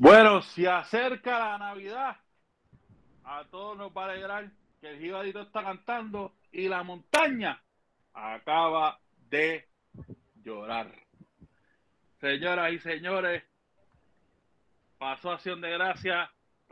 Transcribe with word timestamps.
Bueno, 0.00 0.42
se 0.42 0.68
acerca 0.68 1.40
la 1.40 1.58
Navidad. 1.58 2.18
A 3.24 3.42
todos 3.50 3.76
nos 3.76 3.90
va 3.90 4.04
a 4.04 4.10
alegrar 4.12 4.48
que 4.80 4.90
el 4.90 5.00
Gibadito 5.00 5.40
está 5.40 5.64
cantando 5.64 6.34
y 6.52 6.68
la 6.68 6.84
montaña 6.84 7.60
acaba 8.14 9.00
de 9.28 9.66
llorar. 10.44 10.92
Señoras 12.20 12.72
y 12.74 12.78
señores, 12.78 13.42
pasó 14.98 15.32
acción 15.32 15.60
de 15.60 15.70
gracia, 15.72 16.30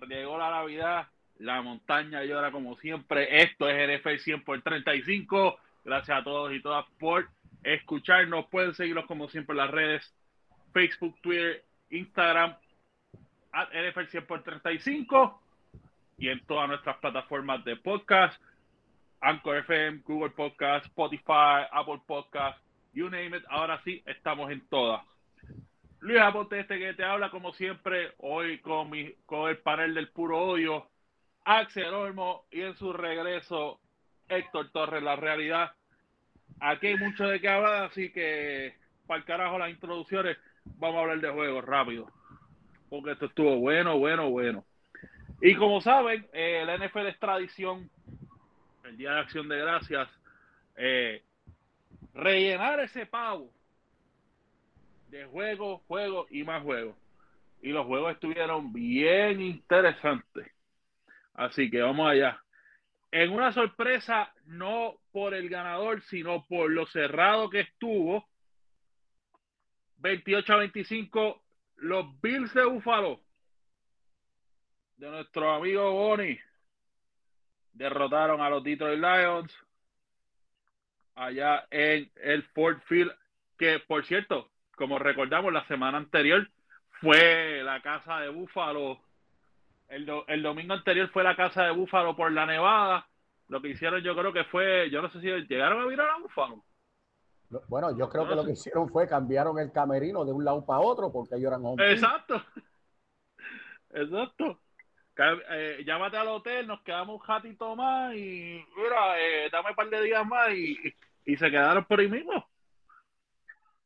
llegó 0.08 0.38
la 0.38 0.50
Navidad, 0.50 1.08
la 1.38 1.61
montaña 1.62 2.22
llora 2.22 2.52
como 2.52 2.77
siempre. 2.77 3.43
Esto 3.43 3.68
es 3.68 4.00
NFL 4.00 4.18
100 4.18 4.45
por 4.45 4.62
35. 4.62 5.58
Gracias 5.84 6.16
a 6.16 6.22
todos 6.22 6.52
y 6.52 6.62
todas 6.62 6.86
por 7.00 7.29
escucharnos. 7.64 8.46
Pueden 8.46 8.72
seguirnos 8.74 9.06
como 9.06 9.29
siempre 9.29 9.54
en 9.54 9.58
las 9.58 9.70
redes 9.72 10.14
Facebook, 10.72 11.20
Twitter, 11.20 11.64
Instagram, 11.90 12.56
NFL 13.64 14.11
100 14.11 14.27
por 14.27 14.43
35 14.43 15.42
y 16.19 16.28
en 16.28 16.45
todas 16.47 16.69
nuestras 16.69 16.97
plataformas 16.98 17.64
de 17.64 17.77
podcast, 17.77 18.41
Anchor 19.20 19.59
FM, 19.59 20.02
Google 20.05 20.30
Podcast, 20.30 20.87
Spotify, 20.87 21.66
Apple 21.73 22.00
Podcast, 22.06 22.59
you 22.92 23.09
name 23.09 23.37
it. 23.37 23.45
Ahora 23.48 23.80
sí, 23.84 24.02
estamos 24.06 24.50
en 24.50 24.66
todas. 24.69 25.02
Luis 26.00 26.20
Aponte, 26.20 26.61
este 26.61 26.78
que 26.78 26.95
te 26.95 27.05
habla 27.05 27.30
como 27.30 27.52
siempre, 27.52 28.12
hoy 28.19 28.59
con, 28.59 28.91
mi, 28.91 29.12
con 29.24 29.48
el 29.48 29.59
panel 29.59 29.95
del 29.95 30.09
puro 30.09 30.38
odio, 30.38 30.86
Axel 31.45 31.92
Olmo 31.95 32.45
y 32.50 32.61
en 32.61 32.77
su 32.77 32.92
regreso 32.92 33.80
Héctor 34.28 34.70
Torres, 34.70 35.02
la 35.02 35.16
realidad. 35.16 35.73
Aquí 36.61 36.88
hay 36.88 36.97
mucho 36.97 37.27
de 37.27 37.41
qué 37.41 37.48
hablar, 37.48 37.84
así 37.84 38.12
que 38.12 38.75
para 39.06 39.19
el 39.19 39.25
carajo 39.25 39.59
las 39.59 39.70
introducciones, 39.70 40.36
vamos 40.64 40.97
a 40.97 41.00
hablar 41.00 41.20
de 41.20 41.30
juegos 41.30 41.64
rápido 41.64 42.11
porque 42.88 43.12
esto 43.12 43.26
estuvo 43.26 43.56
bueno, 43.56 43.98
bueno, 43.98 44.30
bueno. 44.30 44.64
Y 45.40 45.54
como 45.54 45.80
saben, 45.80 46.27
eh, 46.32 46.64
la 46.64 46.77
NFL 46.78 47.08
es 47.08 47.19
tradición, 47.19 47.91
el 48.84 48.97
Día 48.97 49.12
de 49.12 49.20
Acción 49.20 49.48
de 49.48 49.58
Gracias, 49.58 50.08
eh, 50.77 51.22
rellenar 52.14 52.80
ese 52.80 53.06
pavo 53.06 53.50
de 55.08 55.27
juegos, 55.27 55.83
juegos 55.86 56.27
y 56.30 56.44
más 56.44 56.62
juegos. 56.62 56.96
Y 57.62 57.70
los 57.70 57.86
juegos 57.86 58.12
estuvieron 58.12 58.72
bien 58.72 59.41
interesantes. 59.41 60.50
Así 61.34 61.70
que 61.70 61.83
vamos 61.83 62.11
allá. 62.11 62.41
En 63.11 63.33
una 63.33 63.52
sorpresa, 63.52 64.33
no 64.46 64.96
por 65.12 65.34
el 65.34 65.48
ganador, 65.48 66.02
sino 66.02 66.44
por 66.46 66.70
lo 66.70 66.86
cerrado 66.86 67.48
que 67.50 67.61
estuvo. 67.61 68.27
28 69.98 70.52
a 70.52 70.56
25 70.56 71.42
los 71.77 72.20
Bills 72.20 72.52
de 72.55 72.64
Buffalo, 72.64 73.20
de 74.96 75.10
nuestro 75.10 75.52
amigo 75.52 75.92
Bonnie, 75.92 76.41
derrotaron 77.72 78.41
a 78.41 78.48
los 78.48 78.64
Detroit 78.64 78.98
Lions 78.98 79.55
allá 81.14 81.66
en 81.70 82.10
el 82.16 82.42
Ford 82.55 82.78
Field, 82.86 83.12
que 83.58 83.80
por 83.80 84.05
cierto, 84.05 84.50
como 84.77 84.98
recordamos 84.98 85.52
la 85.52 85.66
semana 85.66 85.98
anterior, 85.98 86.48
fue 87.00 87.62
la 87.62 87.80
casa 87.83 88.20
de 88.20 88.28
Buffalo. 88.28 89.00
El, 89.88 90.11
el 90.28 90.42
domingo 90.42 90.74
anterior 90.74 91.08
fue 91.11 91.22
la 91.22 91.36
casa 91.36 91.64
de 91.64 91.70
Búfalo 91.70 92.16
por 92.16 92.33
la 92.33 92.46
nevada. 92.46 93.06
Lo 93.48 93.62
que 93.62 93.68
hicieron 93.68 94.02
yo 94.02 94.16
creo 94.16 94.33
que 94.33 94.44
fue, 94.44 94.90
yo 94.90 95.00
no 95.00 95.08
sé 95.11 95.20
si 95.20 95.28
llegaron 95.28 95.80
a 95.80 95.86
virar 95.86 96.08
a 96.11 96.18
Búfalo. 96.18 96.64
Bueno, 97.69 97.97
yo 97.97 98.08
creo 98.08 98.28
que 98.28 98.34
lo 98.34 98.44
que 98.44 98.52
hicieron 98.52 98.89
fue 98.89 99.08
cambiaron 99.08 99.58
el 99.58 99.72
camerino 99.72 100.25
de 100.25 100.33
un 100.33 100.44
lado 100.44 100.64
para 100.64 100.80
otro 100.80 101.12
porque 101.12 101.36
ellos 101.36 101.48
eran 101.48 101.64
hombres. 101.64 101.94
Exacto. 101.94 102.42
Exacto. 103.91 104.61
Eh, 105.19 105.83
llámate 105.86 106.19
al 106.19 106.28
hotel, 106.28 106.67
nos 106.67 106.83
quedamos 106.83 107.20
un 107.20 107.27
ratito 107.27 107.74
más 107.74 108.14
y 108.14 108.62
mira, 108.77 109.19
eh, 109.19 109.48
dame 109.50 109.70
un 109.70 109.77
par 109.77 109.89
de 109.89 110.02
días 110.02 110.27
más 110.27 110.50
y, 110.52 110.77
y, 111.24 111.36
se 111.36 111.51
quedaron 111.51 111.84
por 111.84 112.01
ahí 112.01 112.08
mismo. 112.08 112.46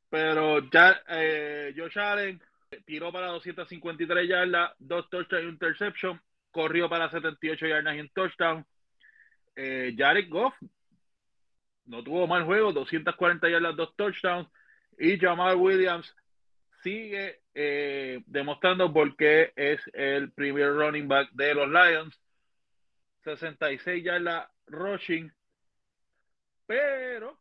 Pero 0.08 0.58
ya 0.70 1.00
eh, 1.08 1.72
Josh 1.76 1.98
Allen 2.00 2.42
tiró 2.84 3.12
para 3.12 3.28
253 3.28 4.28
yardas, 4.28 4.72
dos 4.78 5.08
touchdowns 5.08 5.44
y 5.44 5.46
un 5.46 5.52
interception, 5.52 6.20
corrió 6.50 6.88
para 6.88 7.08
78 7.08 7.66
yardas 7.66 7.94
y 7.94 8.00
un 8.00 8.08
touchdown. 8.08 8.66
Eh, 9.54 9.94
Jared 9.96 10.28
Goff 10.28 10.54
no 11.90 12.04
tuvo 12.04 12.28
mal 12.28 12.44
juego, 12.44 12.72
240 12.72 13.50
yardas, 13.50 13.74
dos 13.74 13.96
touchdowns. 13.96 14.48
Y 14.96 15.18
Jamal 15.18 15.56
Williams 15.56 16.14
sigue 16.84 17.40
eh, 17.52 18.22
demostrando 18.26 18.92
por 18.92 19.16
qué 19.16 19.52
es 19.56 19.80
el 19.92 20.30
primer 20.30 20.72
running 20.72 21.08
back 21.08 21.30
de 21.32 21.52
los 21.52 21.68
Lions. 21.68 22.16
66 23.24 24.04
yardas 24.04 24.48
rushing, 24.66 25.32
pero 26.64 27.36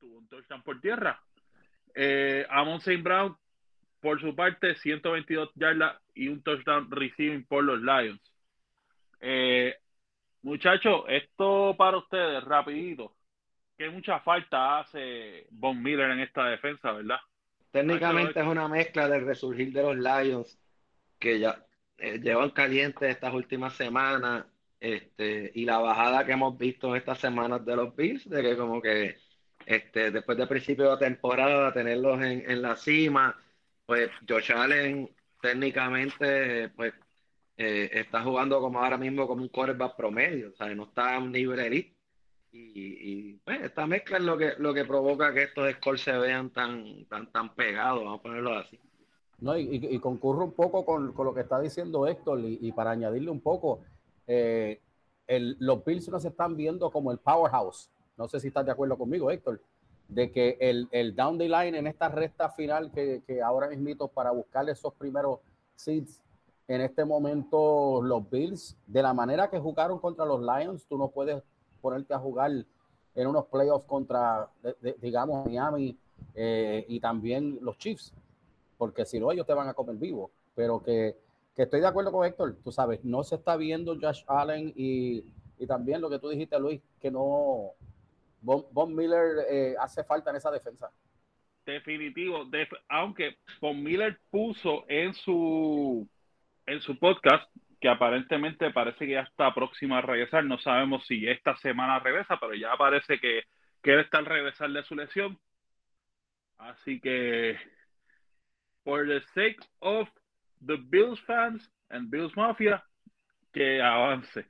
tuvo 0.00 0.18
un 0.18 0.28
touchdown 0.28 0.62
por 0.62 0.80
tierra. 0.80 1.22
Eh, 1.94 2.44
Amon 2.50 2.78
St. 2.78 3.02
Brown, 3.02 3.36
por 4.00 4.20
su 4.20 4.34
parte, 4.34 4.74
122 4.74 5.50
yardas 5.54 6.02
y 6.12 6.26
un 6.26 6.42
touchdown 6.42 6.90
receiving 6.90 7.46
por 7.46 7.62
los 7.62 7.80
Lions. 7.80 8.20
Eh, 9.20 9.78
muchachos, 10.42 11.04
esto 11.08 11.76
para 11.78 11.98
ustedes, 11.98 12.42
rapidito 12.42 13.13
que 13.76 13.90
mucha 13.90 14.20
falta 14.20 14.80
hace 14.80 15.46
Von 15.50 15.82
Miller 15.82 16.10
en 16.10 16.20
esta 16.20 16.46
defensa, 16.46 16.92
¿verdad? 16.92 17.18
Técnicamente 17.70 18.40
es 18.40 18.46
una 18.46 18.68
mezcla 18.68 19.08
del 19.08 19.26
resurgir 19.26 19.72
de 19.72 19.82
los 19.82 19.96
Lions 19.96 20.58
que 21.18 21.40
ya 21.40 21.66
eh, 21.98 22.18
llevan 22.20 22.50
caliente 22.50 23.10
estas 23.10 23.34
últimas 23.34 23.74
semanas 23.74 24.44
este, 24.78 25.50
y 25.54 25.64
la 25.64 25.78
bajada 25.78 26.24
que 26.24 26.32
hemos 26.32 26.56
visto 26.56 26.94
estas 26.94 27.18
semanas 27.18 27.64
de 27.64 27.76
los 27.76 27.96
Bills, 27.96 28.28
de 28.28 28.42
que 28.42 28.56
como 28.56 28.80
que 28.80 29.16
este, 29.66 30.10
después 30.10 30.36
del 30.38 30.48
principio 30.48 30.90
de 30.90 31.04
temporada 31.04 31.72
tenerlos 31.72 32.22
en, 32.22 32.48
en 32.48 32.62
la 32.62 32.76
cima, 32.76 33.36
pues 33.86 34.10
Josh 34.28 34.52
Allen 34.52 35.10
técnicamente 35.40 36.68
pues 36.70 36.94
eh, 37.56 37.90
está 37.92 38.22
jugando 38.22 38.60
como 38.60 38.82
ahora 38.82 38.98
mismo 38.98 39.26
como 39.26 39.42
un 39.42 39.48
quarterback 39.48 39.96
promedio, 39.96 40.50
o 40.50 40.56
sea, 40.56 40.74
no 40.74 40.84
está 40.84 41.16
a 41.16 41.18
un 41.18 41.32
nivel 41.32 41.60
elite 41.60 41.93
y, 42.56 43.32
pues, 43.44 43.62
esta 43.62 43.84
mezcla 43.86 44.18
es 44.18 44.22
lo 44.22 44.38
que, 44.38 44.52
lo 44.58 44.72
que 44.72 44.84
provoca 44.84 45.34
que 45.34 45.44
estos 45.44 45.68
scores 45.72 46.02
se 46.02 46.12
vean 46.12 46.50
tan, 46.50 47.04
tan, 47.06 47.30
tan 47.32 47.52
pegados, 47.54 48.04
vamos 48.04 48.20
a 48.20 48.22
ponerlo 48.22 48.56
así. 48.56 48.78
No, 49.40 49.58
y, 49.58 49.88
y, 49.90 49.98
concurro 49.98 50.44
un 50.44 50.52
poco 50.52 50.84
con, 50.84 51.12
lo 51.16 51.34
que 51.34 51.40
está 51.40 51.60
diciendo 51.60 52.06
Héctor, 52.06 52.40
y, 52.40 52.70
para 52.70 52.92
añadirle 52.92 53.30
un 53.30 53.40
poco, 53.40 53.80
eh, 54.28 54.80
los 55.26 55.84
Bills 55.84 56.08
no 56.08 56.20
se 56.20 56.28
están 56.28 56.56
viendo 56.56 56.90
como 56.90 57.10
el 57.10 57.18
powerhouse. 57.18 57.90
No 58.16 58.28
sé 58.28 58.38
si 58.38 58.48
estás 58.48 58.64
de 58.64 58.70
acuerdo 58.70 58.96
conmigo, 58.96 59.32
Héctor, 59.32 59.60
de 60.06 60.30
que 60.30 60.56
el, 60.60 60.86
el 60.92 61.16
down 61.16 61.36
the 61.38 61.48
line 61.48 61.76
en 61.76 61.88
esta 61.88 62.08
recta 62.08 62.50
final 62.50 62.92
que, 62.92 63.22
que 63.26 63.42
ahora 63.42 63.68
mismito 63.68 64.06
para 64.06 64.30
buscar 64.30 64.68
esos 64.68 64.94
primeros 64.94 65.40
seeds, 65.74 66.22
en 66.68 66.80
este 66.82 67.04
momento 67.04 68.00
los 68.00 68.30
Bills, 68.30 68.76
de 68.86 69.02
la 69.02 69.12
manera 69.12 69.50
que 69.50 69.58
jugaron 69.58 69.98
contra 69.98 70.24
los 70.24 70.40
Lions, 70.40 70.86
tú 70.86 70.96
no 70.96 71.08
puedes 71.08 71.42
ponerte 71.84 72.14
a 72.14 72.18
jugar 72.18 72.50
en 73.14 73.26
unos 73.26 73.44
playoffs 73.44 73.84
contra, 73.84 74.48
digamos, 75.02 75.44
Miami 75.44 75.98
eh, 76.34 76.86
y 76.88 76.98
también 76.98 77.58
los 77.60 77.76
Chiefs, 77.76 78.14
porque 78.78 79.04
si 79.04 79.20
no, 79.20 79.30
ellos 79.30 79.46
te 79.46 79.52
van 79.52 79.68
a 79.68 79.74
comer 79.74 79.96
vivo. 79.96 80.30
Pero 80.54 80.82
que, 80.82 81.14
estoy 81.54 81.80
de 81.80 81.86
acuerdo 81.86 82.10
con 82.10 82.26
Héctor, 82.26 82.56
tú 82.64 82.72
sabes, 82.72 83.04
no 83.04 83.22
se 83.22 83.34
está 83.34 83.58
viendo 83.58 83.98
Josh 84.00 84.24
Allen 84.26 84.72
y, 84.74 85.24
también 85.68 86.00
lo 86.00 86.10
que 86.10 86.18
tú 86.18 86.28
dijiste, 86.28 86.58
Luis, 86.58 86.80
que 87.00 87.10
no. 87.10 87.72
Von, 88.40 88.94
Miller 88.94 89.46
eh, 89.50 89.74
hace 89.78 90.04
falta 90.04 90.30
en 90.30 90.36
esa 90.36 90.50
defensa. 90.50 90.90
Definitivo, 91.64 92.44
aunque 92.88 93.36
Von 93.60 93.82
Miller 93.82 94.18
puso 94.30 94.84
en 94.88 95.14
su 95.14 96.06
en 96.66 96.80
su 96.80 96.98
podcast 96.98 97.50
que 97.84 97.90
aparentemente 97.90 98.70
parece 98.70 99.04
que 99.04 99.12
ya 99.12 99.20
está 99.20 99.52
próxima 99.52 99.98
a 99.98 100.00
regresar. 100.00 100.42
No 100.42 100.56
sabemos 100.56 101.06
si 101.06 101.28
esta 101.28 101.54
semana 101.56 101.98
regresa, 101.98 102.40
pero 102.40 102.54
ya 102.54 102.74
parece 102.78 103.20
que 103.20 103.42
quiere 103.82 104.00
estar 104.00 104.24
regresar 104.24 104.70
de 104.70 104.82
su 104.84 104.94
lesión. 104.94 105.38
Así 106.56 106.98
que, 106.98 107.58
por 108.84 109.06
the 109.06 109.20
sake 109.34 109.58
of 109.80 110.08
the 110.64 110.78
Bills 110.78 111.20
fans 111.26 111.70
and 111.90 112.08
Bills 112.08 112.34
Mafia, 112.38 112.82
que 113.52 113.82
avance. 113.82 114.40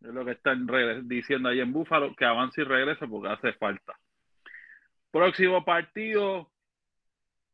Es 0.00 0.14
lo 0.14 0.24
que 0.24 0.30
están 0.30 0.66
diciendo 1.08 1.50
ahí 1.50 1.60
en 1.60 1.74
Búfalo, 1.74 2.16
que 2.16 2.24
avance 2.24 2.62
y 2.62 2.64
regrese 2.64 3.06
porque 3.06 3.28
hace 3.28 3.52
falta. 3.52 3.98
Próximo 5.10 5.62
partido, 5.62 6.50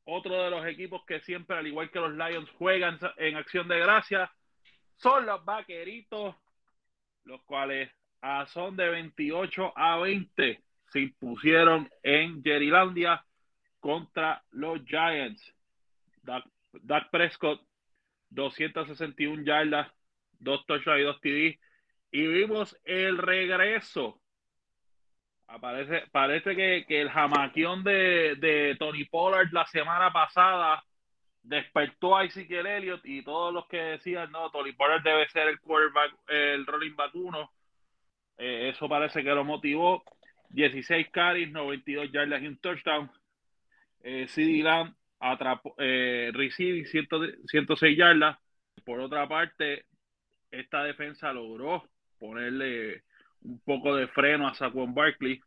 otro 0.04 0.44
de 0.44 0.50
los 0.50 0.64
equipos 0.64 1.04
que 1.06 1.18
siempre, 1.22 1.56
al 1.56 1.66
igual 1.66 1.90
que 1.90 1.98
los 1.98 2.12
Lions, 2.12 2.48
juegan 2.50 3.00
en 3.16 3.34
acción 3.34 3.66
de 3.66 3.80
gracia, 3.80 4.30
son 4.96 5.26
los 5.26 5.44
vaqueritos, 5.44 6.34
los 7.24 7.42
cuales 7.42 7.90
a 8.20 8.46
son 8.46 8.76
de 8.76 8.88
28 8.88 9.72
a 9.76 9.98
20 9.98 10.62
se 10.88 11.00
impusieron 11.00 11.90
en 12.02 12.42
Jerilandia 12.42 13.24
contra 13.80 14.42
los 14.50 14.84
Giants. 14.84 15.54
Dak, 16.22 17.10
Prescott 17.10 17.60
261 18.30 19.44
yardas, 19.44 19.92
dos 20.38 20.64
touchdowns 20.66 21.00
y 21.00 21.04
dos 21.04 21.20
TD. 21.20 21.60
Y 22.10 22.26
vimos 22.26 22.76
el 22.84 23.18
regreso. 23.18 24.20
Aparece, 25.48 26.04
parece 26.10 26.56
que, 26.56 26.84
el 26.88 27.10
jamaquión 27.10 27.84
de, 27.84 28.76
Tony 28.78 29.04
Pollard 29.04 29.52
la 29.52 29.66
semana 29.66 30.12
pasada 30.12 30.82
despertó 31.46 32.16
a 32.16 32.24
Ezekiel 32.24 32.66
Elliott 32.66 33.02
y 33.04 33.22
todos 33.22 33.54
los 33.54 33.66
que 33.68 33.76
decían, 33.76 34.30
no, 34.32 34.50
Tony 34.50 34.72
Pollard 34.72 35.02
debe 35.02 35.28
ser 35.28 35.48
el 35.48 35.60
quarterback, 35.60 36.12
el 36.28 36.66
rolling 36.66 36.96
back 36.96 37.14
uno. 37.14 37.52
Eh, 38.36 38.70
eso 38.74 38.88
parece 38.88 39.22
que 39.22 39.30
lo 39.30 39.44
motivó. 39.44 40.02
16 40.50 41.08
carries, 41.10 41.50
92 41.50 42.10
yardas 42.12 42.42
y 42.42 42.48
un 42.48 42.58
touchdown. 42.58 43.10
Eh, 44.02 44.26
CD 44.28 44.62
Lamb 44.62 44.94
atrapó, 45.20 45.74
eh, 45.78 46.32
106 46.50 47.96
yardas. 47.96 48.38
Por 48.84 49.00
otra 49.00 49.28
parte, 49.28 49.84
esta 50.50 50.82
defensa 50.82 51.32
logró 51.32 51.88
ponerle 52.18 53.04
un 53.42 53.60
poco 53.60 53.94
de 53.94 54.08
freno 54.08 54.48
a 54.48 54.54
Saquon 54.54 54.94
Barkley. 54.94 55.40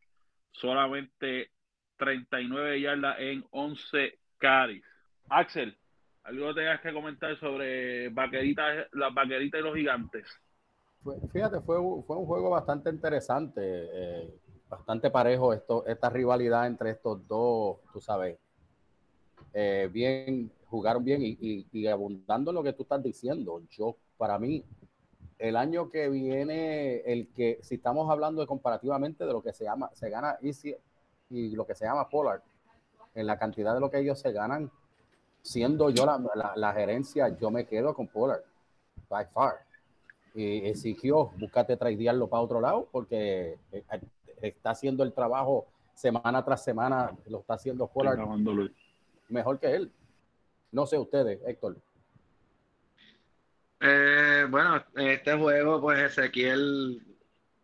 Solamente 0.52 1.52
39 1.98 2.82
yardas 2.82 3.20
en 3.20 3.46
11 3.52 4.18
carries. 4.38 4.84
Axel, 5.30 5.78
¿algo 6.24 6.54
tengas 6.54 6.82
que 6.82 6.94
comentar 6.94 7.38
sobre 7.40 8.10
vaqueritas, 8.10 8.88
las 8.94 9.14
vaqueritas 9.14 9.60
y 9.60 9.64
los 9.64 9.76
gigantes? 9.76 10.26
Fíjate, 11.32 11.62
fue, 11.62 11.78
fue 12.06 12.18
un 12.18 12.26
juego 12.26 12.50
bastante 12.50 12.90
interesante, 12.90 13.62
eh, 13.64 14.36
bastante 14.68 15.10
parejo 15.10 15.54
esto, 15.54 15.86
esta 15.86 16.10
rivalidad 16.10 16.68
entre 16.68 16.92
estos 16.92 17.26
dos, 17.28 17.78
tú 17.94 18.02
sabes, 18.02 18.38
eh, 19.54 19.90
bien, 19.92 20.52
jugaron 20.68 21.04
bien 21.04 21.22
y, 21.24 21.66
y, 21.72 21.88
abundando 21.88 22.52
en 22.52 22.56
lo 22.56 22.64
que 22.64 22.74
tú 22.74 22.84
estás 22.84 23.02
diciendo. 23.02 23.62
Yo, 23.72 23.96
para 24.18 24.38
mí, 24.38 24.64
el 25.40 25.56
año 25.56 25.90
que 25.90 26.10
viene, 26.10 26.98
el 26.98 27.30
que, 27.30 27.60
si 27.62 27.76
estamos 27.76 28.10
hablando 28.12 28.42
de 28.42 28.48
comparativamente 28.48 29.26
de 29.26 29.34
lo 29.34 29.42
que 29.42 29.54
se 29.54 29.64
llama, 29.64 29.90
se 29.94 30.10
gana 30.10 30.38
Easy 30.42 30.76
y 31.30 31.56
lo 31.56 31.66
que 31.66 31.76
se 31.76 31.86
llama 31.86 32.10
Polar, 32.10 32.44
en 33.16 33.26
la 33.26 33.40
cantidad 33.40 33.74
de 33.74 33.80
lo 33.80 33.90
que 33.90 34.00
ellos 34.00 34.20
se 34.20 34.32
ganan, 34.32 34.70
siendo 35.50 35.90
yo 35.90 36.06
la, 36.06 36.54
la, 36.56 36.74
gerencia, 36.74 37.36
yo 37.40 37.50
me 37.50 37.66
quedo 37.66 37.96
con 37.96 38.08
Polar, 38.08 38.44
by 39.10 39.26
far. 39.34 39.56
Y 40.36 40.68
exigió, 40.68 41.32
búscate 41.40 41.76
tradearlo 41.76 42.28
para 42.28 42.44
otro 42.44 42.62
lado, 42.62 42.88
porque 42.92 43.58
eh, 43.72 43.84
está 44.44 44.70
haciendo 44.70 45.04
el 45.04 45.12
trabajo 45.12 45.66
semana 45.96 46.46
tras 46.46 46.64
semana, 46.64 47.12
lo 47.28 47.40
está 47.40 47.56
haciendo 47.56 47.88
Polar 47.88 48.20
mejor 49.30 49.60
que 49.60 49.74
él. 49.74 49.92
No 50.72 50.86
sé 50.86 51.00
ustedes, 51.00 51.40
Héctor. 51.44 51.78
Eh, 53.82 54.46
bueno, 54.52 54.84
en 54.98 55.08
este 55.08 55.34
juego, 55.34 55.82
pues 55.82 56.00
Ezequiel, 56.00 57.02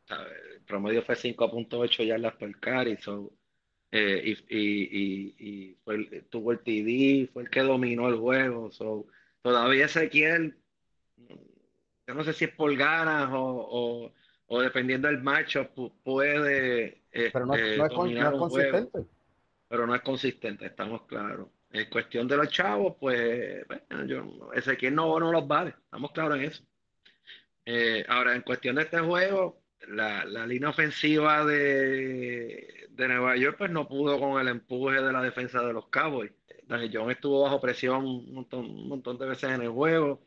el 0.09 0.61
promedio 0.65 1.03
fue 1.03 1.13
5.8 1.13 2.03
yardas 2.03 2.33
por 2.33 2.59
carry, 2.59 2.97
eh, 3.97 4.37
y, 4.49 5.75
tuvo 6.29 6.51
el 6.51 6.59
TD, 6.59 7.31
fue 7.31 7.43
el 7.43 7.49
que 7.49 7.61
dominó 7.61 8.09
el 8.09 8.17
juego. 8.17 8.69
todavía 9.41 9.85
Ezequiel, 9.85 10.57
yo 12.05 12.13
no 12.13 12.23
sé 12.25 12.33
si 12.33 12.43
es 12.45 12.51
por 12.51 12.75
ganas 12.75 13.29
o, 13.31 14.11
dependiendo 14.61 15.07
del 15.07 15.23
macho, 15.23 15.69
puede. 16.03 17.03
Pero 17.09 17.45
no, 17.45 17.55
es, 17.55 17.79
consistente. 17.93 19.05
pero 19.69 19.87
no 19.87 19.95
es 19.95 20.01
consistente, 20.01 20.65
estamos 20.65 21.03
claros. 21.03 21.47
En 21.71 21.89
cuestión 21.89 22.27
de 22.27 22.35
los 22.35 22.49
chavos, 22.49 22.95
pues, 22.99 23.65
bueno, 23.67 24.05
yo, 24.05 24.51
Ezequiel 24.53 24.93
no, 24.93 25.17
no 25.21 25.31
los 25.31 25.47
vale, 25.47 25.73
estamos 25.85 26.11
claros 26.11 26.37
en 26.37 26.43
eso. 26.43 26.63
Eh, 27.65 28.05
ahora, 28.09 28.35
en 28.35 28.41
cuestión 28.41 28.75
de 28.75 28.83
este 28.83 28.99
juego, 28.99 29.64
la, 29.87 30.45
línea 30.47 30.69
ofensiva 30.69 31.45
de, 31.45 32.87
de, 32.89 33.07
Nueva 33.07 33.35
York, 33.37 33.57
pues 33.57 33.71
no 33.71 33.87
pudo 33.87 34.19
con 34.19 34.41
el 34.41 34.47
empuje 34.47 35.01
de 35.01 35.11
la 35.11 35.21
defensa 35.21 35.61
de 35.61 35.73
los 35.73 35.87
Cowboys. 35.89 36.31
Daniel 36.67 36.91
John 36.93 37.11
estuvo 37.11 37.43
bajo 37.43 37.61
presión 37.61 38.05
un 38.05 38.33
montón, 38.33 38.65
un 38.65 38.87
montón 38.89 39.17
de 39.17 39.27
veces 39.27 39.51
en 39.51 39.61
el 39.61 39.69
juego, 39.69 40.21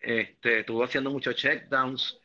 este, 0.00 0.60
estuvo 0.60 0.84
haciendo 0.84 1.10
muchos 1.10 1.36
checkdowns 1.36 2.18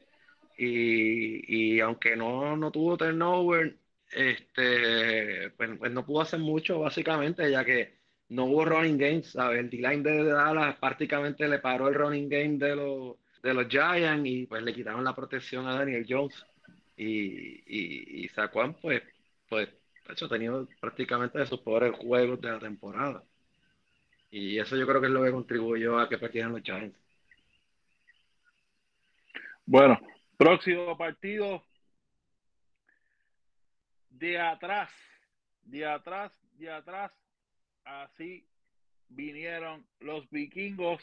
y, 0.57 1.75
y 1.75 1.79
aunque 1.81 2.15
no, 2.15 2.55
no 2.57 2.71
tuvo 2.71 2.97
turnover, 2.97 3.77
este, 4.11 5.51
pues, 5.51 5.77
pues 5.77 5.91
no 5.91 6.05
pudo 6.05 6.21
hacer 6.21 6.39
mucho 6.39 6.79
básicamente, 6.79 7.49
ya 7.51 7.65
que 7.65 8.01
no 8.29 8.45
hubo 8.45 8.65
running 8.65 8.97
games, 8.97 9.35
El 9.35 9.69
D-line 9.69 10.03
de 10.03 10.23
Dallas 10.23 10.77
prácticamente 10.79 11.47
le 11.47 11.59
paró 11.59 11.89
el 11.89 11.95
running 11.95 12.29
game 12.29 12.57
de 12.57 12.75
los, 12.75 13.17
de 13.43 13.53
los 13.53 13.67
Giants 13.67 14.25
y 14.25 14.45
pues 14.47 14.63
le 14.63 14.73
quitaron 14.73 15.03
la 15.03 15.15
protección 15.15 15.67
a 15.67 15.75
Daniel 15.75 16.05
Jones. 16.07 16.45
Y, 17.03 17.63
y, 17.65 18.25
y 18.25 18.29
pues, 18.81 19.03
pues, 19.49 19.69
ha 20.07 20.27
tenido 20.29 20.67
prácticamente 20.79 21.39
de 21.39 21.47
sus 21.47 21.59
peores 21.61 21.95
juegos 21.97 22.39
de 22.41 22.51
la 22.51 22.59
temporada. 22.59 23.23
Y 24.29 24.59
eso 24.59 24.77
yo 24.77 24.85
creo 24.85 25.01
que 25.01 25.07
es 25.07 25.13
lo 25.13 25.23
que 25.23 25.31
contribuyó 25.31 25.99
a 25.99 26.07
que 26.07 26.17
perdieran 26.17 26.51
los 26.51 26.61
Giants. 26.61 26.97
Bueno, 29.65 29.99
próximo 30.37 30.97
partido 30.97 31.63
de 34.09 34.39
atrás, 34.39 34.89
de 35.63 35.85
atrás, 35.85 36.31
de 36.57 36.71
atrás 36.71 37.11
Así 37.83 38.45
vinieron 39.09 39.85
los 39.99 40.29
vikingos 40.29 41.01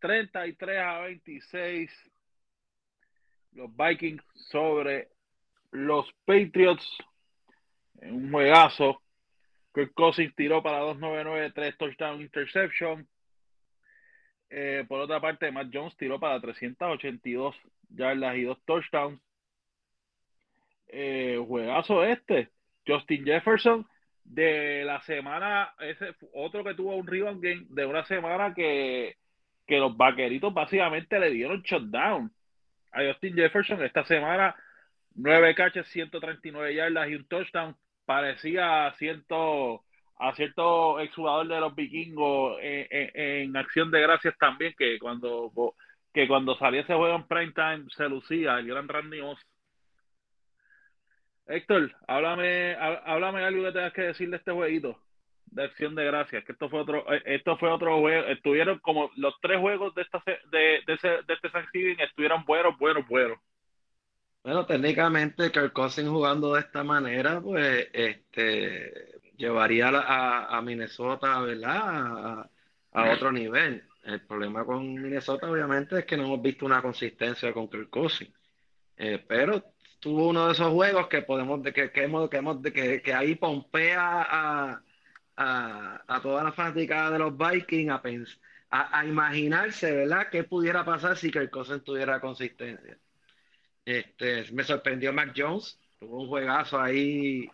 33 0.00 0.78
a 0.78 1.00
26. 1.00 1.90
Los 3.52 3.70
Vikings 3.76 4.22
sobre 4.34 5.08
los 5.70 6.06
Patriots 6.24 6.84
en 8.00 8.14
un 8.14 8.32
juegazo. 8.32 9.02
Kirk 9.74 9.92
Cousins 9.94 10.34
tiró 10.34 10.62
para 10.62 10.78
299, 10.78 11.52
3 11.54 11.78
touchdown 11.78 12.20
interception. 12.20 13.06
Eh, 14.50 14.84
por 14.88 15.00
otra 15.00 15.20
parte, 15.20 15.52
Matt 15.52 15.68
Jones 15.72 15.96
tiró 15.96 16.18
para 16.18 16.40
382 16.40 17.54
yardas 17.90 18.36
y 18.36 18.42
2 18.42 18.58
touchdowns. 18.64 19.20
Eh, 20.88 21.38
juegazo 21.46 22.04
este. 22.04 22.50
Justin 22.86 23.24
Jefferson 23.24 23.86
de 24.24 24.84
la 24.84 25.00
semana, 25.02 25.74
ese 25.80 26.14
otro 26.32 26.64
que 26.64 26.74
tuvo 26.74 26.96
un 26.96 27.06
rebound 27.06 27.42
game 27.42 27.66
de 27.68 27.86
una 27.86 28.04
semana 28.04 28.54
que, 28.54 29.16
que 29.66 29.78
los 29.78 29.96
vaqueritos 29.96 30.52
básicamente 30.52 31.18
le 31.18 31.30
dieron 31.30 31.62
shutdown 31.62 32.32
a 32.92 33.02
Justin 33.04 33.34
Jefferson 33.34 33.82
esta 33.82 34.04
semana, 34.04 34.54
nueve 35.14 35.54
catches, 35.54 35.86
139 35.88 36.74
yardas 36.74 37.08
y 37.08 37.14
un 37.14 37.26
touchdown, 37.26 37.76
parecía 38.04 38.86
a 38.86 38.94
cierto, 38.94 39.84
a 40.18 40.34
cierto 40.34 41.00
exjugador 41.00 41.48
de 41.48 41.60
los 41.60 41.74
vikingos 41.74 42.58
en, 42.60 43.56
acción 43.56 43.90
de 43.90 44.00
gracias 44.00 44.36
también, 44.38 44.74
que 44.78 44.98
cuando, 44.98 45.52
que 46.12 46.26
cuando 46.28 46.56
salía 46.56 46.82
ese 46.82 46.94
juego 46.94 47.16
en 47.16 47.26
prime 47.26 47.52
time 47.52 47.84
se 47.96 48.08
lucía, 48.08 48.58
el 48.58 48.66
gran 48.66 48.88
Randy 48.88 49.20
Moss. 49.22 49.40
Héctor, 51.46 51.94
háblame, 52.06 52.74
háblame 52.74 53.42
algo 53.42 53.64
que 53.64 53.72
tengas 53.72 53.92
que 53.94 54.02
decir 54.02 54.28
de 54.30 54.36
este 54.36 54.52
jueguito 54.52 55.00
de 55.50 55.64
acción 55.64 55.94
de 55.94 56.04
gracias, 56.04 56.44
que 56.44 56.52
esto 56.52 56.68
fue 56.68 56.80
otro, 56.80 57.12
eh, 57.12 57.22
esto 57.26 57.56
fue 57.56 57.70
otro 57.70 57.98
juego, 58.00 58.26
estuvieron 58.28 58.78
como 58.80 59.10
los 59.16 59.34
tres 59.40 59.58
juegos 59.60 59.94
de 59.94 60.02
esta 60.02 60.22
de, 60.26 60.80
de, 60.86 60.92
ese, 60.94 61.08
de 61.08 61.34
este 61.34 61.50
Thanksgiving 61.50 62.00
estuvieron 62.00 62.44
buenos, 62.44 62.78
buenos, 62.78 63.06
buenos. 63.08 63.38
Bueno, 64.42 64.64
técnicamente 64.66 65.50
Kirk 65.50 65.72
Cousins 65.72 66.08
jugando 66.08 66.54
de 66.54 66.60
esta 66.60 66.82
manera, 66.84 67.40
pues, 67.40 67.88
este, 67.92 69.20
llevaría 69.36 69.88
a, 69.88 70.56
a 70.56 70.62
Minnesota, 70.62 71.40
¿verdad? 71.40 72.48
A, 72.92 73.12
otro 73.12 73.30
nivel. 73.30 73.84
El 74.02 74.22
problema 74.22 74.64
con 74.64 74.94
Minnesota, 74.94 75.50
obviamente, 75.50 75.98
es 75.98 76.04
que 76.06 76.16
no 76.16 76.24
hemos 76.24 76.42
visto 76.42 76.64
una 76.66 76.80
consistencia 76.80 77.52
con 77.52 77.68
Kirk 77.68 77.90
Cousins. 77.90 78.32
Eh, 78.96 79.24
pero 79.28 79.62
tuvo 80.00 80.28
uno 80.28 80.46
de 80.46 80.52
esos 80.52 80.72
juegos 80.72 81.08
que 81.08 81.22
podemos, 81.22 81.62
que, 81.62 81.90
que, 81.92 82.02
hemos, 82.04 82.30
que, 82.30 82.36
hemos, 82.38 82.62
que, 82.62 83.02
que 83.02 83.14
ahí 83.14 83.34
pompea 83.34 84.22
a, 84.22 84.82
a, 85.38 86.02
a, 86.06 86.20
toda 86.20 86.42
la 86.42 86.52
fanática 86.52 87.10
de 87.10 87.18
los 87.20 87.32
Vikings 87.38 87.90
a, 87.90 88.02
a, 88.70 89.00
a, 89.00 89.06
imaginarse, 89.06 89.92
¿verdad?, 89.92 90.28
qué 90.30 90.42
pudiera 90.42 90.84
pasar 90.84 91.16
si 91.16 91.30
el 91.32 91.48
Cousins 91.48 91.84
tuviera 91.84 92.20
consistencia. 92.20 92.98
Este, 93.84 94.50
me 94.52 94.64
sorprendió 94.64 95.12
Mac 95.12 95.32
Jones, 95.36 95.78
tuvo 95.98 96.22
un 96.22 96.28
juegazo 96.28 96.80
ahí 96.80 97.48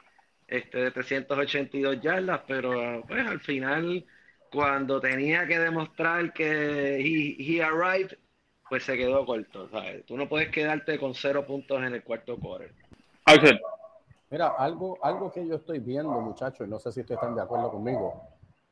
este, 0.49 0.79
de 0.79 0.91
382 0.91 2.01
yardas, 2.01 2.41
pero 2.49 3.05
pues 3.07 3.27
al 3.27 3.41
final, 3.41 4.05
cuando 4.51 4.99
tenía 5.01 5.47
que 5.47 5.59
demostrar 5.59 6.33
que 6.33 6.97
he, 6.97 7.37
he 7.39 7.63
arrived, 7.63 8.17
pues 8.69 8.85
se 8.85 8.97
quedó 8.97 9.27
corto. 9.27 9.69
¿sabes? 9.69 10.07
Tú 10.07 10.17
no 10.17 10.27
puedes 10.27 10.49
quedarte 10.49 10.99
con 10.99 11.15
cero 11.15 11.47
puntos 11.47 11.83
en 11.83 11.95
el 11.95 12.03
cuarto 12.03 12.39
quarter. 12.39 12.73
Mira, 14.35 14.49
algo, 14.49 14.99
algo 15.01 15.31
que 15.31 15.47
yo 15.47 15.55
estoy 15.55 15.79
viendo, 15.79 16.11
muchachos, 16.21 16.67
y 16.67 16.69
no 16.69 16.81
sé 16.81 16.91
si 16.91 17.03
ustedes 17.03 17.21
están 17.21 17.37
de 17.37 17.43
acuerdo 17.43 17.71
conmigo. 17.71 18.15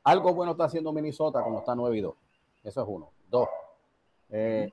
Algo 0.03 0.33
bueno 0.33 0.51
está 0.51 0.65
haciendo 0.65 0.91
Minnesota 0.91 1.39
cuando 1.39 1.59
está 1.59 1.73
9 1.73 1.97
y 1.97 2.01
2. 2.01 2.13
Eso 2.65 2.81
es 2.81 2.87
uno. 2.89 3.11
Dos. 3.31 3.47
Eh, 4.29 4.69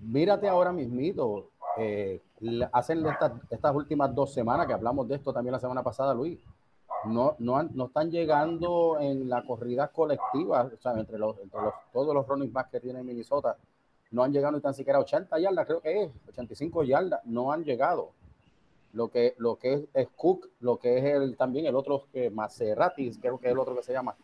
mírate 0.00 0.48
ahora 0.48 0.72
mismito, 0.72 1.50
eh, 1.76 2.20
hacen 2.72 3.06
estas, 3.06 3.30
estas 3.48 3.72
últimas 3.72 4.12
dos 4.12 4.34
semanas, 4.34 4.66
que 4.66 4.72
hablamos 4.72 5.06
de 5.06 5.14
esto 5.14 5.32
también 5.32 5.52
la 5.52 5.60
semana 5.60 5.84
pasada, 5.84 6.12
Luis, 6.14 6.40
no, 7.04 7.36
no, 7.38 7.62
no 7.62 7.86
están 7.86 8.10
llegando 8.10 8.98
en 8.98 9.28
la 9.28 9.44
corrida 9.44 9.86
colectiva, 9.86 10.62
o 10.62 10.78
sea, 10.78 10.98
entre, 10.98 11.16
los, 11.16 11.38
entre 11.38 11.62
los, 11.62 11.74
todos 11.92 12.12
los 12.12 12.26
running 12.26 12.52
backs 12.52 12.72
que 12.72 12.80
tiene 12.80 13.04
Minnesota, 13.04 13.56
no 14.10 14.24
han 14.24 14.32
llegado 14.32 14.56
ni 14.56 14.60
tan 14.60 14.74
siquiera 14.74 14.98
a 14.98 15.02
80 15.02 15.38
yardas, 15.38 15.64
creo 15.64 15.80
que 15.80 16.02
es, 16.02 16.10
85 16.26 16.82
yardas, 16.82 17.20
no 17.24 17.52
han 17.52 17.62
llegado. 17.62 18.17
Lo 18.92 19.08
que, 19.08 19.34
lo 19.38 19.56
que 19.56 19.88
es, 19.92 20.08
Cook, 20.16 20.48
lo 20.60 20.78
que 20.78 20.98
es 20.98 21.04
el, 21.04 21.36
también 21.36 21.66
el 21.66 21.76
otro 21.76 22.06
que 22.12 22.30
Maserati, 22.30 23.10
creo 23.20 23.38
que 23.38 23.46
es 23.46 23.52
el 23.52 23.58
otro 23.58 23.76
que 23.76 23.82
se 23.82 23.92
llama, 23.92 24.16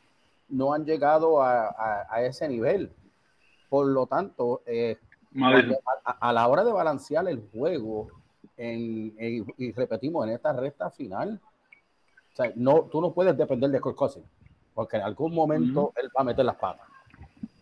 no 0.49 0.73
han 0.73 0.85
llegado 0.85 1.42
a, 1.42 2.06
a, 2.09 2.23
ese 2.23 2.49
nivel. 2.49 2.90
Por 3.68 3.87
lo 3.87 4.06
tanto, 4.06 4.62
eh, 4.66 4.99
a, 6.04 6.33
la 6.33 6.49
hora 6.49 6.64
de 6.64 6.73
balancear 6.73 7.28
el 7.28 7.42
juego, 7.52 8.09
en, 8.56 9.14
y 9.18 9.73
repetimos, 9.73 10.26
en 10.26 10.35
esta 10.35 10.52
recta 10.52 10.90
final, 10.90 11.40
o 12.33 12.37
sea, 12.37 12.52
no, 12.56 12.88
tú 12.90 13.00
no 13.00 13.12
puedes 13.12 13.37
depender 13.37 13.71
de 13.71 13.80
Kirk 13.80 13.94
Cousins, 13.94 14.26
porque 14.75 14.97
en 14.97 15.02
algún 15.02 15.35
momento 15.35 15.92
él 15.97 16.09
va 16.16 16.23
a 16.23 16.25
meter 16.25 16.44
las 16.44 16.56
patas. 16.56 16.87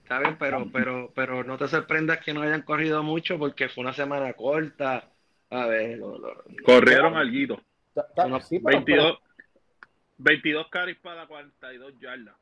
Está 0.03 0.19
bien, 0.19 0.37
pero, 0.39 0.67
pero, 0.73 1.11
pero 1.15 1.45
no 1.45 1.57
te 1.57 1.69
sorprendas 1.69 2.19
que 2.19 2.35
no 2.35 2.43
hayan 2.43 2.63
corrido 2.63 3.03
mucho 3.03 3.39
porque 3.39 3.69
fue 3.69 3.83
una 3.83 3.93
semana 3.93 4.33
corta. 4.35 5.05
A 5.53 5.67
ver, 5.67 6.01
corrieron 6.65 7.15
al 7.15 7.31
guito. 7.31 7.61
22, 8.63 9.19
22 10.17 10.67
carries 10.71 10.99
para 10.99 11.27
42 11.27 11.93
yardas. 12.01 12.35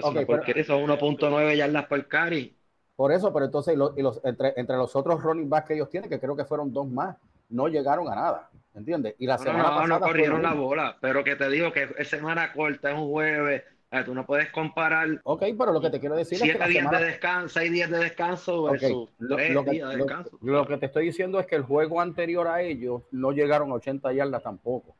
Okay, 0.00 0.24
porque 0.24 0.62
son 0.62 0.84
1.9 0.86 1.56
yardas 1.56 1.86
por 1.86 2.06
carry. 2.06 2.56
Por 2.94 3.10
eso, 3.10 3.32
pero 3.32 3.46
entonces 3.46 3.74
y 3.74 4.02
los, 4.02 4.20
entre, 4.24 4.52
entre 4.56 4.76
los 4.76 4.94
otros 4.94 5.20
running 5.20 5.50
backs 5.50 5.66
que 5.66 5.74
ellos 5.74 5.90
tienen, 5.90 6.08
que 6.08 6.20
creo 6.20 6.36
que 6.36 6.44
fueron 6.44 6.72
dos 6.72 6.88
más, 6.88 7.16
no 7.48 7.66
llegaron 7.66 8.06
a 8.08 8.14
nada, 8.14 8.50
¿entiendes? 8.74 9.16
Y 9.18 9.26
la 9.26 9.36
semana 9.36 9.70
no, 9.70 9.86
no, 9.88 10.00
corrieron 10.00 10.42
la 10.42 10.54
bola, 10.54 10.98
pero 11.00 11.24
que 11.24 11.34
te 11.34 11.48
digo 11.48 11.72
que 11.72 11.88
es 11.98 12.08
semana 12.08 12.52
corta, 12.52 12.92
es 12.92 12.96
un 12.96 13.10
jueves, 13.10 13.64
tú 14.04 14.14
no 14.14 14.24
puedes 14.24 14.50
comparar. 14.50 15.20
Ok, 15.24 15.42
pero 15.58 15.72
lo 15.72 15.80
que 15.80 15.90
te 15.90 15.98
quiero 15.98 16.14
decir 16.14 16.36
es 16.36 16.42
que. 16.42 16.50
Siete 16.50 16.68
días 16.68 16.90
de 16.90 17.04
descanso, 17.04 17.48
seis 17.48 17.72
días 17.72 17.90
de 17.90 17.98
descanso 17.98 18.62
versus 18.62 19.08
lo, 19.18 19.36
que, 19.36 19.70
días 19.70 19.90
de 19.90 19.96
descanso. 19.96 20.38
Lo, 20.40 20.66
que 20.66 20.76
te 20.76 20.86
estoy 20.86 21.06
diciendo 21.06 21.40
es 21.40 21.46
que 21.46 21.56
el 21.56 21.62
juego 21.62 22.00
anterior 22.00 22.46
a 22.46 22.62
ellos 22.62 23.02
no 23.10 23.32
llegaron 23.32 23.70
a 23.72 23.74
80 23.74 24.12
yardas 24.12 24.42
tampoco. 24.42 24.94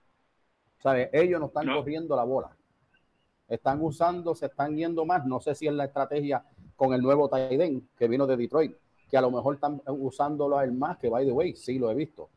¿Sabes? 0.82 1.08
Ellos 1.12 1.38
no 1.38 1.46
están 1.46 1.66
corriendo 1.72 2.16
la 2.16 2.24
bola. 2.24 2.56
Están 3.48 3.80
usando, 3.80 4.34
se 4.34 4.46
están 4.46 4.76
yendo 4.76 5.04
más. 5.04 5.24
No 5.24 5.40
sé 5.40 5.54
si 5.54 5.68
es 5.68 5.72
la 5.72 5.84
estrategia 5.84 6.44
con 6.74 6.92
el 6.92 7.02
nuevo 7.02 7.28
Tyden 7.28 7.88
que 7.96 8.08
vino 8.08 8.26
de 8.26 8.36
Detroit, 8.36 8.74
que 9.08 9.16
a 9.16 9.20
lo 9.20 9.30
mejor 9.30 9.54
están 9.54 9.82
usándolo 9.86 10.58
a 10.58 10.64
él 10.64 10.72
más, 10.72 10.98
que 10.98 11.08
by 11.08 11.26
the 11.26 11.32
way, 11.32 11.54
sí 11.54 11.78
lo 11.78 11.90
he 11.90 11.94
visto. 11.94 12.30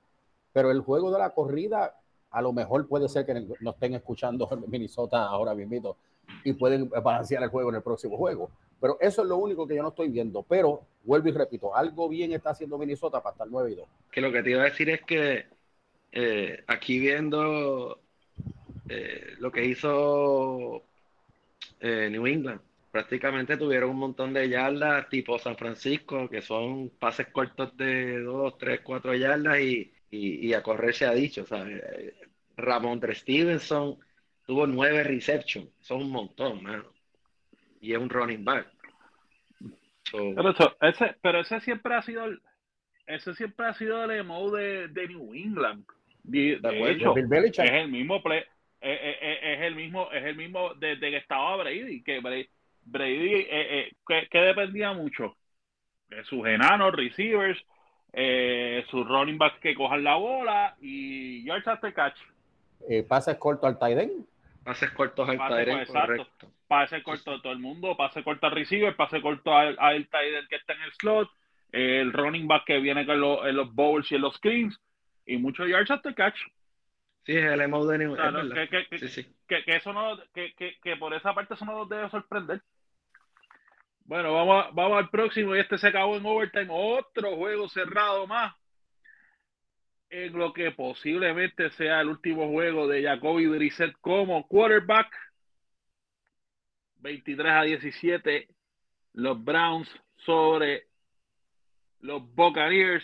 Pero 0.51 0.69
el 0.69 0.81
juego 0.81 1.11
de 1.11 1.17
la 1.17 1.31
corrida, 1.31 1.95
a 2.29 2.41
lo 2.41 2.53
mejor 2.53 2.87
puede 2.87 3.09
ser 3.09 3.25
que 3.25 3.47
no 3.59 3.71
estén 3.71 3.95
escuchando 3.95 4.47
en 4.51 4.65
Minnesota 4.69 5.25
ahora 5.25 5.55
mismo 5.55 5.97
y 6.43 6.53
pueden 6.53 6.89
balancear 6.89 7.43
el 7.43 7.49
juego 7.49 7.69
en 7.69 7.75
el 7.75 7.81
próximo 7.81 8.17
juego. 8.17 8.49
Pero 8.79 8.97
eso 8.99 9.21
es 9.21 9.27
lo 9.29 9.37
único 9.37 9.65
que 9.65 9.75
yo 9.75 9.81
no 9.81 9.89
estoy 9.89 10.09
viendo. 10.09 10.43
Pero 10.43 10.81
vuelvo 11.05 11.29
y 11.29 11.31
repito, 11.31 11.75
algo 11.75 12.09
bien 12.09 12.33
está 12.33 12.49
haciendo 12.49 12.77
Minnesota 12.77 13.21
para 13.21 13.31
estar 13.33 13.47
9 13.49 13.71
y 13.71 13.75
2. 13.75 13.87
Que 14.11 14.21
lo 14.21 14.31
que 14.31 14.43
te 14.43 14.51
iba 14.51 14.61
a 14.61 14.65
decir 14.65 14.89
es 14.89 15.01
que 15.03 15.45
eh, 16.11 16.63
aquí 16.67 16.99
viendo 16.99 18.01
eh, 18.89 19.35
lo 19.39 19.51
que 19.51 19.65
hizo 19.65 20.83
eh, 21.79 22.09
New 22.11 22.27
England, 22.27 22.59
prácticamente 22.91 23.55
tuvieron 23.55 23.91
un 23.91 23.97
montón 23.99 24.33
de 24.33 24.49
yardas 24.49 25.07
tipo 25.09 25.39
San 25.39 25.55
Francisco, 25.55 26.29
que 26.29 26.41
son 26.41 26.89
pases 26.89 27.27
cortos 27.27 27.75
de 27.77 28.19
2, 28.19 28.57
3, 28.57 28.81
4 28.83 29.15
yardas 29.15 29.59
y, 29.61 29.93
y, 30.11 30.53
a 30.53 30.61
correr 30.61 30.93
se 30.93 31.05
ha 31.05 31.13
dicho. 31.13 31.45
¿sabes? 31.45 31.81
Ramón 32.57 33.01
Stevenson 33.13 33.97
tuvo 34.45 34.67
9 34.67 35.03
receptions, 35.03 35.69
son 35.81 36.03
un 36.03 36.11
montón, 36.11 36.63
mano. 36.63 36.85
Y 37.81 37.93
es 37.93 37.97
un 37.97 38.09
running 38.09 38.43
back. 38.43 38.67
pero, 40.11 40.49
eso, 40.51 40.75
ese, 40.81 41.15
pero 41.21 41.39
ese 41.41 41.59
siempre 41.61 41.95
ha 41.95 42.01
sido 42.01 42.25
el, 42.25 42.41
ese 43.07 43.33
siempre 43.35 43.67
ha 43.67 43.73
sido 43.73 44.03
el 44.03 44.11
emo 44.11 44.51
de, 44.51 44.87
de 44.87 45.07
New 45.07 45.33
England. 45.33 45.85
De, 46.23 46.53
hecho, 46.53 47.13
es 47.17 47.71
el 47.71 47.89
mismo 47.89 48.23
play, 48.23 48.43
es, 48.79 48.99
es, 49.41 49.61
el 49.61 49.75
mismo, 49.75 50.09
es 50.11 50.23
el 50.23 50.35
mismo 50.37 50.73
desde 50.75 51.11
que 51.11 51.17
estaba 51.17 51.57
Brady, 51.57 52.01
que 52.01 52.21
Brady, 52.21 52.47
Brady, 52.85 53.33
eh, 53.33 53.47
eh, 53.49 53.91
que, 54.29 54.39
dependía 54.39 54.93
mucho 54.93 55.35
de 56.07 56.23
sus 56.23 56.45
enanos, 56.47 56.93
receivers, 56.93 57.59
eh, 58.13 58.85
sus 58.89 59.05
running 59.07 59.37
backs 59.37 59.59
que 59.59 59.75
cojan 59.75 60.03
la 60.03 60.15
bola 60.15 60.77
y 60.79 61.43
yards 61.43 61.67
after 61.67 61.93
catch. 61.93 62.17
Eh, 62.87 63.03
pases 63.03 63.37
corto 63.37 63.67
al 63.67 63.77
tight 63.77 63.97
end. 63.97 64.25
Pases 64.63 64.91
cortos 64.91 65.27
al 65.27 65.37
tight 65.37 65.67
end, 65.67 65.87
correcto. 65.87 66.51
Pase 66.67 67.03
corto 67.03 67.31
a 67.31 67.41
todo 67.41 67.51
el 67.51 67.59
mundo, 67.59 67.97
pase 67.97 68.23
corto 68.23 68.47
al 68.47 68.53
receiver, 68.53 68.95
pase 68.95 69.21
corto 69.21 69.55
al, 69.55 69.77
al 69.79 70.07
que 70.47 70.55
está 70.55 70.73
en 70.73 70.81
el 70.83 70.93
slot, 70.93 71.29
el 71.71 72.13
running 72.13 72.47
back 72.47 72.63
que 72.65 72.79
viene 72.79 73.05
con 73.05 73.19
los, 73.19 73.45
en 73.45 73.55
los 73.55 73.73
bowls 73.73 74.11
y 74.11 74.15
en 74.15 74.21
los 74.21 74.35
screens 74.35 74.79
y 75.25 75.37
muchos 75.37 75.67
yards 75.67 75.91
after 75.91 76.13
catch. 76.15 76.37
Sí, 77.25 77.37
es 77.37 77.45
el 77.45 77.61
emo 77.61 77.85
de 77.85 78.69
que, 78.69 78.87
que, 78.89 78.99
sí, 78.99 79.07
sí. 79.07 79.35
que, 79.47 79.63
eso 79.67 79.93
no, 79.93 80.17
que, 80.33 80.53
que, 80.55 80.95
por 80.97 81.13
esa 81.13 81.33
parte 81.33 81.53
eso 81.53 81.65
no 81.65 81.77
nos 81.77 81.89
debe 81.89 82.09
sorprender. 82.09 82.61
Bueno, 84.05 84.33
vamos, 84.33 84.65
vamos 84.73 84.97
al 84.97 85.09
próximo 85.09 85.55
y 85.55 85.59
este 85.59 85.77
se 85.77 85.87
acabó 85.87 86.17
en 86.17 86.25
overtime. 86.25 86.67
Otro 86.69 87.35
juego 87.37 87.69
cerrado 87.69 88.27
más. 88.27 88.53
En 90.15 90.37
lo 90.37 90.53
que 90.53 90.69
posiblemente 90.69 91.71
sea 91.71 92.01
el 92.01 92.09
último 92.09 92.47
juego 92.47 92.87
de 92.87 93.01
Jacoby 93.01 93.47
Brissett 93.47 93.95
como 93.99 94.47
quarterback. 94.47 95.11
23 96.97 97.51
a 97.51 97.63
17. 97.63 98.47
Los 99.13 99.43
Browns 99.43 99.89
sobre 100.17 100.85
los 102.01 102.21
Buccaneers. 102.35 103.03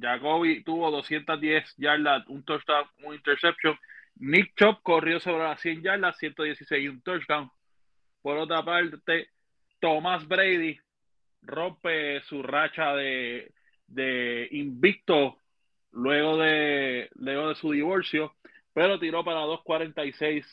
Jacoby 0.00 0.64
tuvo 0.64 0.90
210 0.92 1.74
yardas, 1.76 2.26
un 2.28 2.42
touchdown, 2.42 2.86
un 3.02 3.14
interception. 3.14 3.78
Nick 4.14 4.54
Chop 4.56 4.80
corrió 4.82 5.20
sobre 5.20 5.44
las 5.44 5.60
100 5.60 5.82
yardas, 5.82 6.16
116 6.16 6.82
y 6.82 6.88
un 6.88 7.02
touchdown. 7.02 7.50
Por 8.22 8.38
otra 8.38 8.64
parte, 8.64 9.28
Thomas 9.78 10.26
Brady 10.26 10.80
rompe 11.42 12.22
su 12.22 12.42
racha 12.42 12.94
de, 12.94 13.52
de 13.88 14.48
invicto 14.52 15.38
luego 15.92 16.36
de, 16.38 17.10
luego 17.14 17.48
de 17.48 17.54
su 17.56 17.72
divorcio, 17.72 18.34
pero 18.72 18.98
tiró 18.98 19.24
para 19.24 19.44
2.46 19.44 20.44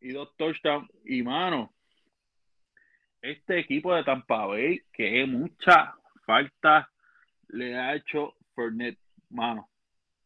y 0.00 0.12
dos 0.12 0.34
touchdowns. 0.36 0.90
Y 1.04 1.22
mano, 1.22 1.72
este 3.22 3.58
equipo 3.58 3.94
de 3.94 4.04
Tampa 4.04 4.46
Bay, 4.46 4.82
que 4.92 5.26
mucha 5.26 5.94
falta 6.24 6.90
le 7.48 7.76
ha 7.76 7.94
hecho 7.94 8.34
Fernet, 8.54 8.98
mano. 9.30 9.68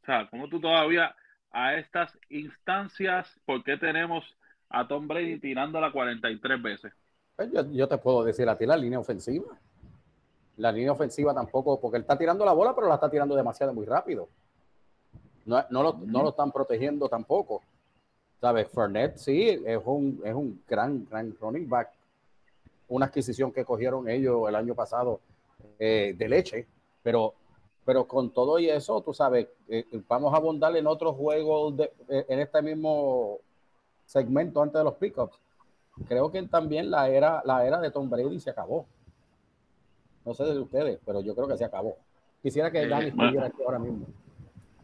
O 0.03 0.07
sea, 0.07 0.29
como 0.29 0.49
tú 0.49 0.61
todavía 0.61 1.15
a 1.53 1.75
estas 1.75 2.17
instancias, 2.29 3.29
¿por 3.45 3.63
qué 3.65 3.77
tenemos 3.77 4.25
a 4.69 4.87
Tom 4.87 5.09
Brady 5.09 5.39
tirándola 5.39 5.93
43 5.93 6.63
veces? 6.63 6.93
Pues 7.37 7.51
yo, 7.73 7.89
te 7.89 7.99
puedo 7.99 8.25
decir 8.25 8.49
a 8.49 8.57
ti 8.57 8.67
la 8.67 8.77
línea 8.77 8.99
ofensiva. 8.99 9.47
La 10.61 10.73
línea 10.73 10.93
ofensiva 10.93 11.35
tampoco, 11.35 11.81
porque 11.81 11.97
él 11.97 12.03
está 12.03 12.17
tirando 12.17 12.45
la 12.45 12.53
bola, 12.53 12.75
pero 12.75 12.89
la 12.89 12.95
está 12.95 13.11
tirando 13.11 13.35
demasiado 13.35 13.73
muy 13.73 13.87
rápido. 13.87 14.29
No, 15.47 15.65
no, 15.71 15.83
lo, 15.83 15.93
no 15.95 16.23
lo 16.23 16.31
están 16.31 16.53
protegiendo 16.53 17.09
tampoco. 17.09 17.63
¿Sabes? 18.41 18.69
Fernet 18.69 19.17
sí, 19.17 19.49
es 19.67 19.81
un, 19.85 20.21
es 20.25 20.35
un 20.35 20.63
gran, 20.67 21.07
gran 21.07 21.37
running 21.41 21.69
back. 21.69 21.91
Una 22.89 23.07
adquisición 23.07 23.53
que 23.53 23.65
cogieron 23.65 24.09
ellos 24.09 24.49
el 24.49 24.55
año 24.55 24.75
pasado 24.75 25.21
eh, 25.79 26.15
de 26.17 26.29
leche, 26.29 26.67
pero, 27.03 27.35
pero 27.85 28.07
con 28.07 28.31
todo 28.31 28.59
y 28.59 28.69
eso, 28.69 29.01
tú 29.03 29.13
sabes, 29.13 29.47
eh, 29.69 29.85
vamos 30.09 30.33
a 30.33 30.39
abundar 30.39 30.75
en 30.77 30.87
otros 30.87 31.15
juegos 31.17 31.77
de, 31.77 31.93
eh, 32.09 32.27
en 32.29 32.41
este 32.41 32.63
mismo 32.63 33.39
segmento 34.07 34.63
antes 34.63 34.79
de 34.79 34.85
los 34.85 34.95
pickups 34.95 35.39
creo 36.07 36.31
que 36.31 36.43
también 36.43 36.91
la 36.91 37.09
era, 37.09 37.43
la 37.45 37.67
era 37.67 37.81
de 37.81 37.91
Tom 37.91 38.09
Brady 38.09 38.41
se 38.41 38.51
acabó. 38.51 38.87
No 40.25 40.35
sé 40.35 40.45
de 40.45 40.59
ustedes, 40.59 40.99
pero 41.05 41.21
yo 41.21 41.35
creo 41.35 41.49
que 41.49 41.57
se 41.57 41.65
acabó. 41.65 41.97
Quisiera 42.43 42.71
que 42.71 42.87
Dani 42.87 43.09
estuviera 43.09 43.47
aquí 43.47 43.63
ahora 43.65 43.79
mismo. 43.79 44.07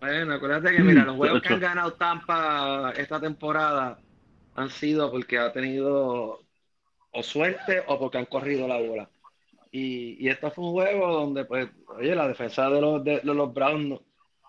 Bueno, 0.00 0.35
acuérdate 0.35 0.76
que 0.76 0.83
mira, 0.83 1.05
los 1.07 1.16
juegos 1.16 1.43
que 1.43 1.55
han 1.55 1.61
ganado 1.61 1.93
Tampa 1.93 2.93
esta 2.97 3.21
temporada 3.21 3.99
han 4.55 4.71
sido 4.71 5.11
porque 5.11 5.38
ha 5.38 5.52
tenido 5.52 6.40
o 7.12 7.23
suerte 7.23 7.83
o 7.87 7.99
porque 7.99 8.19
han 8.19 8.26
corrido 8.26 8.69
la 8.69 8.81
bola. 8.81 9.09
Y, 9.71 10.16
y 10.25 10.28
esto 10.28 10.50
fue 10.50 10.64
un 10.64 10.73
juego 10.73 11.12
donde, 11.12 11.45
pues, 11.45 11.69
oye, 11.88 12.14
la 12.14 12.28
defensa 12.28 12.69
de 12.71 12.81
los, 12.81 13.05
de, 13.05 13.21
los 13.25 13.52
Browns 13.52 13.87
no, 13.87 14.02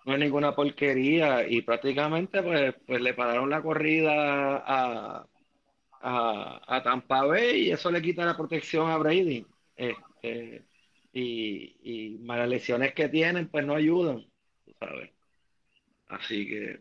no, 0.06 0.14
es 0.14 0.20
ninguna 0.20 0.56
porquería 0.56 1.48
y 1.48 1.62
prácticamente, 1.62 2.42
pues, 2.42 2.76
pues 2.86 3.02
le 3.02 3.14
pararon 3.14 3.50
la 3.50 3.62
corrida 3.62 4.64
a, 4.66 5.28
a, 6.02 6.82
Tampa 6.84 7.26
Bay 7.26 7.68
y 7.68 7.72
eso 7.72 7.92
le 7.92 8.02
quita 8.02 8.26
la 8.26 8.38
protección 8.38 8.90
a 8.90 8.98
Brady. 8.98 9.46
Este, 9.76 10.64
y, 11.20 12.18
las 12.20 12.48
lesiones 12.48 12.94
que 12.94 13.10
tienen, 13.10 13.48
pues 13.48 13.66
no 13.66 13.76
ayudan, 13.76 14.26
¿sabes? 14.80 15.12
Así 16.08 16.48
que 16.48 16.80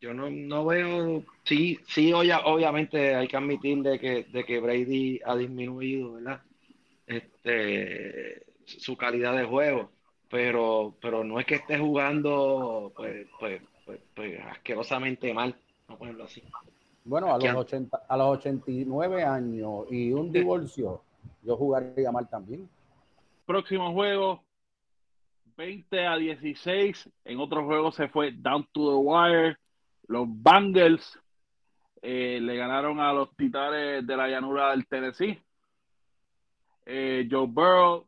yo 0.00 0.14
no, 0.14 0.30
no 0.30 0.64
veo, 0.64 1.22
sí, 1.44 1.78
sí, 1.86 2.12
obviamente 2.12 3.14
hay 3.14 3.28
que 3.28 3.36
admitir 3.36 3.82
de 3.82 3.98
que, 3.98 4.24
de 4.24 4.44
que 4.44 4.60
Brady 4.60 5.20
ha 5.24 5.36
disminuido, 5.36 6.14
¿verdad? 6.14 6.40
Este, 7.06 8.46
su 8.64 8.96
calidad 8.96 9.36
de 9.36 9.44
juego, 9.44 9.90
pero, 10.30 10.96
pero 11.02 11.22
no 11.22 11.38
es 11.38 11.46
que 11.46 11.56
esté 11.56 11.78
jugando, 11.78 12.92
pues, 12.96 13.26
pues, 13.38 13.60
pues, 13.84 14.00
pues 14.14 14.40
asquerosamente 14.46 15.34
mal, 15.34 15.54
no 15.88 15.98
ponerlo 15.98 16.24
así. 16.24 16.42
Bueno, 17.04 17.34
a 17.34 17.38
los, 17.38 17.54
80, 17.54 18.02
a 18.08 18.16
los 18.16 18.38
89 18.38 19.24
años 19.24 19.86
y 19.90 20.12
un 20.12 20.32
divorcio, 20.32 21.02
yo 21.42 21.56
jugaría 21.56 22.10
mal 22.10 22.28
también. 22.28 22.68
Próximo 23.50 23.92
juego, 23.92 24.44
20 25.56 26.06
a 26.06 26.16
16. 26.16 27.10
En 27.24 27.40
otros 27.40 27.64
juegos 27.64 27.96
se 27.96 28.06
fue 28.06 28.30
down 28.30 28.64
to 28.72 28.92
the 28.92 28.96
wire. 28.96 29.56
Los 30.06 30.28
Bengals 30.28 31.18
eh, 32.00 32.38
le 32.40 32.56
ganaron 32.56 33.00
a 33.00 33.12
los 33.12 33.34
Titanes 33.34 34.06
de 34.06 34.16
la 34.16 34.28
llanura 34.28 34.70
del 34.70 34.86
Tennessee. 34.86 35.42
Eh, 36.86 37.26
Joe 37.28 37.48
Burrow, 37.48 38.06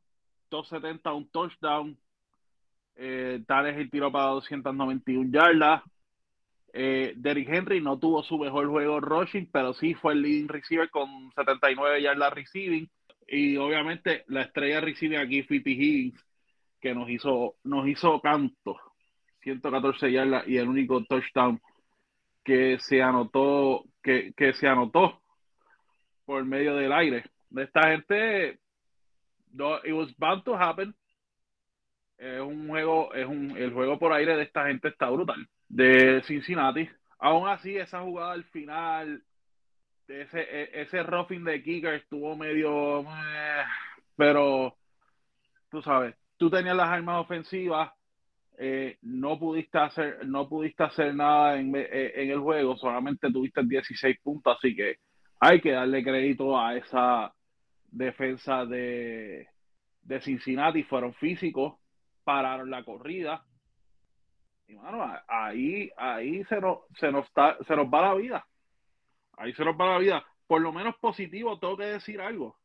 270, 0.48 1.12
un 1.12 1.28
touchdown. 1.28 1.98
Eh, 2.94 3.44
el 3.44 3.90
tiro 3.90 4.12
para 4.12 4.26
291 4.26 5.28
yardas. 5.32 5.82
Eh, 6.72 7.14
Derrick 7.16 7.48
Henry 7.48 7.80
no 7.80 7.98
tuvo 7.98 8.22
su 8.22 8.38
mejor 8.38 8.68
juego 8.68 9.00
rushing, 9.00 9.50
pero 9.50 9.74
sí 9.74 9.94
fue 9.94 10.12
el 10.12 10.22
leading 10.22 10.46
receiver 10.46 10.88
con 10.88 11.32
79 11.34 12.00
yardas 12.00 12.32
receiving. 12.32 12.88
Y 13.26 13.56
obviamente 13.56 14.24
la 14.28 14.42
estrella 14.42 14.80
recibe 14.80 15.18
aquí 15.18 15.42
Fitty 15.42 15.72
Higgins, 15.72 16.24
que 16.80 16.94
nos 16.94 17.08
hizo, 17.08 17.56
nos 17.64 17.86
hizo 17.88 18.20
canto. 18.20 18.78
114 19.40 20.12
yardas 20.12 20.46
y 20.46 20.56
el 20.56 20.68
único 20.68 21.04
touchdown 21.04 21.60
que 22.44 22.78
se 22.78 23.02
anotó, 23.02 23.84
que, 24.02 24.32
que 24.36 24.52
se 24.52 24.68
anotó 24.68 25.20
por 26.24 26.44
medio 26.44 26.76
del 26.76 26.92
aire. 26.92 27.24
De 27.50 27.64
esta 27.64 27.88
gente, 27.88 28.58
it 29.84 29.92
was 29.92 30.16
bound 30.16 30.44
to 30.44 30.54
happen. 30.54 30.94
Es 32.18 32.40
un 32.40 32.68
juego, 32.68 33.12
es 33.14 33.26
un, 33.26 33.56
el 33.56 33.72
juego 33.72 33.98
por 33.98 34.12
aire 34.12 34.36
de 34.36 34.44
esta 34.44 34.66
gente 34.66 34.88
está 34.88 35.10
brutal 35.10 35.46
de 35.68 36.22
Cincinnati. 36.22 36.88
Aún 37.18 37.48
así, 37.48 37.76
esa 37.76 38.00
jugada 38.00 38.32
al 38.32 38.44
final, 38.44 39.22
ese, 40.08 40.40
e, 40.40 40.82
ese 40.82 41.02
roughing 41.02 41.44
de 41.44 41.62
Kicker 41.62 41.94
estuvo 41.94 42.36
medio. 42.36 43.02
Eh, 43.02 43.64
pero, 44.16 44.76
tú 45.70 45.82
sabes, 45.82 46.14
tú 46.36 46.50
tenías 46.50 46.76
las 46.76 46.88
armas 46.88 47.20
ofensivas, 47.20 47.92
eh, 48.58 48.98
no, 49.02 49.38
pudiste 49.38 49.78
hacer, 49.78 50.26
no 50.26 50.48
pudiste 50.48 50.82
hacer 50.84 51.14
nada 51.14 51.58
en, 51.58 51.74
eh, 51.74 52.12
en, 52.14 52.30
el 52.30 52.40
juego, 52.40 52.76
solamente 52.76 53.32
tuviste 53.32 53.62
16 53.64 54.18
puntos, 54.22 54.56
así 54.56 54.76
que 54.76 54.96
hay 55.40 55.60
que 55.60 55.72
darle 55.72 56.04
crédito 56.04 56.58
a 56.58 56.76
esa 56.76 57.32
defensa 57.90 58.64
de, 58.66 59.48
de 60.02 60.20
Cincinnati. 60.20 60.84
Fueron 60.84 61.14
físicos, 61.14 61.74
pararon 62.24 62.70
la 62.70 62.84
corrida 62.84 63.44
y 64.72 64.74
bueno, 64.74 65.04
ahí, 65.28 65.90
ahí 65.96 66.44
se 66.44 66.60
nos, 66.60 66.78
se 66.98 67.12
nos 67.12 67.26
se 67.66 67.76
nos 67.76 67.86
va 67.86 68.02
la 68.02 68.14
vida. 68.14 68.46
Ahí 69.42 69.52
se 69.54 69.64
nos 69.64 69.76
va 69.76 69.92
la 69.92 69.98
vida. 69.98 70.26
Por 70.46 70.60
lo 70.60 70.72
menos 70.72 70.96
positivo, 70.96 71.58
tengo 71.58 71.76
que 71.76 71.84
decir 71.84 72.20
algo. 72.20 72.56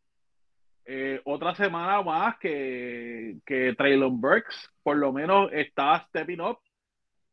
Eh, 0.86 1.20
otra 1.26 1.54
semana 1.56 2.02
más 2.02 2.38
que, 2.38 3.38
que 3.46 3.74
Traylon 3.76 4.22
Burks, 4.22 4.72
por 4.84 4.96
lo 4.96 5.12
menos 5.12 5.52
está 5.52 6.06
stepping 6.08 6.40
up 6.40 6.60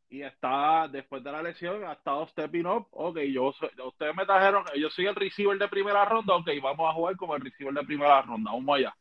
y 0.09 0.23
está, 0.23 0.89
después 0.89 1.23
de 1.23 1.31
la 1.31 1.43
lesión, 1.43 1.85
ha 1.85 1.93
estado 1.93 2.27
stepping 2.29 2.67
up. 2.67 2.89
Ok, 2.91 3.19
yo 3.21 3.53
ustedes 3.87 4.17
me 4.17 4.27
trajeron, 4.27 4.65
yo 4.77 4.91
soy 4.91 5.07
el 5.07 5.15
receiver 5.15 5.59
de 5.59 5.69
primera 5.69 6.05
ronda, 6.05 6.35
ok, 6.35 6.49
vamos 6.63 6.91
a 6.91 6.95
jugar 6.95 7.17
como 7.17 7.37
el 7.37 7.43
receiver 7.43 7.75
de 7.75 7.85
primera 7.85 8.23
ronda, 8.23 8.51
vamos 8.51 8.77
allá 8.77 8.95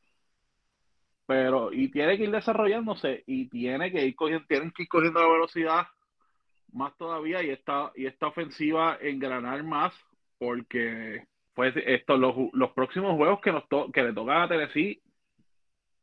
pero 1.25 1.71
y 1.71 1.89
tiene 1.89 2.17
que 2.17 2.23
ir 2.25 2.31
desarrollándose 2.31 3.23
y 3.25 3.47
tiene 3.47 3.91
que 3.91 4.05
ir 4.05 4.15
cogiendo, 4.15 4.45
tienen 4.45 4.71
que 4.71 4.83
ir 4.83 4.89
cogiendo 4.89 5.21
la 5.21 5.29
velocidad 5.29 5.87
más 6.71 6.95
todavía 6.97 7.41
y 7.43 7.49
esta, 7.49 7.91
y 7.95 8.05
esta 8.05 8.27
ofensiva 8.27 8.97
engranar 9.01 9.63
más 9.63 9.93
porque 10.43 11.25
pues 11.53 11.73
esto, 11.85 12.17
los, 12.17 12.35
los 12.53 12.71
próximos 12.71 13.15
juegos 13.15 13.39
que 13.41 13.51
nos 13.51 13.63
que 13.93 14.03
le 14.03 14.13
tocan 14.13 14.41
a 14.41 14.47
Tennessee 14.47 15.01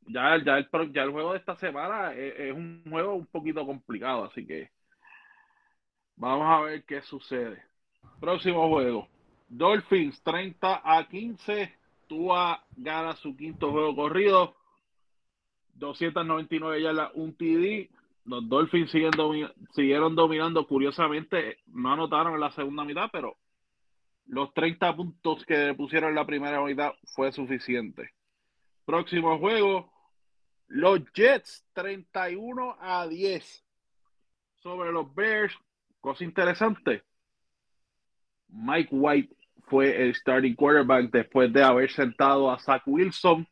ya, 0.06 0.42
ya, 0.44 0.58
el, 0.58 0.92
ya 0.92 1.02
el 1.02 1.10
juego 1.10 1.32
de 1.32 1.38
esta 1.38 1.56
semana 1.56 2.12
es, 2.14 2.34
es, 2.38 2.52
un 2.52 2.82
juego 2.88 3.14
un 3.14 3.26
poquito 3.26 3.64
complicado, 3.66 4.24
así 4.24 4.46
que 4.46 4.70
vamos 6.16 6.46
a 6.48 6.60
ver 6.62 6.84
qué 6.84 7.02
sucede. 7.02 7.62
Próximo 8.20 8.68
juego. 8.68 9.08
Dolphins 9.48 10.22
30 10.22 10.82
a 10.84 11.08
15. 11.08 11.74
Tua 12.08 12.64
gana 12.76 13.14
su 13.16 13.36
quinto 13.36 13.70
juego 13.70 13.94
corrido. 13.94 14.56
299 15.74 16.82
yardas, 16.82 17.10
un 17.14 17.34
TD. 17.34 17.88
Los 18.24 18.48
Dolphins 18.48 18.90
siguen 18.90 19.12
siguieron 19.72 20.14
dominando. 20.14 20.66
Curiosamente, 20.66 21.58
no 21.66 21.92
anotaron 21.92 22.34
en 22.34 22.40
la 22.40 22.50
segunda 22.50 22.84
mitad, 22.84 23.08
pero 23.12 23.36
los 24.30 24.54
30 24.54 24.94
puntos 24.94 25.44
que 25.44 25.74
pusieron 25.74 26.10
en 26.10 26.14
la 26.14 26.24
primera 26.24 26.62
mitad 26.62 26.92
fue 27.14 27.32
suficiente. 27.32 28.10
Próximo 28.84 29.38
juego, 29.40 29.92
los 30.68 31.00
Jets 31.12 31.66
31 31.72 32.76
a 32.80 33.08
10 33.08 33.64
sobre 34.62 34.92
los 34.92 35.12
Bears. 35.14 35.52
Cosa 36.00 36.22
interesante. 36.22 37.02
Mike 38.48 38.90
White 38.92 39.36
fue 39.66 40.00
el 40.00 40.14
starting 40.14 40.54
quarterback 40.54 41.10
después 41.10 41.52
de 41.52 41.64
haber 41.64 41.90
sentado 41.90 42.50
a 42.50 42.58
Zach 42.60 42.82
Wilson 42.86 43.46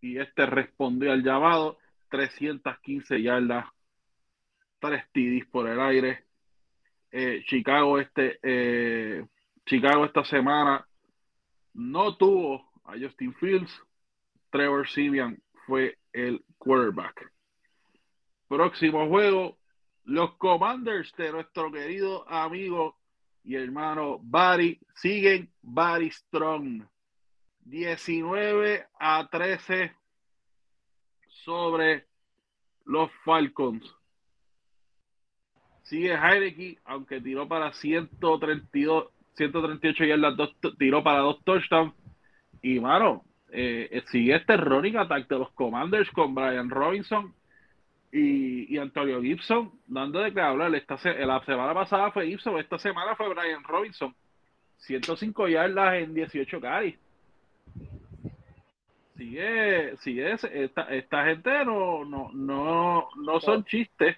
y 0.00 0.18
este 0.18 0.46
respondió 0.46 1.12
al 1.12 1.22
llamado. 1.22 1.78
315 2.08 3.20
yardas, 3.20 3.66
3 4.78 5.04
TDs 5.12 5.46
por 5.50 5.68
el 5.68 5.80
aire. 5.80 6.25
Eh, 7.10 7.42
Chicago, 7.46 7.98
este, 7.98 8.38
eh, 8.42 9.24
Chicago 9.64 10.04
esta 10.04 10.24
semana 10.24 10.86
no 11.74 12.16
tuvo 12.16 12.72
a 12.84 12.92
Justin 12.98 13.34
Fields. 13.34 13.70
Trevor 14.50 14.88
Simeon 14.88 15.40
fue 15.66 15.98
el 16.12 16.44
quarterback. 16.58 17.32
Próximo 18.48 19.08
juego, 19.08 19.58
los 20.04 20.36
Commanders 20.36 21.12
de 21.16 21.32
nuestro 21.32 21.70
querido 21.72 22.28
amigo 22.28 22.96
y 23.42 23.56
hermano 23.56 24.18
Barry 24.22 24.80
siguen 24.94 25.52
Barry 25.62 26.10
Strong. 26.10 26.84
19 27.66 28.86
a 29.00 29.28
13 29.28 29.92
sobre 31.44 32.06
los 32.84 33.10
Falcons. 33.24 33.84
Sigue 35.86 36.14
Heineken, 36.14 36.78
aunque 36.84 37.20
tiró 37.20 37.48
para 37.48 37.72
132, 37.72 39.06
138 39.34 40.04
yardas, 40.04 40.36
dos, 40.36 40.56
tiró 40.78 41.02
para 41.02 41.20
dos 41.20 41.42
touchdowns. 41.44 41.94
Y, 42.62 42.80
mano, 42.80 43.24
eh, 43.50 44.02
sigue 44.10 44.36
este 44.36 44.56
running 44.56 44.96
attack 44.96 45.28
de 45.28 45.38
los 45.38 45.50
Commanders 45.52 46.10
con 46.10 46.34
Brian 46.34 46.70
Robinson 46.70 47.32
y, 48.12 48.74
y 48.74 48.78
Antonio 48.78 49.22
Gibson, 49.22 49.72
dando 49.86 50.20
de 50.20 50.32
que 50.32 50.40
hablar. 50.40 50.74
Esta, 50.74 50.98
la 51.04 51.44
semana 51.44 51.74
pasada 51.74 52.10
fue 52.10 52.26
Gibson, 52.26 52.58
esta 52.58 52.78
semana 52.78 53.14
fue 53.14 53.28
Brian 53.28 53.62
Robinson. 53.62 54.14
105 54.78 55.48
yardas 55.48 55.94
en 55.94 56.14
18 56.14 56.60
carries 56.60 56.98
sigue, 59.16 59.96
sigue 59.98 60.32
esta, 60.32 60.82
esta 60.82 61.24
gente 61.24 61.64
no, 61.64 62.04
no, 62.04 62.30
no, 62.32 63.08
no 63.16 63.40
son 63.40 63.64
chistes. 63.64 64.16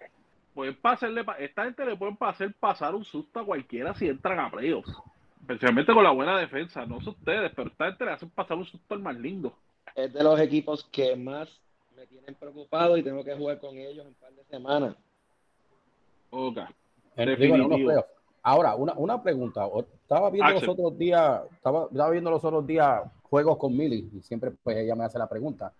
Pueden 0.58 0.74
pasarle, 0.74 1.24
esta 1.38 1.66
gente 1.66 1.84
le 1.84 1.94
pueden 1.94 2.16
hacer 2.18 2.52
pasar 2.58 2.92
un 2.92 3.04
susto 3.04 3.38
a 3.38 3.46
cualquiera 3.46 3.94
si 3.94 4.08
entran 4.08 4.40
a 4.40 4.50
playoffs. 4.50 4.92
Especialmente 5.40 5.94
con 5.94 6.02
la 6.02 6.10
buena 6.10 6.36
defensa, 6.36 6.84
no 6.84 7.00
son 7.00 7.14
ustedes, 7.14 7.52
pero 7.54 7.68
esta 7.68 7.86
gente 7.86 8.04
le 8.04 8.10
hacen 8.10 8.30
pasar 8.30 8.56
un 8.56 8.64
susto 8.64 8.92
al 8.92 9.00
más 9.00 9.16
lindo. 9.16 9.52
Es 9.94 10.12
de 10.12 10.20
los 10.20 10.40
equipos 10.40 10.82
que 10.90 11.14
más 11.14 11.48
me 11.96 12.04
tienen 12.08 12.34
preocupado 12.34 12.96
y 12.96 13.04
tengo 13.04 13.22
que 13.22 13.36
jugar 13.36 13.60
con 13.60 13.76
ellos 13.76 14.00
en 14.00 14.08
un 14.08 14.14
par 14.14 14.32
de 14.32 14.42
semanas. 14.46 14.96
Ok. 16.30 16.58
Ahora, 18.42 18.74
una, 18.74 18.94
una 18.94 19.22
pregunta. 19.22 19.64
Estaba 20.02 20.28
viendo 20.28 20.54
los 20.54 20.66
otros 20.66 20.98
días, 20.98 21.40
estaba, 21.52 21.84
estaba 21.84 22.10
viendo 22.10 22.32
los 22.32 22.44
otros 22.44 22.66
días 22.66 23.04
juegos 23.22 23.58
con 23.58 23.76
Milly 23.76 24.10
y 24.12 24.22
siempre 24.22 24.50
pues 24.50 24.76
ella 24.78 24.96
me 24.96 25.04
hace 25.04 25.20
la 25.20 25.28
pregunta. 25.28 25.72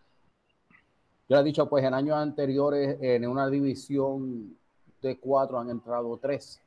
Yo 1.29 1.35
le 1.35 1.41
he 1.41 1.45
dicho, 1.45 1.69
pues 1.69 1.85
en 1.85 1.95
años 1.95 2.17
anteriores 2.17 2.97
en 3.03 3.27
una 3.27 3.51
división 3.51 4.57
de 5.03 5.19
cuatro 5.19 5.59
han 5.59 5.71
entrado 5.71 6.17
tres 6.19 6.61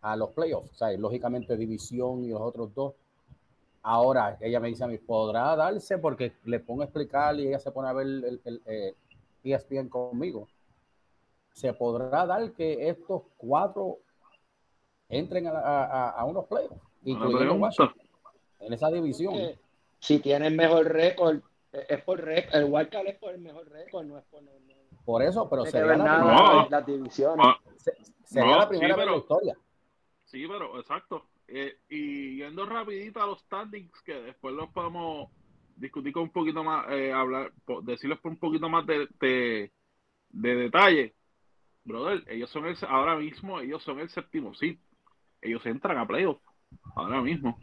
a 0.00 0.16
los 0.16 0.30
playoffs, 0.30 0.70
o 0.72 0.74
sea, 0.74 0.92
lógicamente 0.96 1.56
división 1.56 2.24
y 2.24 2.30
los 2.30 2.40
otros 2.40 2.74
dos. 2.74 2.94
Ahora 3.82 4.36
ella 4.40 4.60
me 4.60 4.68
dice 4.68 4.84
a 4.84 4.88
mí, 4.88 4.98
¿podrá 4.98 5.54
darse? 5.56 5.98
Porque 5.98 6.32
le 6.44 6.60
pongo 6.60 6.82
a 6.82 6.84
explicar 6.84 7.38
y 7.38 7.48
ella 7.48 7.58
se 7.58 7.70
pone 7.70 7.88
a 7.88 7.92
ver 7.92 8.06
el, 8.06 8.40
el, 8.44 8.62
eh, 8.66 8.94
ESPN 9.44 9.88
conmigo, 9.88 10.48
se 11.52 11.72
podrá 11.72 12.26
dar 12.26 12.52
que 12.52 12.88
estos 12.88 13.22
cuatro 13.36 13.98
entren 15.08 15.46
a, 15.48 16.24
unos 16.26 16.46
playoffs, 16.46 16.80
incluyendo 17.04 17.54
Washington, 17.54 17.94
en 18.60 18.72
esa 18.72 18.90
división. 18.90 19.34
si 19.98 20.18
tienen 20.20 20.56
mejor 20.56 20.86
récord, 20.86 21.40
es 21.72 22.02
por 22.02 22.20
récord, 22.20 22.54
el 22.54 22.64
Wildcard 22.64 23.06
es 23.08 23.18
por 23.18 23.34
el 23.34 23.40
mejor 23.40 23.68
récord, 23.68 24.04
no 24.04 24.18
es 24.18 24.24
por... 24.24 24.42
por 25.04 25.22
eso, 25.22 25.48
pero 25.48 25.64
sería 25.66 25.96
la, 25.96 26.04
primera, 26.04 26.66
las 26.70 26.86
divisiones. 26.86 27.46
Ah, 27.46 27.58
sería 28.24 28.56
la 28.56 28.68
primera 28.68 28.96
vez 28.96 29.06
en 29.06 29.12
la 29.12 29.18
historia. 29.18 29.56
Sí, 30.24 30.46
pero 30.48 30.78
exacto. 30.78 31.26
Eh, 31.48 31.76
y 31.88 32.36
yendo 32.36 32.64
rapidito 32.64 33.20
a 33.20 33.26
los 33.26 33.40
standings, 33.40 34.00
que 34.02 34.14
después 34.14 34.54
los 34.54 34.70
podemos 34.70 35.28
discutir 35.76 36.12
con 36.12 36.24
un 36.24 36.30
poquito 36.30 36.62
más, 36.62 36.86
eh, 36.90 37.12
hablar, 37.12 37.52
decirles 37.82 38.18
por 38.20 38.32
un 38.32 38.38
poquito 38.38 38.68
más 38.68 38.86
de, 38.86 39.08
de, 39.20 40.54
detalle. 40.54 41.14
Brother, 41.84 42.24
ellos 42.28 42.48
son 42.48 42.66
el, 42.66 42.76
ahora 42.88 43.16
mismo, 43.16 43.60
ellos 43.60 43.82
son 43.82 43.98
el 43.98 44.08
séptimo 44.08 44.54
sí. 44.54 44.80
Ellos 45.40 45.66
entran 45.66 45.98
a 45.98 46.06
playoff 46.06 46.40
ahora 46.94 47.20
mismo. 47.20 47.58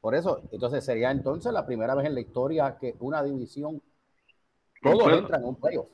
Por 0.00 0.14
eso, 0.14 0.42
entonces 0.52 0.84
sería 0.84 1.10
entonces 1.10 1.52
la 1.52 1.66
primera 1.66 1.94
vez 1.94 2.06
en 2.06 2.14
la 2.14 2.20
historia 2.20 2.78
que 2.78 2.94
una 3.00 3.22
división 3.22 3.82
todos 4.80 5.12
entran 5.12 5.42
en 5.42 5.48
un 5.48 5.60
playoff. 5.60 5.88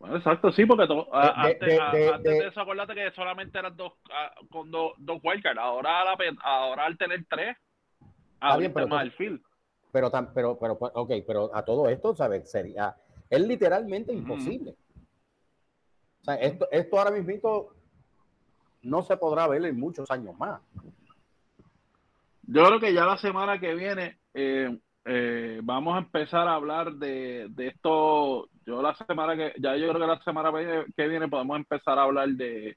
Bueno, 0.00 0.16
exacto, 0.16 0.50
sí, 0.50 0.64
porque 0.64 0.88
antes, 1.12 1.78
de, 2.22 2.46
eso, 2.48 2.62
acuérdate 2.62 2.94
que 2.94 3.10
solamente 3.10 3.58
eran 3.58 3.76
dos 3.76 3.92
con 4.50 4.70
dos, 4.70 4.94
dos 4.96 5.20
wildcards. 5.22 5.60
Ahora, 5.60 6.16
ahora 6.42 6.86
al 6.86 6.96
tener 6.96 7.26
tres, 7.28 7.54
bien, 8.58 8.72
pero, 8.72 8.88
más 8.88 9.02
el 9.02 9.12
field. 9.12 9.42
Pero, 9.92 10.10
pero, 10.34 10.58
pero, 10.58 10.72
ok, 10.72 11.12
pero 11.26 11.54
a 11.54 11.62
todo 11.66 11.86
esto, 11.90 12.16
¿sabes? 12.16 12.50
Sería, 12.50 12.96
es 13.28 13.46
literalmente 13.46 14.14
imposible. 14.14 14.74
O 16.22 16.24
sea, 16.24 16.36
esto, 16.36 16.66
esto 16.70 16.98
ahora 16.98 17.10
mismo 17.10 17.68
no 18.80 19.02
se 19.02 19.18
podrá 19.18 19.46
ver 19.48 19.66
en 19.66 19.78
muchos 19.78 20.10
años 20.10 20.34
más. 20.38 20.62
Yo 22.44 22.64
creo 22.64 22.80
que 22.80 22.94
ya 22.94 23.04
la 23.04 23.18
semana 23.18 23.60
que 23.60 23.74
viene 23.74 24.18
eh, 24.32 24.80
eh, 25.04 25.60
vamos 25.62 25.94
a 25.94 25.98
empezar 25.98 26.46
a 26.46 26.54
hablar 26.54 26.92
de, 26.94 27.46
de, 27.50 27.68
esto. 27.68 28.48
Yo 28.66 28.82
la 28.82 28.94
semana 28.94 29.36
que, 29.36 29.54
ya 29.58 29.76
yo 29.76 29.88
creo 29.88 30.00
que 30.00 30.06
la 30.06 30.22
semana 30.22 30.52
que 30.96 31.08
viene 31.08 31.28
podemos 31.28 31.56
empezar 31.56 31.98
a 31.98 32.02
hablar 32.02 32.28
de, 32.28 32.76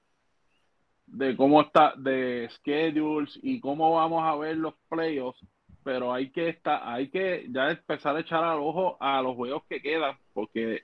de 1.07 1.35
cómo 1.35 1.61
está, 1.61 1.93
de 1.97 2.49
schedules 2.57 3.37
y 3.43 3.59
cómo 3.59 3.95
vamos 3.95 4.23
a 4.23 4.35
ver 4.35 4.57
los 4.57 4.73
playoffs. 4.89 5.39
Pero 5.83 6.13
hay 6.13 6.31
que 6.31 6.49
estar, 6.49 6.81
hay 6.85 7.09
que 7.09 7.45
ya 7.49 7.71
empezar 7.71 8.15
a 8.15 8.21
echar 8.21 8.43
al 8.43 8.59
ojo 8.59 8.97
a 9.01 9.21
los 9.21 9.35
juegos 9.35 9.63
que 9.67 9.81
quedan, 9.81 10.17
porque 10.33 10.83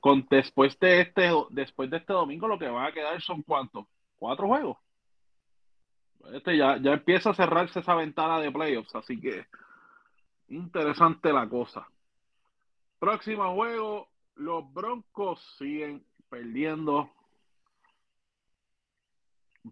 con, 0.00 0.26
después 0.28 0.76
de 0.80 1.02
este, 1.02 1.30
después 1.50 1.90
de 1.90 1.98
este 1.98 2.12
domingo 2.12 2.48
lo 2.48 2.58
que 2.58 2.68
van 2.68 2.86
a 2.86 2.92
quedar 2.92 3.20
son 3.22 3.42
cuántos, 3.42 3.86
cuatro 4.16 4.48
juegos. 4.48 4.78
Este 6.32 6.56
ya, 6.56 6.76
ya 6.78 6.94
empieza 6.94 7.30
a 7.30 7.34
cerrarse 7.34 7.78
esa 7.78 7.94
ventana 7.94 8.40
de 8.40 8.50
playoffs, 8.50 8.94
así 8.96 9.20
que 9.20 9.46
Interesante 10.48 11.32
la 11.32 11.48
cosa. 11.48 11.88
Próximo 12.98 13.54
juego, 13.54 14.08
los 14.36 14.72
Broncos 14.72 15.40
siguen 15.58 16.04
perdiendo 16.28 17.10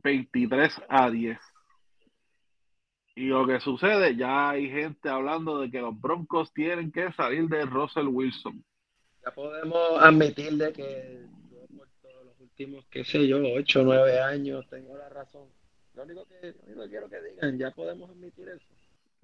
23 0.02 0.82
a 0.88 1.10
10. 1.10 1.38
Y 3.16 3.26
lo 3.26 3.46
que 3.46 3.60
sucede, 3.60 4.16
ya 4.16 4.50
hay 4.50 4.68
gente 4.68 5.08
hablando 5.08 5.60
de 5.60 5.70
que 5.70 5.80
los 5.80 5.98
Broncos 6.00 6.52
tienen 6.52 6.90
que 6.90 7.12
salir 7.12 7.48
de 7.48 7.64
Russell 7.64 8.08
Wilson. 8.08 8.64
Ya 9.24 9.30
podemos 9.32 10.02
admitir 10.02 10.52
de 10.54 10.72
que 10.72 11.26
yo 11.50 11.76
por 11.76 11.88
todos 12.02 12.26
los 12.26 12.40
últimos, 12.40 12.84
qué 12.90 13.04
sé 13.04 13.26
yo, 13.28 13.38
8 13.38 13.80
o 13.80 13.84
9 13.84 14.20
años 14.20 14.68
tengo 14.68 14.96
la 14.98 15.08
razón. 15.08 15.48
Lo 15.94 16.02
único, 16.02 16.26
que, 16.26 16.52
lo 16.52 16.64
único 16.66 16.82
que 16.82 16.88
quiero 16.90 17.08
que 17.08 17.22
digan, 17.22 17.56
ya 17.56 17.70
podemos 17.70 18.10
admitir 18.10 18.48
eso. 18.48 18.66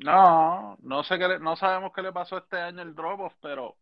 No, 0.02 0.78
no 0.80 1.04
sé 1.04 1.18
qué 1.18 1.38
no 1.38 1.56
sabemos 1.56 1.92
qué 1.94 2.00
le 2.00 2.12
pasó 2.12 2.38
este 2.38 2.58
año 2.58 2.80
el 2.80 2.94
drop-off, 2.94 3.34
pero 3.42 3.76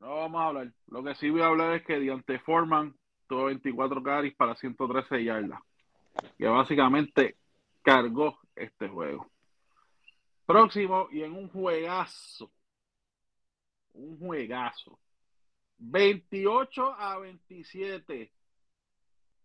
no 0.00 0.16
vamos 0.16 0.40
a 0.40 0.46
hablar. 0.46 0.72
Lo 0.86 1.04
que 1.04 1.14
sí 1.16 1.28
voy 1.28 1.42
a 1.42 1.46
hablar 1.46 1.74
es 1.74 1.84
que 1.84 2.00
Diante 2.00 2.38
Foreman 2.38 2.94
tuvo 3.28 3.44
24 3.44 4.02
carries 4.02 4.34
para 4.34 4.54
113 4.54 5.24
yardas, 5.24 5.60
que 6.38 6.46
básicamente 6.46 7.36
cargó 7.82 8.38
este 8.56 8.88
juego. 8.88 9.30
Próximo 10.46 11.08
y 11.10 11.22
en 11.22 11.32
un 11.32 11.50
juegazo, 11.50 12.50
un 13.92 14.18
juegazo, 14.18 14.98
28 15.78 16.94
a 16.94 17.18
27 17.18 18.32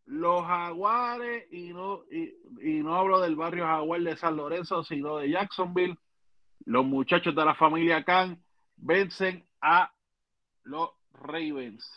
los 0.10 0.43
jaguares, 0.43 1.45
y 1.52 1.72
no, 1.72 2.02
y, 2.10 2.82
no 2.82 2.95
hablo 2.95 3.22
del 3.22 3.36
barrio 3.36 3.65
jaguar 3.65 4.02
de 4.02 4.17
San 4.17 4.36
Lorenzo, 4.36 4.84
sino 4.84 5.17
de 5.17 5.30
Jacksonville, 5.30 5.95
los 6.65 6.84
muchachos 6.84 7.36
de 7.36 7.45
la 7.45 7.54
familia 7.54 8.04
Khan 8.04 8.41
vencen 8.78 9.45
a 9.62 9.93
los 10.63 10.89
Ravens. 11.13 11.88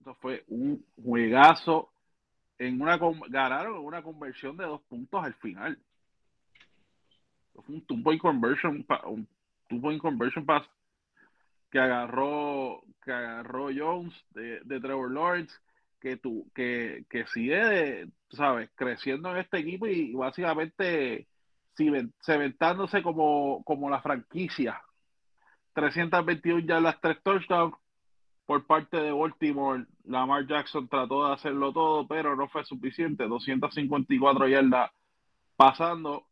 Eso 0.00 0.14
fue 0.16 0.44
un 0.48 0.84
juegazo. 1.02 1.90
En 2.58 2.80
una, 2.80 2.98
ganaron 3.28 3.78
una 3.78 4.02
conversión 4.02 4.56
de 4.58 4.66
dos 4.66 4.82
puntos 4.82 5.24
al 5.24 5.34
final. 5.34 5.78
fue 7.54 7.74
un 7.74 7.86
two 7.86 8.02
point 8.02 8.20
conversion, 8.20 8.84
un 9.06 9.26
two 9.68 9.80
point 9.80 10.00
conversion 10.00 10.44
pass 10.44 10.68
que 11.70 11.78
agarró, 11.78 12.82
que 13.02 13.12
agarró 13.12 13.68
Jones 13.74 14.14
de, 14.32 14.60
de 14.64 14.80
Trevor 14.80 15.10
Lawrence 15.10 15.54
que, 16.00 16.16
tú, 16.16 16.50
que, 16.54 17.04
que 17.10 17.26
sigue, 17.26 18.08
sabes, 18.30 18.70
creciendo 18.74 19.30
en 19.30 19.38
este 19.38 19.58
equipo 19.58 19.86
y, 19.86 20.12
básicamente 20.14 21.26
cementándose 22.22 23.02
como, 23.02 23.62
como 23.64 23.88
la 23.88 24.00
franquicia. 24.00 24.82
321 25.74 26.66
ya 26.66 26.80
las 26.80 27.00
tres 27.00 27.22
touchdowns 27.22 27.74
por 28.46 28.66
parte 28.66 28.96
de 28.96 29.12
Baltimore. 29.12 29.84
Lamar 30.04 30.46
Jackson 30.46 30.88
trató 30.88 31.28
de 31.28 31.34
hacerlo 31.34 31.72
todo, 31.72 32.08
pero 32.08 32.34
no 32.34 32.48
fue 32.48 32.64
suficiente. 32.64 33.28
254 33.28 34.48
yardas 34.48 34.90
pasando, 35.56 36.26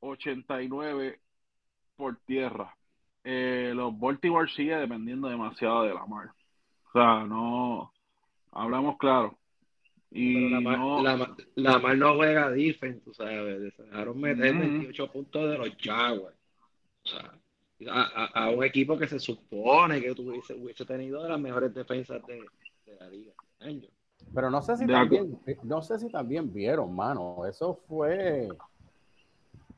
89 0.00 1.20
por 1.96 2.16
tierra. 2.20 2.74
Eh, 3.24 3.72
los 3.74 3.98
Baltimore 3.98 4.48
sigue 4.50 4.76
dependiendo 4.76 5.28
demasiado 5.28 5.82
de 5.82 5.92
Lamar. 5.92 6.28
O 6.88 6.92
sea, 6.92 7.26
no, 7.26 7.92
Hablamos 8.52 8.96
claro. 8.98 9.38
Y 10.10 10.48
la, 10.48 10.60
no... 10.60 11.02
la, 11.02 11.36
la, 11.54 11.78
Mar 11.78 11.98
no 11.98 12.14
juega 12.14 12.50
defense, 12.50 13.00
tú 13.00 13.12
sabes. 13.12 13.72
Dejaron 13.76 14.20
meter 14.20 14.56
28 14.56 15.12
puntos 15.12 15.50
de 15.50 15.58
los 15.58 15.70
Jaguars. 15.78 16.36
O 17.04 17.08
sea, 17.08 17.38
a, 17.90 18.44
a, 18.44 18.50
un 18.50 18.64
equipo 18.64 18.96
que 18.98 19.06
se 19.06 19.18
supone 19.18 20.00
que 20.00 20.14
tuviese, 20.14 20.54
hubiese 20.54 20.84
tenido 20.84 21.22
de 21.22 21.28
las 21.28 21.40
mejores 21.40 21.74
defensas 21.74 22.26
de, 22.26 22.42
de 22.86 22.96
la 22.98 23.08
liga. 23.08 23.32
Pero 24.34 24.50
no 24.50 24.62
sé 24.62 24.76
si 24.76 24.86
también, 24.86 25.38
no 25.62 25.82
sé 25.82 25.98
si 25.98 26.08
también 26.10 26.52
vieron, 26.52 26.94
mano. 26.94 27.46
Eso 27.46 27.74
fue 27.86 28.48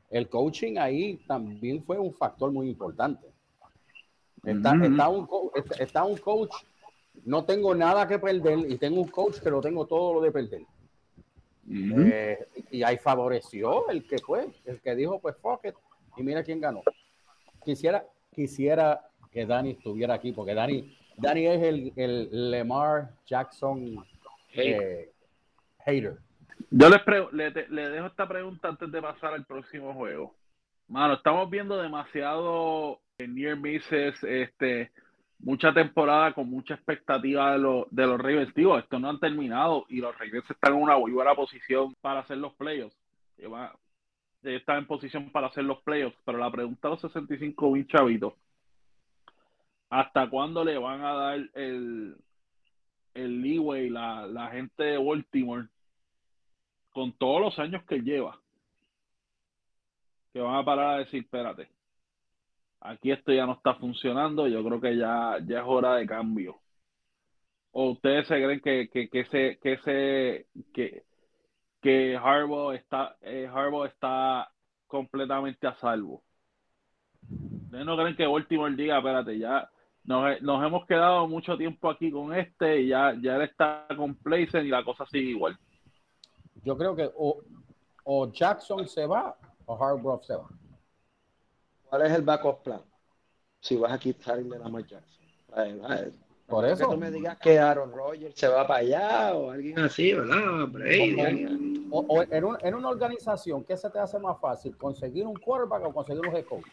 el 0.09 0.27
coaching 0.27 0.77
ahí 0.77 1.17
también 1.25 1.83
fue 1.83 1.97
un 1.97 2.13
factor 2.13 2.51
muy 2.51 2.69
importante. 2.69 3.27
Está, 4.43 4.75
está, 4.83 5.07
un, 5.07 5.29
está 5.79 6.03
un 6.03 6.17
coach 6.17 6.53
no 7.25 7.45
tengo 7.45 7.75
nada 7.75 8.07
que 8.07 8.19
perder 8.19 8.59
y 8.69 8.77
tengo 8.77 9.01
un 9.01 9.07
coach 9.07 9.39
que 9.39 9.49
lo 9.49 9.61
tengo 9.61 9.85
todo 9.85 10.15
lo 10.15 10.21
de 10.21 10.31
perder. 10.31 10.61
Eh, 11.69 12.47
y 12.71 12.83
ahí 12.83 12.97
favoreció 12.97 13.89
el 13.89 14.05
que 14.05 14.17
fue, 14.17 14.47
el 14.65 14.81
que 14.81 14.95
dijo, 14.95 15.19
pues 15.19 15.35
fuck 15.37 15.65
it, 15.65 15.75
y 16.17 16.23
mira 16.23 16.43
quién 16.43 16.59
ganó. 16.59 16.81
Quisiera, 17.63 18.05
quisiera 18.33 19.07
que 19.31 19.45
Dani 19.45 19.71
estuviera 19.71 20.15
aquí, 20.15 20.31
porque 20.31 20.53
Dani, 20.53 20.97
Dani 21.17 21.47
es 21.47 21.61
el, 21.61 21.93
el 21.95 22.51
Lemar 22.51 23.11
Jackson 23.25 24.03
eh, 24.53 25.11
hater. 25.85 26.17
Yo 26.69 26.89
les 26.89 27.01
le, 27.31 27.51
le, 27.69 27.89
dejo 27.89 28.07
esta 28.07 28.27
pregunta 28.27 28.67
antes 28.67 28.91
de 28.91 29.01
pasar 29.01 29.33
al 29.33 29.45
próximo 29.45 29.93
juego. 29.93 30.35
Mano, 30.87 31.13
estamos 31.15 31.49
viendo 31.49 31.81
demasiado 31.81 32.99
near 33.19 33.57
misses, 33.57 34.21
este, 34.23 34.91
mucha 35.43 35.73
temporada 35.73 36.33
con 36.33 36.49
mucha 36.49 36.75
expectativa 36.75 37.51
de, 37.53 37.59
lo, 37.59 37.87
de 37.91 38.05
los 38.05 38.19
Ravens. 38.19 38.53
Digo, 38.53 38.77
esto 38.77 38.99
no 38.99 39.09
han 39.09 39.19
terminado 39.19 39.85
y 39.89 39.97
los 39.97 40.17
Ravens 40.17 40.49
están 40.49 40.73
en 40.73 40.81
una 40.81 40.97
muy 40.97 41.11
buena 41.11 41.35
posición 41.35 41.95
para 42.01 42.21
hacer 42.21 42.37
los 42.37 42.53
playoffs. 42.53 42.95
Están 44.43 44.79
en 44.79 44.87
posición 44.87 45.31
para 45.31 45.47
hacer 45.47 45.63
los 45.63 45.81
playoffs, 45.81 46.17
pero 46.25 46.37
la 46.37 46.51
pregunta 46.51 46.87
a 46.87 46.91
los 46.91 47.01
65 47.01 47.71
mil 47.71 47.87
chavitos, 47.87 48.33
¿hasta 49.89 50.29
cuándo 50.29 50.63
le 50.63 50.77
van 50.77 51.01
a 51.01 51.13
dar 51.13 51.39
el, 51.53 52.15
el 53.13 53.41
leeway 53.41 53.89
la, 53.89 54.25
la 54.27 54.49
gente 54.49 54.83
de 54.83 54.97
Baltimore 54.97 55.67
con 56.91 57.11
todos 57.13 57.41
los 57.41 57.59
años 57.59 57.83
que 57.83 57.99
lleva? 57.99 58.39
Que 60.33 60.39
van 60.39 60.55
a 60.55 60.65
parar 60.65 60.95
a 60.95 60.97
decir, 60.99 61.23
espérate, 61.23 61.67
aquí 62.81 63.11
esto 63.11 63.31
ya 63.31 63.45
no 63.45 63.53
está 63.53 63.75
funcionando, 63.75 64.47
yo 64.47 64.63
creo 64.63 64.81
que 64.81 64.97
ya, 64.97 65.37
ya 65.45 65.59
es 65.59 65.65
hora 65.65 65.95
de 65.95 66.05
cambio. 66.05 66.59
¿O 67.71 67.91
ustedes 67.91 68.27
se 68.27 68.35
creen 68.35 68.59
que, 68.59 68.89
que, 68.89 69.09
que 69.09 69.19
ese, 69.21 69.59
que 69.61 69.73
ese, 69.73 70.47
que, 70.73 71.03
que 71.81 72.17
Harbaugh 72.17 72.73
está, 72.73 73.15
eh, 73.21 73.49
está 73.85 74.51
completamente 74.87 75.67
a 75.67 75.75
salvo? 75.75 76.23
¿Ustedes 77.63 77.85
no 77.85 77.95
creen 77.95 78.15
que 78.15 78.27
Baltimore 78.27 78.75
diga, 78.75 78.97
espérate, 78.97 79.37
ya 79.37 79.69
nos, 80.03 80.41
nos 80.41 80.65
hemos 80.65 80.85
quedado 80.85 81.27
mucho 81.27 81.55
tiempo 81.57 81.89
aquí 81.89 82.11
con 82.11 82.33
este 82.33 82.81
y 82.81 82.87
ya, 82.89 83.15
ya 83.21 83.35
él 83.35 83.43
está 83.43 83.85
complacent 83.95 84.65
y 84.65 84.69
la 84.69 84.83
cosa 84.83 85.05
sigue 85.05 85.29
igual? 85.29 85.57
Yo 86.63 86.77
creo 86.77 86.95
que 86.95 87.09
o, 87.15 87.41
o 88.03 88.31
Jackson 88.31 88.87
se 88.87 89.05
va 89.05 89.37
o 89.65 89.81
Harbaugh 89.81 90.21
se 90.23 90.35
va. 90.35 90.49
¿Cuál 91.91 92.03
es 92.03 92.13
el 92.13 92.21
backup 92.21 92.63
plan? 92.63 92.81
Si 93.59 93.75
vas 93.75 93.91
a 93.91 93.99
quitarle 93.99 94.55
a 94.55 94.59
Lamar 94.59 94.85
Jackson. 94.85 95.25
Por 96.47 96.65
Que 96.65 96.71
eso. 96.71 96.87
tú 96.87 96.95
me 96.97 97.11
digas 97.11 97.37
que 97.37 97.59
Aaron 97.59 97.91
Rodgers 97.91 98.33
se 98.39 98.47
va 98.47 98.65
para 98.65 98.79
allá 98.79 99.35
o 99.35 99.51
alguien 99.51 99.77
así, 99.77 100.13
¿verdad? 100.13 100.67
Brady. 100.69 101.87
O, 101.91 101.99
o 101.99 102.23
en, 102.23 102.45
un- 102.45 102.57
en 102.61 102.75
una 102.75 102.87
organización, 102.87 103.65
¿qué 103.65 103.75
se 103.75 103.89
te 103.89 103.99
hace 103.99 104.17
más 104.19 104.39
fácil? 104.39 104.77
¿Conseguir 104.77 105.27
un 105.27 105.35
quarterback 105.35 105.83
o 105.83 105.93
conseguir 105.93 106.25
un 106.25 106.33
head 106.33 106.45
coach? 106.45 106.63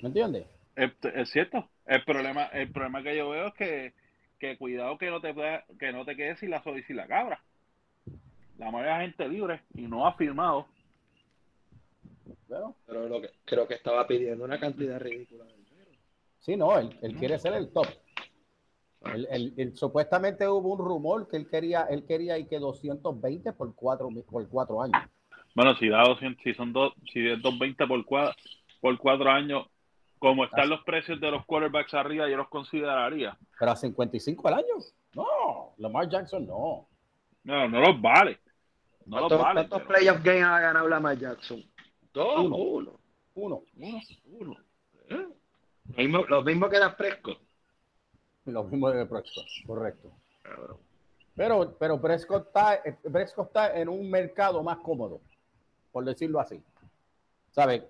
¿Me 0.00 0.08
entiendes? 0.08 0.46
Es, 0.74 0.92
es 1.02 1.28
cierto. 1.28 1.68
El 1.84 2.02
problema, 2.04 2.44
el 2.46 2.72
problema 2.72 3.02
que 3.02 3.14
yo 3.14 3.28
veo 3.28 3.48
es 3.48 3.54
que, 3.54 3.92
que 4.38 4.56
cuidado 4.56 4.96
que 4.96 5.10
no 5.10 5.20
te 5.20 5.34
pueda- 5.34 5.66
que 5.78 5.92
no 5.92 6.06
te 6.06 6.16
quedes 6.16 6.38
sin 6.38 6.48
la 6.48 6.62
soy 6.62 6.80
y 6.80 6.82
sin 6.84 6.96
la 6.96 7.06
cabra. 7.06 7.42
La 8.56 8.70
mayoría 8.70 8.96
de 8.96 9.04
gente 9.04 9.28
libre 9.28 9.60
y 9.74 9.82
no 9.82 10.06
ha 10.06 10.14
firmado. 10.14 10.66
Bueno, 12.48 12.74
Pero 12.86 13.08
lo 13.08 13.20
que, 13.20 13.30
creo 13.44 13.66
que 13.68 13.74
estaba 13.74 14.06
pidiendo 14.06 14.44
una 14.44 14.58
cantidad 14.58 14.98
ridícula 14.98 15.44
de 15.44 15.52
dinero. 15.56 15.90
sí, 16.40 16.56
no, 16.56 16.78
él, 16.78 16.96
él 17.02 17.14
quiere 17.16 17.38
ser 17.38 17.52
el 17.54 17.70
top. 17.70 17.86
Él- 19.14 19.28
él- 19.30 19.54
él- 19.56 19.76
supuestamente 19.76 20.48
hubo 20.48 20.72
un 20.72 20.78
rumor 20.78 21.28
que 21.28 21.36
él 21.36 21.48
quería, 21.48 21.82
él 21.82 22.04
quería 22.06 22.38
y 22.38 22.46
que 22.46 22.58
220 22.58 23.52
por 23.52 23.74
cuatro, 23.74 24.08
por 24.30 24.48
cuatro 24.48 24.82
años. 24.82 25.02
Bueno, 25.54 25.76
si 25.76 25.88
da 25.88 26.02
200, 26.04 26.42
si 26.42 26.54
son 26.54 26.72
dos, 26.72 26.92
si 27.12 27.20
es 27.28 27.40
220 27.42 27.86
por 27.86 28.04
cuatro, 28.04 28.34
por 28.80 28.96
cuatro 28.98 29.30
años, 29.30 29.66
como 30.18 30.44
están 30.44 30.68
los 30.68 30.82
precios 30.84 31.20
de 31.20 31.30
los 31.30 31.44
quarterbacks 31.46 31.94
arriba, 31.94 32.28
yo 32.28 32.36
los 32.36 32.48
consideraría. 32.48 33.36
Pero 33.58 33.70
a 33.70 33.76
55 33.76 34.48
al 34.48 34.54
año. 34.54 34.74
No, 35.14 35.74
Lamar 35.78 36.08
Jackson 36.08 36.46
no. 36.46 36.88
No, 37.44 37.68
no 37.68 37.80
los 37.80 38.00
vale. 38.00 38.38
No 39.06 39.20
los 39.20 39.28
¿Cuántos, 39.28 39.40
vale. 39.42 39.54
cuántos 39.68 39.78
pero- 39.82 39.88
playoff 39.88 40.22
games 40.24 40.42
ha 40.44 40.60
ganado 40.60 40.88
Lamar 40.88 41.16
Jackson? 41.18 41.62
Dos 42.12 42.40
Uno. 42.46 42.56
uno. 42.56 43.00
Uno. 43.34 43.62
Uno. 43.76 44.00
Uno. 44.26 44.56
¿Eh? 45.08 45.28
Lo 45.90 45.96
mismo, 45.96 46.24
lo 46.26 46.42
mismo 46.42 46.68
que 46.68 46.78
la 46.78 46.96
Prescott. 46.96 47.38
Lo 48.46 48.64
mismo 48.64 48.90
de 48.90 49.04
Prescott, 49.06 49.46
correcto. 49.66 50.10
Pero, 51.34 51.76
pero 51.78 52.00
Prescott, 52.00 52.46
está, 52.48 52.82
Prescott 53.12 53.46
está 53.48 53.78
en 53.78 53.88
un 53.88 54.10
mercado 54.10 54.62
más 54.62 54.78
cómodo, 54.78 55.20
por 55.92 56.04
decirlo 56.04 56.40
así. 56.40 56.60
¿Sabes? 57.52 57.84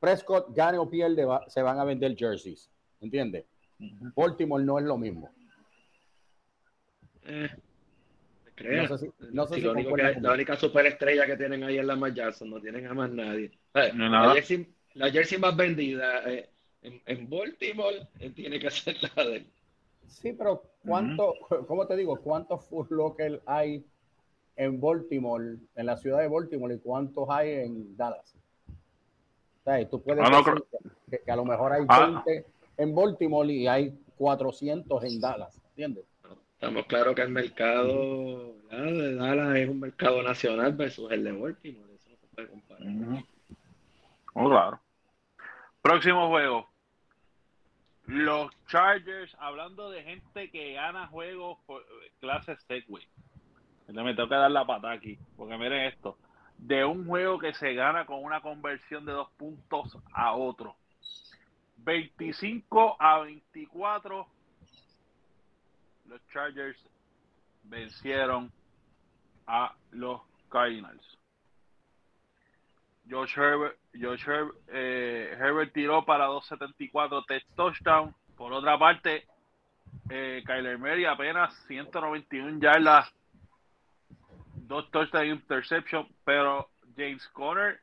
Prescott 0.00 0.54
gane 0.54 0.78
o 0.78 0.88
pierde, 0.88 1.24
va- 1.24 1.48
se 1.50 1.60
van 1.62 1.78
a 1.78 1.84
vender 1.84 2.16
jerseys. 2.16 2.70
¿Entiendes? 3.00 3.44
Baltimore 4.16 4.64
no 4.64 4.78
es 4.78 4.84
lo 4.84 4.96
mismo. 4.96 5.30
Eh, 7.24 7.48
te 8.58 8.64
creas. 8.64 8.90
No 8.90 8.98
sé 8.98 9.06
si- 9.06 9.12
no 9.32 9.46
sé 9.46 9.54
Si 9.54 9.60
si 9.60 9.66
lo 9.66 9.72
único 9.72 9.86
que 9.86 9.90
concuerdan 9.90 10.06
hay- 10.06 10.14
conmigo. 10.14 10.28
la 10.28 10.34
única 10.34 10.56
superestrella 10.56 11.26
que 11.26 11.36
tienen 11.36 11.62
ahí 11.64 11.78
es 11.78 11.84
Lamar 11.84 12.14
Jackson, 12.14 12.50
no 12.50 12.60
tienen 12.60 12.86
a 12.86 12.94
más 12.94 13.10
nadie. 13.10 13.50
Eh, 13.74 13.92
No, 13.94 14.08
la, 14.08 14.34
jersey, 14.34 14.66
la 14.94 15.10
jersey 15.10 15.38
más 15.38 15.56
vendida 15.56 16.30
eh, 16.30 16.48
en, 16.82 17.00
en 17.06 17.30
Baltimore 17.30 18.06
eh, 18.20 18.30
tiene 18.30 18.58
que 18.58 18.70
ser 18.70 18.96
la 19.16 19.24
de 19.24 19.36
él. 19.36 19.46
Sí, 20.06 20.32
pero 20.32 20.62
¿cuánto, 20.86 21.34
cómo 21.66 21.86
te 21.86 21.96
digo, 21.96 22.16
cuántos 22.20 22.64
Foot 22.66 22.90
Locker 22.90 23.42
hay 23.46 23.84
en 24.56 24.80
Baltimore, 24.80 25.56
en 25.76 25.86
la 25.86 25.96
ciudad 25.96 26.20
de 26.20 26.28
Baltimore, 26.28 26.74
y 26.74 26.78
cuántos 26.78 27.28
hay 27.30 27.50
en 27.52 27.96
Dallas? 27.96 28.34
Tú 29.90 30.00
puedes 30.02 30.24
Ah, 30.24 30.30
no, 30.30 30.38
decir 30.38 30.64
que, 31.10 31.18
que 31.18 31.30
a 31.30 31.36
lo 31.36 31.44
mejor 31.44 31.72
hay 31.74 31.84
Ah. 31.88 32.22
20 32.26 32.46
en 32.78 32.94
Baltimore 32.94 33.52
y 33.52 33.66
hay 33.66 33.92
400 34.16 35.04
en 35.04 35.20
Dallas, 35.20 35.60
¿entiendes? 35.70 36.04
Estamos 36.60 36.86
claros 36.86 37.14
que 37.14 37.22
el 37.22 37.28
mercado 37.28 38.56
¿verdad? 38.68 38.86
de 38.86 39.14
Dallas 39.14 39.56
es 39.58 39.68
un 39.68 39.78
mercado 39.78 40.24
nacional 40.24 40.72
versus 40.72 41.08
el 41.12 41.22
de 41.22 41.30
Baltimore. 41.30 41.94
Eso 41.94 42.10
no 42.10 42.16
se 42.16 42.26
puede 42.34 42.48
comparar. 42.48 43.24
Oh, 44.34 44.48
claro. 44.48 44.80
Próximo 45.80 46.26
juego. 46.26 46.68
Los 48.06 48.50
Chargers, 48.66 49.36
hablando 49.38 49.88
de 49.90 50.02
gente 50.02 50.50
que 50.50 50.72
gana 50.72 51.06
juegos 51.06 51.58
por 51.64 51.86
clase 52.18 52.56
Segway. 52.66 53.06
Me 53.86 54.14
tengo 54.16 54.28
que 54.28 54.34
dar 54.34 54.50
la 54.50 54.66
pata 54.66 54.90
aquí, 54.90 55.16
porque 55.36 55.56
miren 55.56 55.84
esto. 55.84 56.18
De 56.56 56.84
un 56.84 57.06
juego 57.06 57.38
que 57.38 57.54
se 57.54 57.74
gana 57.74 58.04
con 58.04 58.24
una 58.24 58.40
conversión 58.40 59.04
de 59.04 59.12
dos 59.12 59.30
puntos 59.36 59.96
a 60.12 60.34
otro. 60.34 60.74
25 61.76 62.96
a 62.98 63.20
24. 63.20 64.37
Los 66.08 66.26
Chargers 66.32 66.78
vencieron 67.64 68.50
a 69.46 69.74
los 69.92 70.20
Cardinals. 70.48 71.18
Josh 73.10 73.36
Herbert, 73.36 73.76
eh, 74.68 75.70
tiró 75.72 76.04
para 76.04 76.26
274 76.26 77.24
test 77.24 77.46
touchdown. 77.54 78.14
Por 78.36 78.52
otra 78.52 78.78
parte, 78.78 79.26
eh, 80.10 80.42
Kyler 80.46 80.78
Murray 80.78 81.04
apenas 81.04 81.54
191 81.66 82.60
yardas, 82.60 83.12
dos 84.54 84.90
touchdowns 84.90 85.40
interception, 85.40 86.06
pero 86.24 86.70
James 86.96 87.26
Conner, 87.28 87.80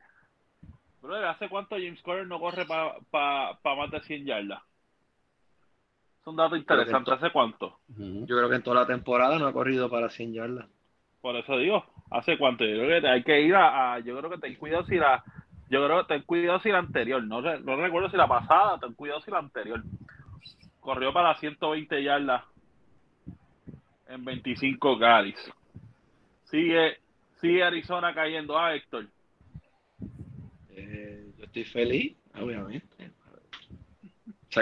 ¿hace 1.27 1.49
cuánto 1.49 1.75
James 1.75 2.01
Conner 2.01 2.27
no 2.27 2.39
corre 2.39 2.65
para 2.65 3.59
más 3.63 3.91
de 3.91 4.01
100 4.01 4.25
yardas? 4.25 4.63
Es 6.25 6.27
un 6.27 6.37
dato 6.37 6.55
interesante, 6.55 7.11
¿hace 7.11 7.31
cuánto? 7.31 7.77
Yo 8.25 8.35
creo 8.35 8.49
que 8.49 8.55
en 8.55 8.63
toda 8.63 8.81
la 8.81 8.87
temporada 8.87 9.37
no 9.37 9.45
ha 9.45 9.53
corrido 9.53 9.91
para 9.91 10.09
100 10.09 10.33
yardas. 10.33 10.65
Por 11.21 11.35
eso 11.35 11.55
digo, 11.57 11.85
¿hace 12.09 12.39
cuánto? 12.39 12.65
Yo 12.65 12.79
creo 12.79 12.99
que 12.99 13.07
hay 13.07 13.23
que 13.23 13.41
ir 13.41 13.53
a, 13.53 13.93
a- 13.93 13.99
yo 13.99 14.17
creo 14.17 14.31
que 14.31 14.39
ten 14.39 14.55
cuidado 14.55 14.85
si 14.87 14.95
la, 14.95 15.23
yo 15.69 15.85
creo 15.85 15.99
que 15.99 16.15
ten 16.15 16.23
cuidado 16.23 16.59
si 16.61 16.69
la 16.69 16.79
anterior, 16.79 17.23
no, 17.23 17.41
no 17.41 17.75
recuerdo 17.75 18.09
si 18.09 18.17
la 18.17 18.27
pasada, 18.27 18.79
ten 18.79 18.95
cuidado 18.95 19.21
si 19.21 19.29
la 19.29 19.37
anterior. 19.37 19.83
Corrió 20.79 21.13
para 21.13 21.35
120 21.37 22.03
yardas 22.03 22.43
en 24.07 24.25
25 24.25 24.97
carries. 24.97 25.37
Sigue, 26.45 26.97
sigue 27.39 27.63
Arizona 27.63 28.15
cayendo 28.15 28.57
a 28.57 28.73
Héctor. 28.73 29.05
Eh, 30.71 31.31
yo 31.37 31.45
estoy 31.45 31.65
feliz, 31.65 32.17
obviamente. 32.33 33.11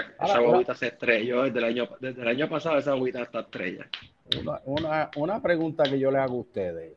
Ahora, 0.00 0.24
esa 0.24 0.34
ahora- 0.38 0.48
guaguita 0.50 0.74
se 0.74 0.86
estrelló 0.88 1.42
desde 1.42 1.58
el 1.58 1.64
año, 1.64 1.88
desde 2.00 2.22
el 2.22 2.28
año 2.28 2.48
pasado, 2.48 2.78
esa 2.78 2.94
guaguita 2.94 3.22
está 3.22 3.40
estrella. 3.40 3.88
Una, 4.40 4.60
una, 4.64 5.10
una 5.16 5.42
pregunta 5.42 5.84
que 5.84 5.98
yo 5.98 6.10
le 6.10 6.18
hago 6.18 6.36
a 6.36 6.40
ustedes. 6.40 6.94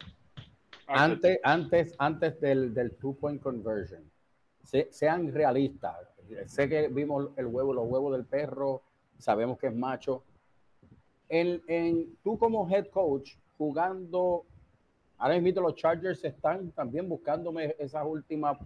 Antes, 0.88 1.40
antes, 1.44 1.94
antes 1.98 2.40
del, 2.40 2.74
del 2.74 2.96
two-point 2.96 3.42
conversion, 3.42 4.02
se- 4.64 4.88
sean 4.92 5.34
realistas. 5.34 5.96
Sé 6.46 6.68
que 6.70 6.88
vimos 6.88 7.30
el 7.38 7.46
huevo, 7.48 7.74
los 7.74 7.86
huevos 7.88 8.14
del 8.14 8.26
perro, 8.26 8.82
sabemos 9.18 9.58
que 9.60 9.68
es 9.68 9.76
macho. 9.76 10.24
En, 11.30 11.62
en, 11.68 12.16
tú 12.24 12.38
como 12.38 12.70
head 12.70 12.88
coach, 12.88 13.36
jugando, 13.58 14.46
ahora 15.18 15.40
mismo 15.40 15.62
los 15.62 15.76
Chargers 15.76 16.24
están 16.24 16.72
también 16.72 17.10
buscándome 17.10 17.76
esas 17.80 18.06
últimas, 18.06 18.58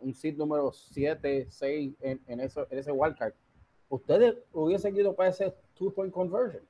un 0.00 0.14
seed 0.14 0.36
número 0.36 0.72
7, 0.72 1.46
6 1.50 1.94
en, 2.00 2.20
en, 2.26 2.40
eso, 2.40 2.66
en 2.70 2.78
ese 2.78 2.92
wildcard. 2.92 3.32
¿Ustedes 3.88 4.36
hubiesen 4.52 4.96
ido 4.96 5.14
para 5.14 5.30
ese 5.30 5.54
two-point 5.74 6.12
conversion? 6.12 6.62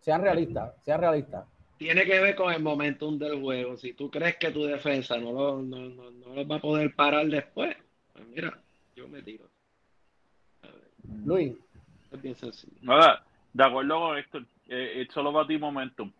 Sean 0.00 0.22
realistas, 0.22 0.74
sean 0.82 1.00
realistas. 1.00 1.46
Tiene 1.76 2.04
que 2.04 2.18
ver 2.18 2.34
con 2.34 2.52
el 2.52 2.62
momentum 2.62 3.18
del 3.18 3.40
juego. 3.40 3.76
Si 3.76 3.92
tú 3.92 4.10
crees 4.10 4.36
que 4.36 4.50
tu 4.50 4.64
defensa 4.64 5.18
no 5.18 5.32
lo, 5.32 5.62
no, 5.62 5.88
no, 5.88 6.10
no 6.10 6.34
lo 6.34 6.46
va 6.46 6.56
a 6.56 6.60
poder 6.60 6.94
parar 6.94 7.26
después, 7.26 7.76
pues 8.12 8.26
mira, 8.28 8.58
yo 8.96 9.06
me 9.06 9.22
tiro. 9.22 9.44
A 10.62 10.66
ver, 10.66 10.90
Luis, 11.24 11.54
es 12.10 12.22
bien 12.22 12.34
sencillo. 12.34 12.76
Nada, 12.82 13.24
de 13.52 13.64
acuerdo 13.64 14.00
con 14.00 14.18
Héctor, 14.18 14.46
eh, 14.68 15.02
it's 15.02 15.16
all 15.16 15.28
about 15.28 15.46
the 15.46 15.58
momentum. 15.58 16.12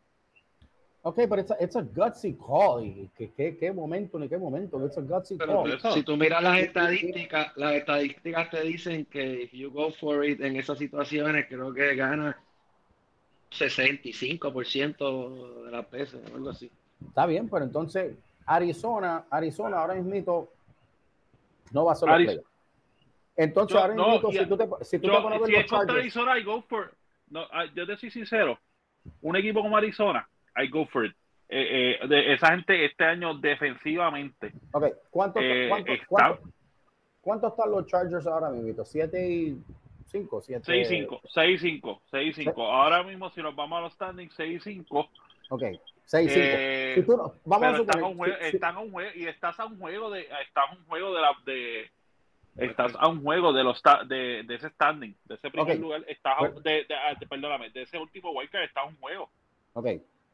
Ok, 1.09 1.21
pero 1.27 1.41
it's 1.41 1.51
a, 1.51 1.57
it's 1.59 1.75
a 1.75 1.81
gutsy 1.81 2.35
call. 2.35 2.85
¿Y 2.85 3.09
qué, 3.17 3.31
qué, 3.35 3.57
qué 3.57 3.73
momento, 3.73 4.19
ni 4.19 4.29
qué 4.29 4.37
momento? 4.37 4.85
It's 4.85 4.99
a 4.99 5.01
gutsy 5.01 5.39
Pero 5.39 5.63
call. 5.63 5.73
eso. 5.73 5.91
si 5.93 6.03
tú 6.03 6.19
miras 6.19 6.43
las 6.43 6.59
estadísticas, 6.59 7.57
las 7.57 7.73
estadísticas 7.77 8.51
te 8.51 8.61
dicen 8.61 9.07
que 9.07 9.45
if 9.45 9.53
you 9.53 9.71
go 9.71 9.91
for 9.91 10.23
it 10.23 10.39
en 10.43 10.57
esas 10.57 10.77
situaciones, 10.77 11.47
creo 11.49 11.73
que 11.73 11.95
gana 11.95 12.39
65% 13.51 15.65
de 15.65 15.71
las 15.71 15.91
veces, 15.91 16.21
algo 16.35 16.51
así. 16.51 16.71
Está 17.07 17.25
bien, 17.25 17.49
pero 17.49 17.65
entonces 17.65 18.15
Arizona, 18.45 19.25
Arizona 19.31 19.79
ahora 19.79 19.95
mismo 19.95 20.51
No 21.73 21.87
va 21.87 21.93
a 21.93 21.97
ser. 21.97 22.43
Entonces, 23.35 23.75
Yo- 23.75 23.81
ahora 23.81 23.95
no, 23.95 24.11
mismo, 24.13 24.31
y- 24.31 24.37
si 24.37 24.45
tú 24.47 24.59
te, 24.59 24.69
si 24.85 24.99
tú 24.99 25.07
Yo, 25.07 25.17
te 25.17 25.23
pones 25.23 25.39
si 25.47 25.53
los 25.53 25.61
es 25.63 25.71
contra 25.71 25.87
Chargers, 25.87 26.01
Arizona, 26.01 26.39
I 26.39 26.43
go 26.43 26.61
for 26.69 26.85
it. 26.87 26.93
No, 27.31 27.47
ah, 27.51 27.65
yo 27.75 27.87
te 27.87 27.97
soy 27.97 28.11
sincero. 28.11 28.59
Un 29.23 29.37
equipo 29.37 29.63
como 29.63 29.75
Arizona, 29.75 30.29
I 30.59 30.67
go 30.69 30.87
for 30.87 31.05
it. 31.05 31.15
Eh, 31.51 31.99
eh, 32.03 32.07
de 32.09 32.35
esa 32.35 32.49
gente 32.49 32.85
este 32.85 33.05
año 33.05 33.35
defensivamente. 33.35 34.53
ok, 34.73 34.85
¿cuánto, 35.11 35.41
eh, 35.41 35.67
cuánto, 35.69 35.93
está- 35.93 36.07
cuánto, 36.09 36.43
cuánto 37.23 37.49
están 37.49 37.71
los 37.71 37.87
Chargers 37.87 38.27
ahora 38.27 38.51
mismo? 38.51 38.85
¿7 38.85 39.19
y 39.31 39.63
5? 40.11 40.43
6-5, 40.43 41.21
6-5, 41.35 42.01
6-5. 42.11 42.53
Ahora 42.67 43.03
mismo, 43.03 43.31
si 43.31 43.41
nos 43.43 43.55
vamos 43.55 43.79
a 43.79 43.81
los 43.83 43.93
standings, 43.95 44.35
6-5. 44.39 45.09
Ok, 45.51 45.63
6 46.05 46.27
y 46.31 46.35
5. 46.35 46.47
Eh, 46.59 47.03
si 47.05 47.11
no- 47.11 47.35
vamos 47.45 47.63
a 47.63 47.69
a, 47.69 47.71
un 47.71 47.77
suponer, 47.79 48.17
juego, 48.17 48.37
si- 48.41 48.57
están 48.57 48.75
a 48.77 48.81
un 48.81 48.91
juego 48.93 49.11
y 49.15 49.27
estás 49.27 49.61
a 49.61 49.65
un 49.67 49.79
juego 49.79 50.11
de 50.11 50.21
estás 50.23 50.71
a 50.71 50.75
un 50.75 50.85
juego 50.87 51.15
de 51.15 51.21
la 51.23 51.33
de 51.47 51.91
estás 52.57 52.93
a 52.99 53.09
un 53.09 53.23
juego 53.23 53.53
de 53.53 53.65
los 53.65 53.81
de, 54.09 54.43
de 54.43 54.55
ese 54.57 54.69
standing 54.71 55.15
de 55.27 55.35
ese 55.37 55.49
primer 55.51 55.79
lugar 55.79 56.05
estás 56.09 56.35
a, 56.43 56.49
de, 56.61 56.85
de- 56.85 56.95
ah, 56.95 57.15
de- 57.19 57.27
perdóname 57.27 57.71
de 57.71 57.83
ese 57.83 57.99
último 57.99 58.33
wildcard 58.33 58.65
está 58.65 58.81
a 58.81 58.85
un 58.87 58.97
juego 58.97 59.31
Ok, 59.75 59.87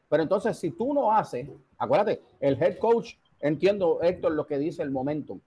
pero 0.09 0.23
entonces 0.23 0.57
si 0.57 0.71
tú 0.71 0.93
no 0.93 1.11
haces, 1.11 1.47
acuérdate, 1.77 2.21
el 2.39 2.61
head 2.61 2.77
coach, 2.77 3.15
entiendo 3.39 3.99
Héctor 4.01 4.33
lo 4.33 4.45
que 4.45 4.57
dice 4.57 4.81
el 4.83 4.91
momentum, 4.91 5.39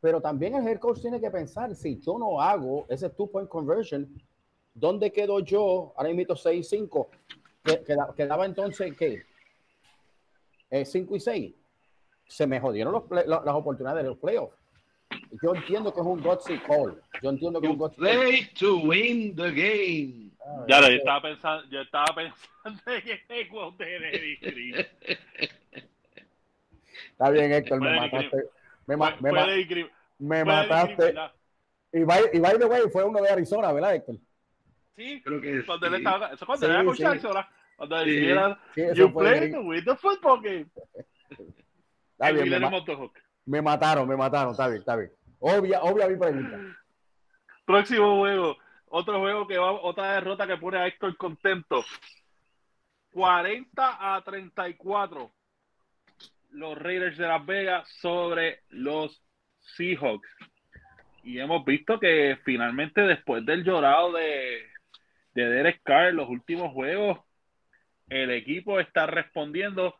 pero 0.00 0.20
también 0.20 0.54
el 0.54 0.66
head 0.66 0.78
coach 0.78 1.00
tiene 1.00 1.20
que 1.20 1.30
pensar, 1.30 1.74
si 1.74 1.98
yo 2.00 2.18
no 2.18 2.40
hago 2.40 2.86
ese 2.88 3.08
two 3.10 3.26
point 3.30 3.48
conversion, 3.48 4.08
¿dónde 4.74 5.10
quedo 5.12 5.40
yo? 5.40 5.92
Ahora 5.96 6.10
mismo 6.12 6.34
6-5, 6.34 7.08
que- 7.64 7.82
queda- 7.82 8.14
quedaba 8.16 8.46
entonces, 8.46 8.96
¿qué? 8.96 9.22
5 10.84 11.16
y 11.16 11.20
6. 11.20 11.54
Se 12.28 12.46
me 12.46 12.60
jodieron 12.60 12.92
los 12.92 13.04
play- 13.04 13.24
la- 13.26 13.42
las 13.44 13.54
oportunidades 13.54 14.02
de 14.04 14.10
los 14.10 14.18
playoffs. 14.18 14.54
Yo 15.42 15.54
entiendo 15.54 15.92
que 15.92 16.00
es 16.00 16.06
un 16.06 16.22
gutsy 16.22 16.58
call. 16.58 17.00
Yo 17.22 17.30
entiendo 17.30 17.60
que 17.60 17.66
es 17.66 17.72
un 17.72 17.78
gutsy 17.78 17.96
call. 17.96 18.04
play 18.18 18.48
to 18.58 18.76
win 18.80 19.34
the 19.34 19.50
game. 19.50 20.27
Ya 20.66 20.76
yo 20.76 20.80
lo, 20.80 20.86
sé. 20.86 20.92
yo 20.92 20.98
estaba 20.98 21.22
pensando 21.22 21.64
yo 21.70 21.80
estaba 21.80 22.04
pensando 22.14 22.82
en 22.86 23.08
ese 23.08 23.48
quote 23.48 23.84
de 23.84 24.08
Eddie. 24.08 24.86
Está 27.12 27.30
bien, 27.30 27.52
Héctor, 27.52 27.80
me 27.80 27.96
mataste. 27.96 28.44
Me, 28.86 28.96
ma- 28.96 29.16
ma- 29.20 30.44
mataste. 30.44 31.14
Y 31.92 32.04
by, 32.04 32.30
y 32.32 32.38
by 32.38 32.58
the 32.58 32.66
way, 32.66 32.82
fue 32.92 33.04
uno 33.04 33.20
de 33.22 33.30
Arizona, 33.30 33.72
¿verdad, 33.72 33.94
Héctor? 33.94 34.16
sí 34.96 35.22
Creo 35.24 35.40
que 35.40 35.64
cuando 35.64 35.86
él 35.86 35.92
sí. 35.92 35.98
estaba 35.98 36.32
eso 36.32 36.44
cuando 36.46 36.66
Sí, 36.66 36.70
él 36.70 36.76
era 36.76 36.84
con 36.84 36.96
sí. 36.96 37.04
Arizona, 37.04 37.48
cuando 37.76 38.04
Sí. 38.04 38.10
decía 38.10 38.58
you 38.94 39.10
fue 39.10 39.32
play 39.38 39.52
to 39.52 39.60
win 39.60 39.84
the 39.84 39.96
football 39.96 40.40
game 40.42 40.66
Está 42.12 42.28
El 42.30 42.34
bien, 42.34 42.36
me, 42.36 42.44
Guillermo 42.44 42.70
ma- 42.70 42.78
Motorhawk. 42.78 43.12
me 43.46 43.62
mataron, 43.62 44.08
me 44.08 44.16
mataron, 44.16 44.50
está 44.52 44.66
bien, 44.68 44.80
está 44.80 44.96
bien. 44.96 45.12
Obvia, 45.38 45.80
obvia 45.82 46.08
mi 46.08 46.16
pregunta. 46.16 46.58
Próximo 47.64 48.18
juego. 48.18 48.56
Otro 48.90 49.18
juego 49.20 49.46
que 49.46 49.58
va, 49.58 49.72
otra 49.72 50.14
derrota 50.14 50.46
que 50.46 50.56
pone 50.56 50.78
a 50.78 50.86
Héctor 50.86 51.16
contento. 51.16 51.84
40 53.12 54.16
a 54.16 54.22
34. 54.22 55.30
Los 56.50 56.78
Raiders 56.78 57.18
de 57.18 57.26
Las 57.26 57.44
Vegas 57.44 57.88
sobre 58.00 58.60
los 58.70 59.22
Seahawks. 59.76 60.28
Y 61.24 61.38
hemos 61.38 61.64
visto 61.64 61.98
que 62.00 62.38
finalmente 62.44 63.02
después 63.02 63.44
del 63.44 63.64
llorado 63.64 64.12
de, 64.12 64.62
de 65.34 65.48
Derek 65.48 65.80
Carr 65.82 66.08
en 66.08 66.16
los 66.16 66.28
últimos 66.28 66.72
juegos, 66.72 67.18
el 68.08 68.30
equipo 68.30 68.80
está 68.80 69.06
respondiendo 69.06 69.94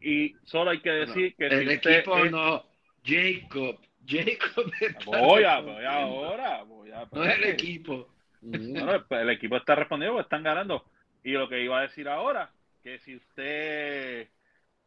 y 0.00 0.34
solo 0.44 0.70
hay 0.70 0.80
que 0.80 0.90
decir 0.90 1.34
que 1.36 1.46
El 1.46 1.66
si 1.68 1.74
equipo 1.74 2.18
es- 2.24 2.30
no, 2.30 2.64
Jacob. 3.04 3.80
Jacob 4.06 4.72
está 4.80 5.04
voy, 5.04 5.42
a, 5.42 5.60
voy 5.60 5.84
ahora, 5.84 6.62
voy 6.62 6.90
a, 6.92 7.06
No 7.12 7.24
es 7.24 7.36
el 7.38 7.44
equipo. 7.44 8.08
Bueno, 8.40 8.94
el, 8.94 9.04
el 9.10 9.30
equipo 9.30 9.56
está 9.56 9.74
respondiendo 9.74 10.14
porque 10.14 10.26
están 10.26 10.42
ganando. 10.42 10.84
Y 11.24 11.32
lo 11.32 11.48
que 11.48 11.62
iba 11.62 11.78
a 11.78 11.82
decir 11.82 12.08
ahora, 12.08 12.50
que 12.82 12.98
si 13.00 13.16
usted 13.16 14.28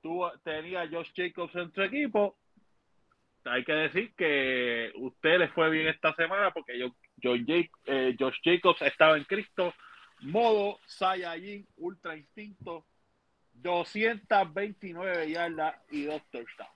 tuvo, 0.02 0.32
tenía 0.40 0.82
a 0.82 0.88
Josh 0.90 1.12
Jacobs 1.16 1.56
en 1.56 1.72
su 1.74 1.82
equipo, 1.82 2.38
hay 3.44 3.64
que 3.64 3.74
decir 3.74 4.14
que 4.16 4.92
usted 4.96 5.40
le 5.40 5.48
fue 5.50 5.70
bien 5.70 5.88
esta 5.88 6.14
semana 6.14 6.52
porque 6.52 6.78
yo, 6.78 6.96
yo- 7.18 7.36
Jake- 7.36 7.72
eh, 7.86 8.16
Josh 8.18 8.38
Jacobs 8.44 8.82
estaba 8.82 9.18
en 9.18 9.24
Cristo, 9.26 9.74
modo 10.22 10.80
Saiyajin, 10.86 11.68
Ultra 11.78 12.16
Instinto, 12.16 12.86
229 13.54 15.30
yardas 15.32 15.76
y 15.92 16.04
dos 16.06 16.22
touchdowns. 16.32 16.72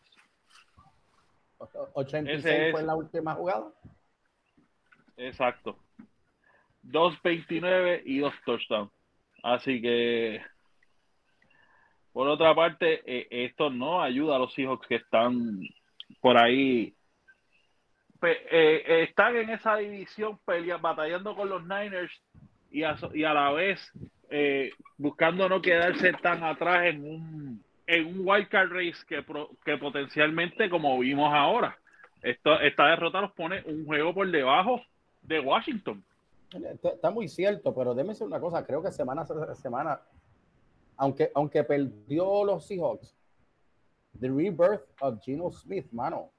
86 1.93 2.39
Ese 2.45 2.67
es- 2.67 2.71
fue 2.73 2.83
la 2.83 2.95
última 2.95 3.33
jugada. 3.35 3.71
Exacto. 5.17 5.79
2.29 6.91 8.01
y 8.05 8.19
dos 8.19 8.33
touchdowns. 8.45 8.91
Así 9.43 9.81
que, 9.81 10.41
por 12.13 12.27
otra 12.27 12.55
parte, 12.55 13.01
eh, 13.05 13.27
esto 13.29 13.69
no 13.69 14.01
ayuda 14.01 14.35
a 14.35 14.39
los 14.39 14.53
Seahawks 14.53 14.87
que 14.87 14.95
están 14.95 15.59
por 16.21 16.37
ahí. 16.37 16.93
Eh, 18.21 18.41
eh, 18.51 19.03
están 19.09 19.35
en 19.35 19.49
esa 19.51 19.75
división 19.77 20.39
pelea, 20.45 20.77
batallando 20.77 21.35
con 21.35 21.49
los 21.49 21.61
Niners 21.63 22.11
y 22.71 22.83
a, 22.83 22.95
y 23.13 23.23
a 23.23 23.33
la 23.33 23.51
vez 23.51 23.79
eh, 24.29 24.71
buscando 24.97 25.47
no 25.47 25.61
quedarse 25.61 26.13
tan 26.13 26.43
atrás 26.43 26.85
en 26.87 27.03
un, 27.07 27.63
en 27.85 28.05
un 28.07 28.27
wildcard 28.27 28.71
race 28.71 29.05
que, 29.07 29.21
pro- 29.21 29.51
que 29.63 29.77
potencialmente, 29.77 30.69
como 30.69 30.97
vimos 30.97 31.31
ahora, 31.31 31.77
esto, 32.23 32.59
esta 32.61 32.87
derrota 32.87 33.21
nos 33.21 33.33
pone 33.33 33.61
un 33.65 33.85
juego 33.85 34.13
por 34.13 34.27
debajo 34.31 34.81
de 35.21 35.39
Washington. 35.39 36.03
Está, 36.81 37.11
muy 37.11 37.27
cierto, 37.27 37.73
pero 37.73 37.93
déme 37.93 38.09
decir 38.09 38.27
una 38.27 38.39
cosa, 38.39 38.65
creo 38.65 38.81
que 38.81 38.91
semana 38.91 39.25
tras 39.25 39.59
semana, 39.59 39.99
aunque, 40.97 41.31
aunque 41.35 41.63
perdió 41.63 42.43
los 42.43 42.65
Seahawks, 42.65 43.15
the 44.19 44.29
rebirth 44.29 44.83
of 45.01 45.19
Geno 45.23 45.51
Smith, 45.51 45.87
mano, 45.91 46.31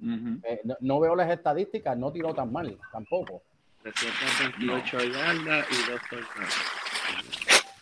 Ujú. 0.00 0.40
eh, 0.44 0.60
no, 0.64 0.76
no 0.80 1.00
veo 1.00 1.14
las 1.14 1.30
estadísticas, 1.30 1.96
no 1.96 2.12
tiró 2.12 2.34
tan 2.34 2.52
mal, 2.52 2.78
tampoco. 2.92 3.42
328 3.82 4.98
yardas 5.04 5.66
y 5.70 5.90
dos 5.90 6.00
touchdowns. 6.10 6.78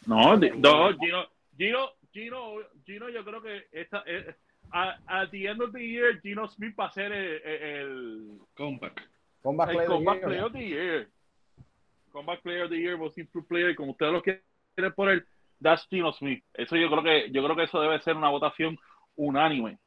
No, 0.07 0.37
no, 0.37 0.99
Gino, 0.99 1.27
Gino, 1.57 1.91
Gino, 2.13 2.55
Gino, 2.85 3.09
yo 3.09 3.25
creo 3.25 3.43
que 3.43 3.67
esta, 3.73 4.03
eh, 4.07 4.35
a, 4.73 4.99
at 5.07 5.31
the 5.31 5.49
end 5.49 5.61
of 5.61 5.73
the 5.73 5.81
year, 5.85 6.21
Gino 6.23 6.47
Smith 6.49 6.75
va 6.79 6.87
a 6.87 6.93
ser 6.93 7.13
el, 7.13 7.43
el, 7.45 8.41
Comeback. 8.55 9.03
Comeback 9.43 9.71
el 9.71 9.75
player 9.75 9.91
of 9.91 9.99
the 9.99 10.05
Comeback 10.05 10.17
year. 10.17 10.29
Player 10.29 10.45
of 10.45 10.53
the 10.53 10.67
Year. 10.67 11.09
Comeback 12.17 12.41
Player 12.43 12.65
of 12.65 12.71
the 12.71 12.79
Year, 12.79 12.97
Most 12.97 13.19
Improved 13.19 13.47
Player, 13.47 13.75
como 13.77 13.91
ustedes 13.93 14.13
lo 14.13 14.23
quieren 14.23 14.43
poner, 14.95 15.27
that's 15.61 15.87
Gino 15.91 16.13
Smith. 16.15 16.43
Eso 16.55 16.77
yo 16.77 16.89
creo 16.91 17.03
que, 17.03 17.31
yo 17.31 17.45
creo 17.45 17.55
que 17.55 17.65
eso 17.65 17.79
debe 17.81 18.01
ser 18.01 18.17
una 18.17 18.31
votación 18.31 18.79
unánime. 19.17 19.79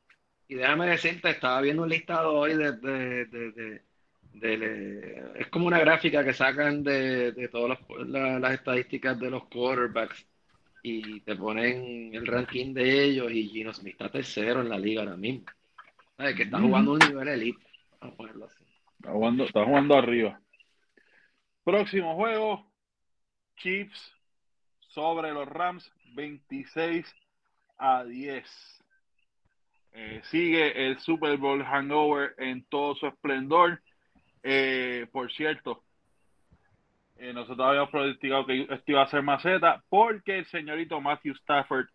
Y 0.47 0.55
déjame 0.55 0.87
decirte, 0.87 1.29
estaba 1.31 1.59
viendo 1.61 1.83
un 1.83 1.89
listado 1.89 2.33
hoy 2.33 2.55
de, 2.55 2.73
de, 2.73 3.25
de, 3.25 3.81
de- 4.33 5.31
es 5.35 5.47
como 5.47 5.65
una 5.67 5.79
gráfica 5.79 6.23
que 6.23 6.33
sacan 6.33 6.83
de, 6.83 7.31
de 7.31 7.47
todas 7.47 7.69
las, 7.79 8.07
la- 8.07 8.39
las 8.39 8.53
estadísticas 8.53 9.19
de 9.19 9.31
los 9.31 9.47
quarterbacks 9.47 10.27
y 10.83 11.21
te 11.21 11.35
ponen 11.35 12.13
el 12.13 12.25
ranking 12.27 12.73
de 12.73 13.03
ellos 13.05 13.31
y 13.31 13.49
Gino 13.49 13.73
Smith 13.73 13.93
está 13.93 14.09
tercero 14.09 14.61
en 14.61 14.69
la 14.69 14.77
liga 14.77 15.01
ahora 15.01 15.17
mismo. 15.17 15.45
¿Sabes? 16.15 16.35
Que 16.35 16.43
está 16.43 16.59
jugando 16.61 16.93
un 16.93 16.99
nivel 16.99 17.27
elite. 17.27 17.59
Vamos 17.99 18.13
a 18.13 18.17
ponerlo 18.17 18.45
así. 18.45 18.63
Está 18.97 19.11
jugando, 19.11 19.43
está 19.45 19.65
jugando 19.65 19.95
arriba. 19.95 20.39
Próximo 21.69 22.15
juego, 22.15 22.65
Chiefs 23.57 24.11
sobre 24.87 25.31
los 25.31 25.47
Rams, 25.47 25.93
26 26.15 27.05
a 27.77 28.03
10. 28.05 28.83
Eh, 29.91 30.19
sigue 30.23 30.87
el 30.87 30.97
Super 30.97 31.37
Bowl 31.37 31.63
hangover 31.63 32.33
en 32.39 32.63
todo 32.69 32.95
su 32.95 33.05
esplendor. 33.05 33.83
Eh, 34.41 35.05
por 35.11 35.31
cierto, 35.31 35.83
eh, 37.17 37.33
nosotros 37.33 37.67
habíamos 37.67 37.91
pronosticado 37.91 38.47
que 38.47 38.61
esto 38.61 38.83
iba 38.87 39.03
a 39.03 39.11
ser 39.11 39.21
maceta 39.21 39.83
porque 39.89 40.39
el 40.39 40.47
señorito 40.47 40.99
Matthew 40.99 41.35
Stafford 41.35 41.85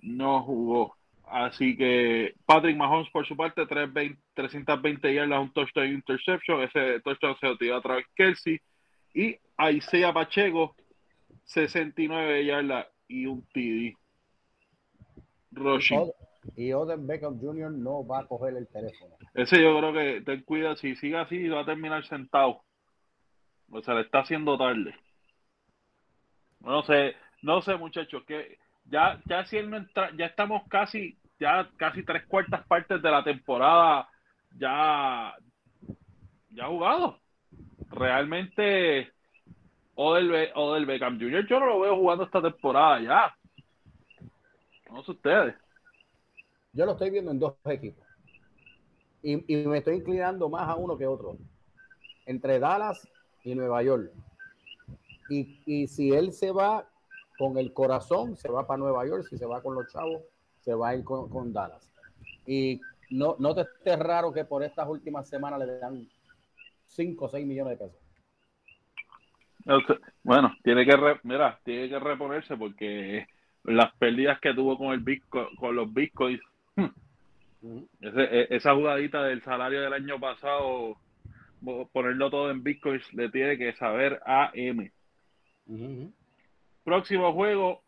no 0.00 0.42
jugó. 0.42 0.94
Así 1.24 1.74
que 1.74 2.34
Patrick 2.44 2.76
Mahomes, 2.76 3.08
por 3.08 3.26
su 3.26 3.34
parte, 3.34 3.64
320 3.64 4.20
320 4.34 5.14
yardas, 5.14 5.40
un 5.40 5.52
touchdown 5.54 5.88
interception. 5.88 6.62
Ese 6.64 7.00
touchdown 7.00 7.34
se 7.40 7.46
lo 7.46 7.56
tiró 7.56 7.76
a 7.76 7.80
través 7.80 8.04
Kelsey. 8.14 8.60
Y 9.14 9.38
Isaiah 9.58 10.12
Pacheco, 10.12 10.74
69 11.44 12.44
yardas 12.44 12.86
y 13.08 13.26
un 13.26 13.42
TD. 13.52 13.96
Rushing. 15.52 16.10
Y 16.56 16.72
Odell 16.72 17.00
Beckham 17.00 17.38
Jr. 17.40 17.70
no 17.70 18.06
va 18.06 18.20
a 18.20 18.26
coger 18.26 18.56
el 18.56 18.66
teléfono. 18.68 19.14
Ese 19.34 19.62
yo 19.62 19.78
creo 19.78 19.92
que 19.92 20.20
ten 20.22 20.42
cuidado, 20.42 20.76
si 20.76 20.96
sigue 20.96 21.16
así 21.16 21.48
va 21.48 21.60
a 21.60 21.66
terminar 21.66 22.04
sentado. 22.06 22.62
O 23.70 23.82
sea, 23.82 23.94
le 23.94 24.02
está 24.02 24.20
haciendo 24.20 24.58
tarde. 24.58 24.94
No 26.60 26.82
sé, 26.82 27.14
no 27.42 27.62
sé 27.62 27.76
muchachos, 27.76 28.24
que 28.26 28.58
ya, 28.84 29.20
ya 29.26 29.44
si 29.44 29.56
él 29.56 29.70
no 29.70 29.76
entra, 29.76 30.10
ya 30.16 30.26
estamos 30.26 30.62
casi, 30.68 31.16
ya 31.38 31.70
casi 31.76 32.04
tres 32.04 32.26
cuartas 32.26 32.66
partes 32.66 33.00
de 33.00 33.10
la 33.10 33.22
temporada, 33.22 34.08
ya 34.56 35.34
ya 36.50 36.66
jugado. 36.66 37.21
Realmente, 37.90 39.12
Odell, 39.94 40.50
Odell 40.54 40.86
Beckham 40.86 41.18
Jr. 41.18 41.46
yo 41.46 41.60
no 41.60 41.66
lo 41.66 41.80
veo 41.80 41.96
jugando 41.96 42.24
esta 42.24 42.40
temporada 42.40 43.00
ya. 43.00 43.36
No 44.90 45.02
sé 45.02 45.12
ustedes. 45.12 45.54
Yo 46.72 46.86
lo 46.86 46.92
estoy 46.92 47.10
viendo 47.10 47.30
en 47.30 47.38
dos 47.38 47.54
equipos. 47.64 48.04
Y, 49.22 49.54
y 49.54 49.66
me 49.66 49.78
estoy 49.78 49.96
inclinando 49.96 50.48
más 50.48 50.68
a 50.68 50.74
uno 50.74 50.96
que 50.96 51.06
otro. 51.06 51.36
Entre 52.26 52.58
Dallas 52.58 53.06
y 53.44 53.54
Nueva 53.54 53.82
York. 53.82 54.10
Y, 55.28 55.60
y 55.66 55.88
si 55.88 56.12
él 56.12 56.32
se 56.32 56.50
va 56.50 56.86
con 57.38 57.58
el 57.58 57.72
corazón, 57.72 58.36
se 58.36 58.50
va 58.50 58.66
para 58.66 58.78
Nueva 58.78 59.06
York. 59.06 59.26
Si 59.28 59.36
se 59.36 59.46
va 59.46 59.62
con 59.62 59.74
los 59.74 59.90
chavos, 59.92 60.22
se 60.60 60.74
va 60.74 60.90
a 60.90 60.96
ir 60.96 61.04
con, 61.04 61.28
con 61.28 61.52
Dallas. 61.52 61.90
Y 62.46 62.80
no, 63.10 63.36
no 63.38 63.54
te 63.54 63.62
esté 63.62 63.96
raro 63.96 64.32
que 64.32 64.44
por 64.44 64.62
estas 64.62 64.88
últimas 64.88 65.28
semanas 65.28 65.60
le 65.60 65.78
dan 65.78 66.08
5 66.94 67.24
o 67.24 67.28
6 67.28 67.46
millones 67.46 67.78
de 67.78 67.84
pesos. 67.86 68.00
Bueno, 70.22 70.54
tiene 70.62 70.84
que 70.84 70.96
mira, 71.22 71.58
tiene 71.64 71.88
que 71.88 71.98
reponerse 71.98 72.56
porque 72.56 73.26
las 73.64 73.94
pérdidas 73.96 74.40
que 74.40 74.54
tuvo 74.54 74.76
con 74.76 74.92
el 74.92 75.00
Bitcoin, 75.00 75.54
con 75.56 75.76
los 75.76 75.92
bitcoins, 75.92 76.40
e, 76.76 78.46
esa 78.50 78.74
jugadita 78.74 79.22
del 79.22 79.42
salario 79.42 79.80
del 79.80 79.92
año 79.92 80.18
pasado, 80.18 80.96
ponerlo 81.92 82.30
todo 82.30 82.50
en 82.50 82.62
bitcoins, 82.62 83.12
le 83.14 83.28
tiene 83.30 83.56
que 83.56 83.72
saber 83.74 84.20
a 84.26 84.50
M. 84.54 84.90
Próximo 86.84 87.32
juego 87.32 87.82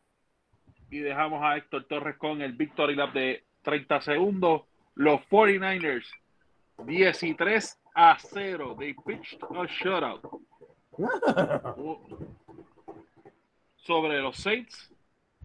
y 0.91 1.01
dejamos 1.01 1.43
a 1.43 1.57
Héctor 1.57 1.85
Torres 1.85 2.17
con 2.17 2.41
el 2.41 2.53
Victory 2.53 2.95
Lap 2.95 3.13
de 3.13 3.43
30 3.63 4.01
segundos. 4.03 4.63
Los 4.95 5.21
49ers 5.23 6.07
13 7.37 7.84
a 7.95 8.17
0. 8.19 8.77
They 8.79 8.95
pitched 9.07 9.43
a 9.43 9.67
shutout. 9.67 10.23
Sobre 13.77 14.21
los 14.21 14.37
Saints. 14.37 14.91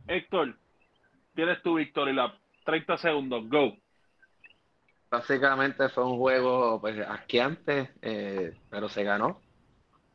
Héctor, 0.07 0.55
tienes 1.35 1.61
tu 1.61 1.75
victoria 1.75 2.13
lap. 2.13 2.35
30 2.65 2.97
segundos, 2.97 3.49
go. 3.49 3.75
Básicamente 5.09 5.89
fue 5.89 6.05
un 6.05 6.17
juego 6.17 6.79
pues, 6.79 6.99
asqueante, 6.99 7.91
eh, 8.01 8.53
pero 8.69 8.89
se 8.89 9.03
ganó. 9.03 9.41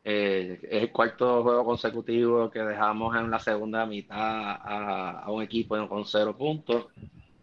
Eh, 0.03 0.59
es 0.63 0.83
el 0.83 0.91
cuarto 0.91 1.43
juego 1.43 1.65
consecutivo 1.65 2.49
que 2.49 2.59
dejamos 2.59 3.15
en 3.15 3.31
la 3.31 3.39
segunda 3.39 3.85
mitad 3.85 4.17
a, 4.17 5.21
a 5.21 5.31
un 5.31 5.41
equipo 5.41 5.87
con 5.89 6.05
cero 6.05 6.37
puntos. 6.37 6.87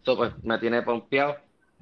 Eso 0.01 0.17
pues 0.17 0.31
me 0.43 0.57
tiene 0.59 0.81
pompeado. 0.81 1.35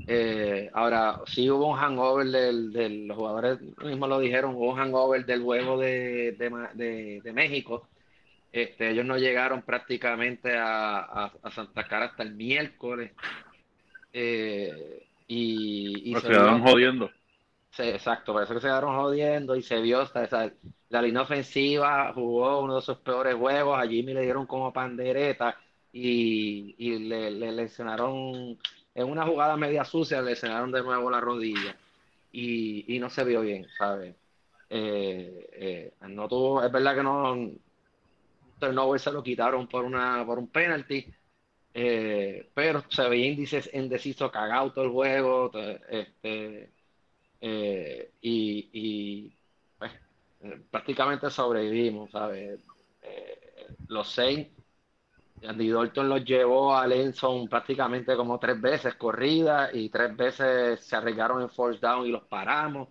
Eh, 0.08 0.70
ahora, 0.74 1.22
sí 1.28 1.50
hubo 1.50 1.68
un 1.68 1.78
hangover 1.78 2.28
de 2.28 2.90
los 3.08 3.18
jugadores 3.18 3.60
mismos 3.84 4.10
lo 4.10 4.20
dijeron, 4.20 4.56
hubo 4.56 4.72
un 4.72 4.78
hangover 4.78 5.26
del 5.26 5.44
juego 5.44 5.78
de, 5.78 6.34
de, 6.34 7.34
México. 7.34 7.88
Este, 8.52 8.92
ellos 8.92 9.06
no 9.06 9.18
llegaron 9.18 9.62
prácticamente 9.62 10.56
a, 10.58 11.32
Santa 11.52 11.88
Cara 11.88 12.06
hasta 12.06 12.24
el 12.24 12.34
miércoles. 12.34 13.12
Eh, 14.14 15.06
y, 15.28 16.14
se, 16.20 16.28
quedaron 16.28 16.62
jodiendo. 16.62 17.10
exacto, 17.78 18.34
parece 18.34 18.54
que 18.54 18.60
se 18.60 18.68
quedaron 18.68 18.96
jodiendo 18.96 19.56
y 19.56 19.62
se 19.62 19.80
vio 19.80 20.02
hasta 20.02 20.52
la 20.90 21.02
línea 21.02 21.22
ofensiva 21.22 22.12
jugó 22.14 22.60
uno 22.60 22.76
de 22.76 22.82
sus 22.82 22.98
peores 22.98 23.36
juegos. 23.36 23.80
A 23.80 23.88
Jimmy 23.88 24.14
le 24.14 24.24
dieron 24.24 24.46
como 24.46 24.74
pandereta 24.74 25.58
y, 25.94 27.00
le, 27.00 27.32
le 27.32 27.52
lesionaron 27.54 28.58
en 28.94 29.10
una 29.10 29.26
jugada 29.26 29.58
media 29.58 29.86
sucia 29.86 30.22
le 30.22 30.32
enseñaron 30.32 30.72
de 30.72 30.84
nuevo 30.84 31.10
la 31.10 31.22
rodilla 31.22 31.76
y, 32.32 32.98
no 33.00 33.10
se 33.10 33.24
vio 33.24 33.42
bien, 33.42 33.68
¿sabes? 33.78 34.16
Eh, 34.70 35.50
eh, 35.54 35.94
no 36.08 36.28
tuvo, 36.28 36.64
es 36.64 36.72
verdad 36.72 36.96
que 36.96 37.04
no 37.04 37.52
turnover 38.60 39.00
se 39.00 39.12
lo 39.12 39.24
quitaron 39.24 39.68
por 39.68 39.84
una 39.84 40.26
por 40.26 40.40
un 40.40 40.48
penalty, 40.48 41.06
eh, 41.74 42.50
pero 42.54 42.84
se 42.90 43.10
veía 43.10 43.28
índices 43.28 43.70
indeciso, 43.74 44.32
cagado 44.32 44.72
todo 44.72 44.86
el 44.86 44.92
juego, 44.92 45.52
este, 45.90 46.72
y, 48.22 48.70
y 48.72 49.34
pues, 49.78 49.92
prácticamente 50.70 51.30
sobrevivimos, 51.30 52.12
¿sabes? 52.12 52.60
los 53.88 54.10
seis 54.10 54.48
Andy 55.48 55.70
Dalton 55.70 56.10
los 56.10 56.24
llevó 56.24 56.76
a 56.76 56.86
Lenson 56.88 57.48
prácticamente 57.48 58.16
como 58.16 58.40
tres 58.40 58.60
veces 58.62 58.96
corrida 58.96 59.70
y 59.74 59.90
tres 59.90 60.16
veces 60.16 60.80
se 60.86 60.96
arriesgaron 60.96 61.42
en 61.42 61.50
force 61.50 61.80
down 61.80 62.06
y 62.06 62.12
los 62.12 62.24
paramos. 62.24 62.90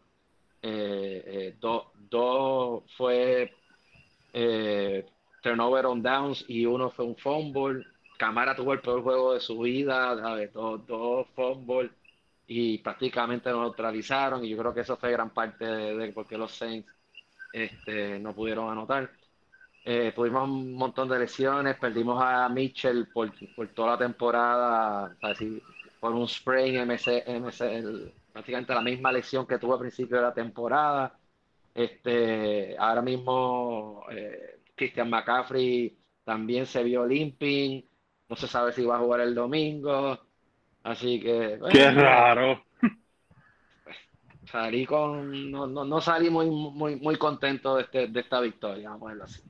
Eh, 0.63 1.23
eh, 1.27 1.57
dos 1.61 2.85
fue 2.97 3.53
eh, 4.33 5.07
turnover 5.43 5.87
on 5.87 6.03
downs 6.03 6.45
y 6.49 6.67
uno 6.67 6.91
fue 6.91 7.05
un 7.07 7.17
fumble. 7.17 7.85
Camara 8.19 8.55
tuvo 8.55 8.73
el 8.75 8.81
peor 8.81 9.03
juego 9.03 9.35
de 9.35 9.41
su 9.41 9.59
vida, 9.61 10.15
dos, 10.53 10.87
dos 10.87 11.27
fumbles 11.35 11.91
y 12.47 12.79
prácticamente 12.79 13.51
lo 13.51 13.63
neutralizaron 13.63 14.45
y 14.45 14.51
yo 14.51 14.59
creo 14.59 14.75
que 14.75 14.81
eso 14.81 14.97
fue 14.97 15.13
gran 15.13 15.31
parte 15.31 15.65
de, 15.65 15.97
de 15.97 16.13
por 16.13 16.27
qué 16.27 16.37
los 16.37 16.53
Saints 16.53 16.89
este, 17.53 18.19
no 18.21 18.35
pudieron 18.35 18.71
anotar. 18.71 19.11
Eh, 19.85 20.13
tuvimos 20.15 20.49
un 20.49 20.75
montón 20.75 21.09
de 21.09 21.19
lesiones, 21.19 21.77
perdimos 21.79 22.23
a 22.23 22.49
Mitchell 22.49 23.09
por, 23.13 23.33
toda 23.75 23.93
la 23.93 23.99
temporada, 23.99 25.17
por 25.99 26.13
un 26.13 26.29
sprain, 26.29 26.87
MC, 26.87 27.25
MC, 27.27 28.13
prácticamente 28.33 28.75
la 28.75 28.83
misma 28.83 29.11
lesión 29.11 29.47
que 29.47 29.59
tuvo 29.59 29.75
al 29.75 29.81
principio 29.81 30.17
de 30.17 30.23
la 30.23 30.35
temporada. 30.35 31.19
Este, 31.75 32.77
ahora 32.79 33.01
mismo 33.01 34.05
eh, 34.11 34.61
Christian 34.75 35.09
McCaffrey 35.09 35.97
también 36.25 36.67
se 36.67 36.83
vio 36.83 37.07
limping, 37.07 37.83
no 38.29 38.37
se 38.37 38.47
sabe 38.47 38.73
si 38.73 38.85
va 38.85 38.97
a 38.97 39.01
jugar 39.01 39.21
el 39.21 39.35
domingo, 39.35 40.19
así 40.83 41.21
que... 41.21 41.59
¡Qué 41.73 41.91
raro! 41.91 42.65
Salí 44.45 44.85
con... 44.85 45.51
No, 45.51 45.67
no, 45.67 46.01
salí 46.01 46.29
muy, 46.29 46.51
muy, 46.51 46.97
muy 46.97 47.17
contento 47.17 47.77
de, 47.77 47.83
este, 47.83 48.09
de 48.09 48.21
esta 48.21 48.41
victoria, 48.41 48.91
vamos 48.91 49.07
a 49.07 49.09
verlo 49.11 49.25
así. 49.25 49.50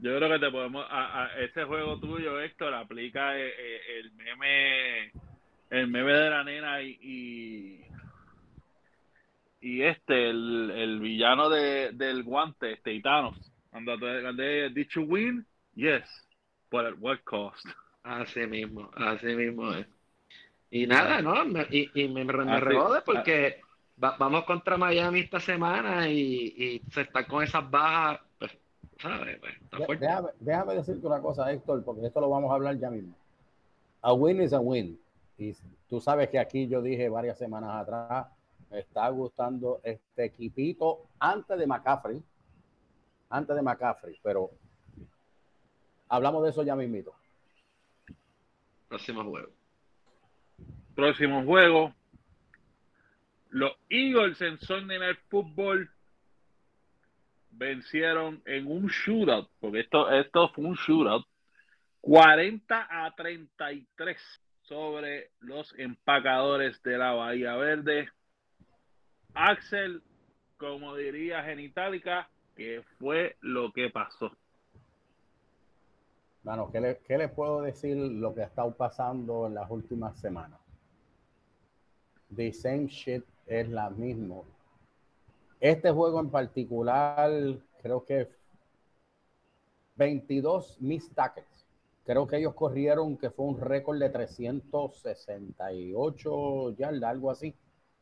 Yo 0.00 0.16
creo 0.16 0.30
que 0.30 0.38
te 0.38 0.50
podemos, 0.52 0.86
a, 0.88 1.28
ese 1.40 1.64
juego 1.64 1.98
tuyo, 1.98 2.40
Héctor, 2.40 2.72
aplica 2.72 3.36
eh, 3.36 3.48
eh, 3.48 3.80
el, 3.98 4.12
meme, 4.12 5.12
el 5.70 5.88
meme 5.88 6.12
de 6.12 6.30
la 6.30 6.44
nena 6.44 6.80
y, 6.82 7.84
y, 9.60 9.82
este, 9.82 10.30
el, 10.30 11.00
villano 11.00 11.48
de, 11.50 11.90
del 11.92 12.22
guante, 12.22 12.74
este, 12.74 13.00
Thanos. 13.00 13.36
Andate, 13.72 14.70
did 14.70 14.86
you 14.94 15.02
win? 15.02 15.44
Yes, 15.74 16.08
but 16.70 16.86
at 16.86 16.94
what 17.00 17.18
cost? 17.24 17.66
Así 18.04 18.46
mismo, 18.46 18.90
así 18.94 19.26
mismo 19.26 19.72
es. 19.74 19.86
Y 20.70 20.86
nada, 20.86 21.20
¿no? 21.20 21.44
Y, 21.70 21.90
y 21.94 22.08
me, 22.08 22.24
me, 22.24 22.44
me 22.44 23.02
porque 23.04 23.60
vamos 23.96 24.44
contra 24.44 24.76
Miami 24.76 25.20
esta 25.20 25.40
semana 25.40 26.08
y, 26.08 26.54
y 26.56 26.82
se 26.92 27.00
está 27.00 27.26
con 27.26 27.42
esas 27.42 27.68
bajas 27.68 28.20
pues, 29.86 30.00
déjame, 30.40 30.74
decirte 30.74 31.06
una 31.06 31.20
cosa, 31.20 31.50
Héctor, 31.52 31.84
porque 31.84 32.06
esto 32.06 32.20
lo 32.20 32.30
vamos 32.30 32.50
a 32.50 32.54
hablar 32.54 32.78
ya 32.78 32.90
mismo. 32.90 33.14
A 34.02 34.12
win 34.12 34.42
is 34.42 34.52
a 34.52 34.60
win. 34.60 34.98
Y 35.38 35.54
tú 35.88 36.00
sabes 36.00 36.28
que 36.28 36.38
aquí 36.38 36.66
yo 36.66 36.82
dije 36.82 37.08
varias 37.08 37.38
semanas 37.38 37.70
atrás, 37.82 38.26
me 38.70 38.80
está 38.80 39.08
gustando 39.10 39.80
este 39.84 40.24
equipito 40.24 41.06
antes 41.20 41.58
de 41.58 41.66
McCaffrey. 41.66 42.22
Antes 43.30 43.54
de 43.54 43.62
McCaffrey, 43.62 44.18
pero 44.22 44.50
hablamos 46.08 46.42
de 46.42 46.50
eso 46.50 46.62
ya 46.62 46.74
mismito. 46.74 47.14
Próximo 48.88 49.22
juego. 49.22 49.50
Próximo 50.94 51.44
juego. 51.44 51.94
Los 53.50 53.72
Eagles 53.90 54.40
en 54.40 54.58
Sunday 54.58 54.98
Night 54.98 55.18
Football 55.28 55.90
vencieron 57.58 58.40
en 58.46 58.66
un 58.66 58.86
shootout, 58.86 59.50
porque 59.60 59.80
esto, 59.80 60.10
esto 60.10 60.48
fue 60.50 60.64
un 60.64 60.74
shootout, 60.74 61.26
40 62.00 62.88
a 62.88 63.14
33 63.14 64.16
sobre 64.62 65.30
los 65.40 65.74
empacadores 65.78 66.80
de 66.82 66.98
la 66.98 67.12
Bahía 67.12 67.56
Verde. 67.56 68.08
Axel, 69.34 70.02
como 70.56 70.94
diría 70.94 71.42
Genitalica, 71.42 72.28
que 72.54 72.82
fue 72.98 73.36
lo 73.40 73.72
que 73.72 73.90
pasó. 73.90 74.30
Bueno, 76.44 76.70
¿qué, 76.70 76.80
le, 76.80 76.98
¿qué 77.06 77.18
les 77.18 77.30
puedo 77.30 77.62
decir 77.62 77.96
lo 77.96 78.34
que 78.34 78.42
ha 78.42 78.46
estado 78.46 78.74
pasando 78.74 79.46
en 79.46 79.54
las 79.54 79.68
últimas 79.70 80.18
semanas? 80.20 80.60
The 82.34 82.52
same 82.52 82.86
shit 82.86 83.24
es 83.46 83.68
la 83.68 83.90
misma 83.90 84.42
este 85.60 85.90
juego 85.90 86.20
en 86.20 86.30
particular, 86.30 87.30
creo 87.82 88.04
que 88.04 88.28
22 89.96 90.80
missed 90.80 91.12
tackles. 91.14 91.46
Creo 92.04 92.26
que 92.26 92.38
ellos 92.38 92.54
corrieron 92.54 93.18
que 93.18 93.28
fue 93.30 93.44
un 93.46 93.60
récord 93.60 93.98
de 93.98 94.08
368 94.08 96.76
yardas, 96.78 97.10
algo 97.10 97.30
así. 97.30 97.54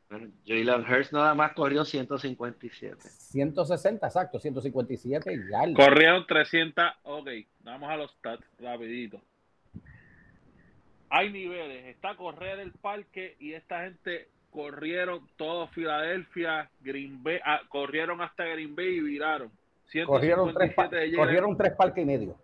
Bueno, 0.09 0.31
Jalen 0.47 0.83
Hurts 0.83 1.13
nada 1.13 1.35
más 1.35 1.53
corrió 1.55 1.85
157. 1.85 2.97
160, 3.01 4.07
exacto, 4.07 4.39
157 4.39 5.35
y 5.35 5.51
ya. 5.51 5.65
Corrieron 5.75 6.25
300. 6.25 6.85
Ok, 7.03 7.29
vamos 7.65 7.91
a 7.91 7.97
los 7.97 8.13
stats 8.13 8.47
rapidito. 8.61 9.21
Hay 11.09 11.33
niveles. 11.33 11.87
Está 11.87 12.15
correr 12.17 12.61
el 12.61 12.71
parque 12.73 13.37
y 13.41 13.55
esta 13.55 13.83
gente 13.83 14.29
corrieron 14.57 15.21
todo 15.37 15.69
Filadelfia, 15.69 16.71
Green 16.81 17.23
Bay, 17.23 17.39
ah, 17.45 17.61
corrieron 17.69 18.23
hasta 18.23 18.47
Green 18.47 18.75
Bay 18.75 18.97
y 18.97 19.01
viraron. 19.01 19.51
Corrieron 20.07 20.55
tres, 20.55 20.75
corrieron 21.15 21.59
tres 21.59 21.75
parques 21.77 22.03
y 22.03 22.07
medio. 22.07 22.39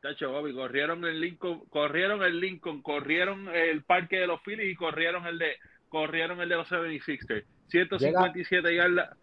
Tacho, 0.00 0.30
Bobby, 0.30 0.54
corrieron 0.54 1.04
el 1.04 1.20
Lincoln, 1.20 1.64
corrieron 1.70 2.22
el 2.22 2.38
Lincoln, 2.38 2.82
corrieron 2.82 3.48
el 3.48 3.82
parque 3.82 4.20
de 4.20 4.28
los 4.28 4.40
Phillies 4.42 4.70
y 4.70 4.76
corrieron 4.76 5.26
el 5.26 5.40
de 5.40 5.56
corrieron 5.88 6.40
el 6.40 6.50
de 6.50 6.54
los 6.54 6.70
76ers. 6.70 7.44
157 7.66 8.76
yardas, 8.76 9.16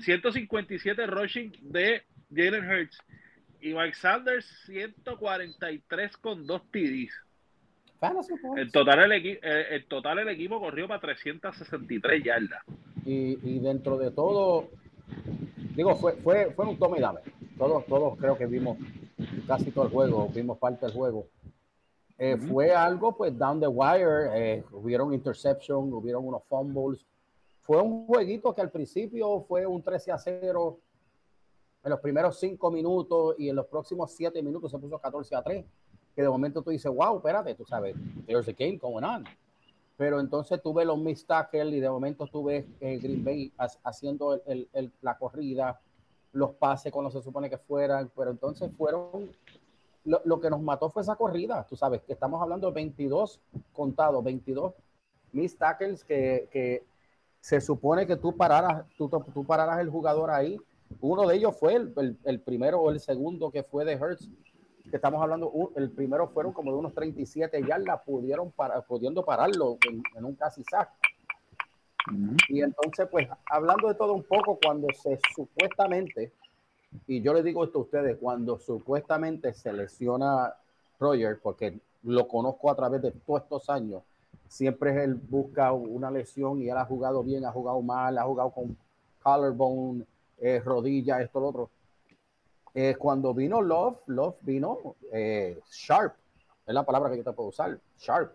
157 0.00 1.06
rushing 1.06 1.52
de 1.62 2.02
Jalen 2.34 2.70
Hurts 2.70 2.98
y 3.62 3.72
Mike 3.72 3.94
Sanders 3.94 4.44
143 4.66 6.18
con 6.18 6.46
dos 6.46 6.70
TDs. 6.70 7.14
El 8.56 8.72
total, 8.72 9.12
el, 9.12 9.26
eh, 9.26 9.40
el, 9.70 9.86
total 9.86 10.20
el 10.20 10.28
equipo 10.28 10.58
corrió 10.58 10.88
para 10.88 11.00
363 11.00 12.24
yardas. 12.24 12.62
Y, 13.04 13.38
y 13.42 13.58
dentro 13.58 13.98
de 13.98 14.10
todo, 14.10 14.68
digo, 15.74 15.94
fue, 15.96 16.14
fue, 16.14 16.52
fue 16.52 16.66
un 16.66 16.78
tome 16.78 16.98
y 16.98 17.00
dame. 17.00 17.20
Todos, 17.58 17.84
todos 17.86 18.18
creo 18.18 18.38
que 18.38 18.46
vimos 18.46 18.78
casi 19.46 19.70
todo 19.70 19.84
el 19.84 19.90
juego, 19.90 20.28
vimos 20.34 20.58
parte 20.58 20.86
del 20.86 20.94
juego. 20.94 21.26
Eh, 22.18 22.36
fue 22.36 22.74
algo, 22.74 23.16
pues, 23.16 23.36
down 23.36 23.60
the 23.60 23.66
wire, 23.66 24.28
eh, 24.34 24.64
hubieron 24.72 25.12
interception, 25.14 25.92
hubieron 25.92 26.26
unos 26.26 26.42
fumbles. 26.44 27.06
Fue 27.62 27.80
un 27.80 28.06
jueguito 28.06 28.54
que 28.54 28.60
al 28.60 28.70
principio 28.70 29.42
fue 29.48 29.66
un 29.66 29.82
13 29.82 30.12
a 30.12 30.18
0 30.18 30.78
en 31.82 31.90
los 31.90 32.00
primeros 32.00 32.38
5 32.38 32.70
minutos 32.70 33.36
y 33.38 33.48
en 33.48 33.56
los 33.56 33.66
próximos 33.66 34.12
7 34.12 34.42
minutos 34.42 34.70
se 34.70 34.78
puso 34.78 34.98
14 34.98 35.34
a 35.34 35.42
3. 35.42 35.64
Que 36.14 36.22
de 36.22 36.28
momento 36.28 36.62
tú 36.62 36.70
dices, 36.70 36.92
wow, 36.92 37.16
espérate, 37.16 37.54
tú 37.54 37.64
sabes, 37.64 37.94
there's 38.26 38.48
a 38.48 38.52
game 38.52 38.78
going 38.78 39.04
on. 39.04 39.24
Pero 39.96 40.18
entonces 40.20 40.60
tuve 40.62 40.84
los 40.84 40.98
missed 40.98 41.26
tackles 41.26 41.74
y 41.74 41.80
de 41.80 41.90
momento 41.90 42.26
tuve 42.26 42.66
eh, 42.80 42.98
Green 42.98 43.22
Bay 43.22 43.52
haciendo 43.84 44.40
el, 44.46 44.68
el, 44.72 44.92
la 45.02 45.18
corrida, 45.18 45.80
los 46.32 46.52
pases 46.54 46.92
cuando 46.92 47.10
se 47.10 47.20
supone 47.22 47.50
que 47.50 47.58
fueran, 47.58 48.10
pero 48.16 48.30
entonces 48.30 48.70
fueron 48.76 49.30
lo, 50.04 50.40
que 50.40 50.50
nos 50.50 50.60
mató 50.62 50.88
fue 50.88 51.02
esa 51.02 51.16
corrida, 51.16 51.66
tú 51.68 51.76
sabes, 51.76 52.02
que 52.02 52.12
estamos 52.12 52.40
hablando 52.40 52.68
de 52.68 52.74
22 52.74 53.40
contados, 53.72 54.24
22 54.24 54.72
mis 55.32 55.56
tackles 55.56 56.04
que, 56.04 56.84
se 57.40 57.60
supone 57.60 58.06
que 58.06 58.16
tú 58.16 58.36
pararas, 58.36 58.84
tú, 58.98 59.08
tú 59.08 59.44
pararas 59.44 59.80
el 59.80 59.88
jugador 59.88 60.30
ahí. 60.30 60.58
Uno 61.00 61.26
de 61.26 61.36
ellos 61.36 61.56
fue 61.56 61.74
el, 61.74 62.40
primero 62.40 62.80
o 62.80 62.90
el 62.90 63.00
segundo 63.00 63.50
que 63.50 63.62
fue 63.62 63.84
de 63.86 63.92
Hertz, 63.92 64.28
que 64.90 64.96
estamos 64.96 65.22
hablando, 65.22 65.52
el 65.76 65.90
primero 65.90 66.28
fueron 66.28 66.52
como 66.52 66.72
de 66.72 66.78
unos 66.78 66.94
37 66.94 67.62
yardas, 67.66 68.02
pudieron 68.04 68.50
para, 68.50 68.80
pudiendo 68.82 69.24
pararlo 69.24 69.78
en, 69.88 70.24
un 70.24 70.34
casi 70.34 70.62
sack. 70.64 70.90
Y 72.48 72.62
entonces, 72.62 73.08
pues, 73.10 73.28
hablando 73.46 73.88
de 73.88 73.94
todo 73.94 74.14
un 74.14 74.24
poco, 74.24 74.58
cuando 74.60 74.88
se 74.94 75.18
supuestamente 75.34 76.32
y 77.06 77.22
yo 77.22 77.32
le 77.32 77.42
digo 77.42 77.64
esto 77.64 77.78
a 77.78 77.82
ustedes, 77.82 78.18
cuando 78.18 78.58
supuestamente 78.58 79.52
se 79.52 79.72
lesiona 79.72 80.54
Roger, 80.98 81.38
porque 81.40 81.78
lo 82.02 82.26
conozco 82.26 82.70
a 82.70 82.74
través 82.74 83.02
de 83.02 83.12
todos 83.12 83.42
estos 83.42 83.70
años, 83.70 84.02
siempre 84.48 85.04
él 85.04 85.14
busca 85.14 85.72
una 85.72 86.10
lesión 86.10 86.60
y 86.60 86.68
él 86.68 86.76
ha 86.76 86.84
jugado 86.84 87.22
bien, 87.22 87.44
ha 87.44 87.52
jugado 87.52 87.80
mal, 87.82 88.18
ha 88.18 88.24
jugado 88.24 88.50
con 88.50 88.76
collarbone, 89.22 90.04
eh, 90.38 90.60
rodilla, 90.60 91.20
esto, 91.20 91.40
lo 91.40 91.48
otro. 91.48 91.70
Eh, 92.74 92.94
cuando 92.98 93.34
vino 93.34 93.60
Love, 93.60 93.98
Love 94.06 94.36
vino 94.42 94.96
eh, 95.12 95.60
sharp, 95.70 96.14
es 96.66 96.74
la 96.74 96.84
palabra 96.84 97.10
que 97.10 97.16
yo 97.16 97.24
te 97.24 97.32
puedo 97.32 97.48
usar, 97.48 97.78
sharp. 97.98 98.32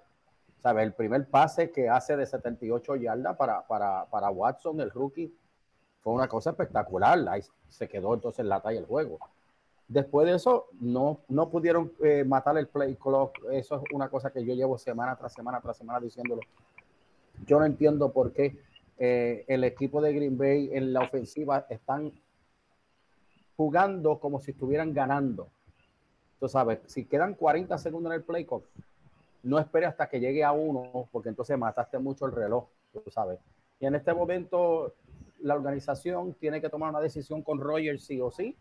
¿Sabes? 0.61 0.83
El 0.83 0.93
primer 0.93 1.27
pase 1.29 1.71
que 1.71 1.87
hace 1.87 2.17
de 2.17 2.25
78 2.25 2.95
yardas 2.95 3.37
para, 3.37 3.65
para, 3.67 4.05
para 4.09 4.29
Watson, 4.31 4.81
el 4.81 4.89
rookie, 4.89 5.31
fue 6.01 6.13
una 6.13 6.27
cosa 6.27 6.49
espectacular. 6.51 7.23
Ahí 7.29 7.41
se 7.69 7.87
quedó 7.87 8.13
entonces 8.13 8.45
la 8.45 8.61
talla 8.61 8.77
del 8.77 8.87
juego. 8.87 9.19
Después 9.87 10.25
de 10.25 10.35
eso, 10.35 10.67
no, 10.79 11.21
no 11.27 11.49
pudieron 11.49 11.91
eh, 12.03 12.23
matar 12.23 12.57
el 12.57 12.67
play 12.67 12.95
clock. 12.95 13.37
Eso 13.51 13.75
es 13.75 13.81
una 13.93 14.09
cosa 14.09 14.31
que 14.31 14.43
yo 14.43 14.53
llevo 14.53 14.77
semana 14.77 15.15
tras 15.15 15.33
semana 15.33 15.61
tras 15.61 15.77
semana 15.77 15.99
diciéndolo. 15.99 16.41
Yo 17.45 17.59
no 17.59 17.65
entiendo 17.65 18.11
por 18.11 18.33
qué 18.33 18.57
eh, 18.97 19.45
el 19.47 19.63
equipo 19.63 20.01
de 20.01 20.13
Green 20.13 20.37
Bay 20.37 20.69
en 20.73 20.93
la 20.93 21.01
ofensiva 21.01 21.65
están 21.69 22.11
jugando 23.57 24.19
como 24.19 24.39
si 24.39 24.51
estuvieran 24.51 24.93
ganando. 24.93 25.49
Tú 26.39 26.47
sabes, 26.47 26.79
si 26.85 27.05
quedan 27.05 27.35
40 27.35 27.77
segundos 27.77 28.11
en 28.11 28.17
el 28.19 28.23
play 28.23 28.45
clock, 28.45 28.65
no 29.43 29.59
espere 29.59 29.85
hasta 29.85 30.09
que 30.09 30.19
llegue 30.19 30.43
a 30.43 30.51
uno, 30.51 31.07
porque 31.11 31.29
entonces 31.29 31.57
mataste 31.57 31.99
mucho 31.99 32.25
el 32.25 32.33
reloj, 32.33 32.67
tú 32.91 33.03
sabes. 33.09 33.39
Y 33.79 33.85
en 33.85 33.95
este 33.95 34.13
momento 34.13 34.95
la 35.41 35.55
organización 35.55 36.33
tiene 36.33 36.61
que 36.61 36.69
tomar 36.69 36.89
una 36.89 36.99
decisión 36.99 37.41
con 37.43 37.59
Roger 37.59 37.99
sí 37.99 38.19
o 38.19 38.31
sí, 38.31 38.57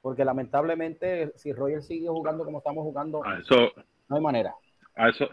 porque 0.00 0.24
lamentablemente 0.24 1.32
si 1.36 1.52
Roger 1.52 1.82
sigue 1.82 2.08
jugando 2.08 2.44
como 2.44 2.58
estamos 2.58 2.82
jugando, 2.82 3.22
eso, 3.40 3.72
no 4.08 4.16
hay 4.16 4.22
manera. 4.22 4.54
A 4.94 5.10
eso, 5.10 5.28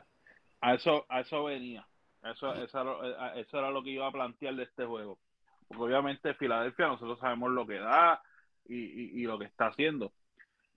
a 0.61 0.73
eso, 0.73 1.05
a 1.09 1.21
eso 1.21 1.43
venía. 1.45 1.87
Eso, 2.23 2.53
eso, 2.55 3.59
era 3.59 3.69
lo 3.69 3.83
que 3.83 3.91
iba 3.91 4.07
a 4.07 4.11
plantear 4.11 4.55
de 4.55 4.63
este 4.63 4.85
juego. 4.85 5.19
Porque 5.67 5.83
obviamente 5.83 6.33
Filadelfia 6.33 6.87
nosotros 6.87 7.19
sabemos 7.19 7.51
lo 7.51 7.65
que 7.67 7.79
da 7.79 8.21
y, 8.67 9.23
lo 9.23 9.37
que 9.39 9.45
está 9.45 9.67
haciendo. 9.67 10.11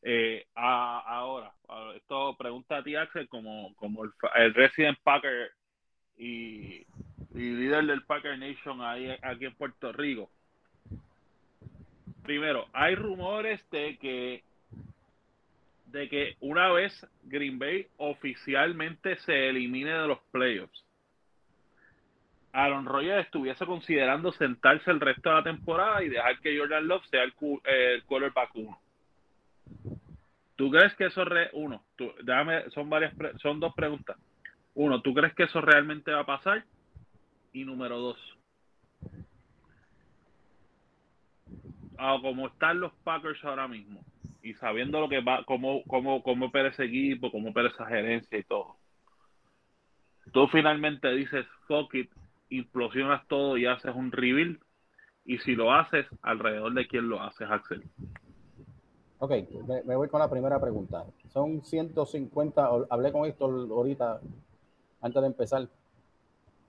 Eh, 0.02 0.46
ahora, 0.54 1.52
esto 1.96 2.36
pregunta 2.36 2.78
a 2.78 2.82
ti, 2.82 2.94
Axel, 2.94 3.28
como, 3.28 3.74
como 3.76 4.04
el, 4.04 4.12
el 4.36 4.54
Resident 4.54 4.98
Packer 5.02 5.50
y, 6.16 6.86
y 7.34 7.50
líder 7.50 7.86
del 7.86 8.02
Packer 8.04 8.38
Nation 8.38 8.80
ahí, 8.82 9.16
aquí 9.22 9.46
en 9.46 9.54
Puerto 9.54 9.92
Rico. 9.92 10.30
Primero, 12.22 12.66
hay 12.72 12.94
rumores 12.94 13.64
de 13.70 13.96
que 13.98 14.42
de 15.86 16.08
que 16.08 16.36
una 16.40 16.70
vez 16.70 16.92
Green 17.22 17.58
Bay 17.58 17.86
oficialmente 17.96 19.16
se 19.20 19.48
elimine 19.48 19.90
de 19.90 20.06
los 20.06 20.18
playoffs, 20.30 20.84
Aaron 22.58 22.86
Rodgers 22.86 23.24
estuviese 23.24 23.64
considerando 23.64 24.32
sentarse 24.32 24.90
el 24.90 24.98
resto 24.98 25.28
de 25.28 25.36
la 25.36 25.44
temporada 25.44 26.02
y 26.02 26.08
dejar 26.08 26.40
que 26.40 26.58
Jordan 26.58 26.88
Love 26.88 27.06
sea 27.06 27.22
el, 27.22 27.32
el 27.64 28.02
quarterback 28.02 28.50
uno. 28.56 28.80
¿Tú 30.56 30.68
crees 30.68 30.92
que 30.96 31.06
eso 31.06 31.24
re 31.24 31.50
uno? 31.52 31.84
Tú, 31.94 32.10
son 32.74 32.90
varias, 32.90 33.14
son 33.40 33.60
dos 33.60 33.72
preguntas. 33.76 34.16
Uno, 34.74 35.00
¿tú 35.02 35.14
crees 35.14 35.34
que 35.34 35.44
eso 35.44 35.60
realmente 35.60 36.10
va 36.10 36.22
a 36.22 36.26
pasar? 36.26 36.64
Y 37.52 37.64
número 37.64 37.96
dos, 37.98 38.36
como 41.96 42.48
están 42.48 42.80
los 42.80 42.92
Packers 43.04 43.44
ahora 43.44 43.68
mismo 43.68 44.04
y 44.42 44.54
sabiendo 44.54 45.00
lo 45.00 45.08
que 45.08 45.20
va, 45.20 45.44
cómo, 45.44 45.84
cómo, 45.84 46.24
cómo 46.24 46.46
opera 46.46 46.70
ese 46.70 46.86
equipo, 46.86 47.30
cómo 47.30 47.50
opera 47.50 47.68
esa 47.68 47.86
gerencia 47.86 48.36
y 48.36 48.42
todo, 48.42 48.76
tú 50.32 50.48
finalmente 50.48 51.08
dices, 51.12 51.46
fuck 51.68 51.94
it, 51.94 52.10
implosionas 52.50 53.26
todo 53.28 53.56
y 53.56 53.66
haces 53.66 53.94
un 53.94 54.12
rebuild. 54.12 54.60
Y 55.24 55.38
si 55.38 55.54
lo 55.54 55.72
haces, 55.72 56.06
alrededor 56.22 56.72
de 56.74 56.86
quién 56.86 57.08
lo 57.08 57.22
haces, 57.22 57.48
Axel. 57.50 57.84
Ok, 59.20 59.32
me, 59.84 59.96
voy 59.96 60.08
con 60.08 60.20
la 60.20 60.30
primera 60.30 60.60
pregunta. 60.60 61.04
Son 61.28 61.62
150, 61.62 62.68
hablé 62.88 63.12
con 63.12 63.26
esto 63.26 63.46
ahorita, 63.46 64.20
antes 65.00 65.20
de 65.20 65.26
empezar. 65.26 65.68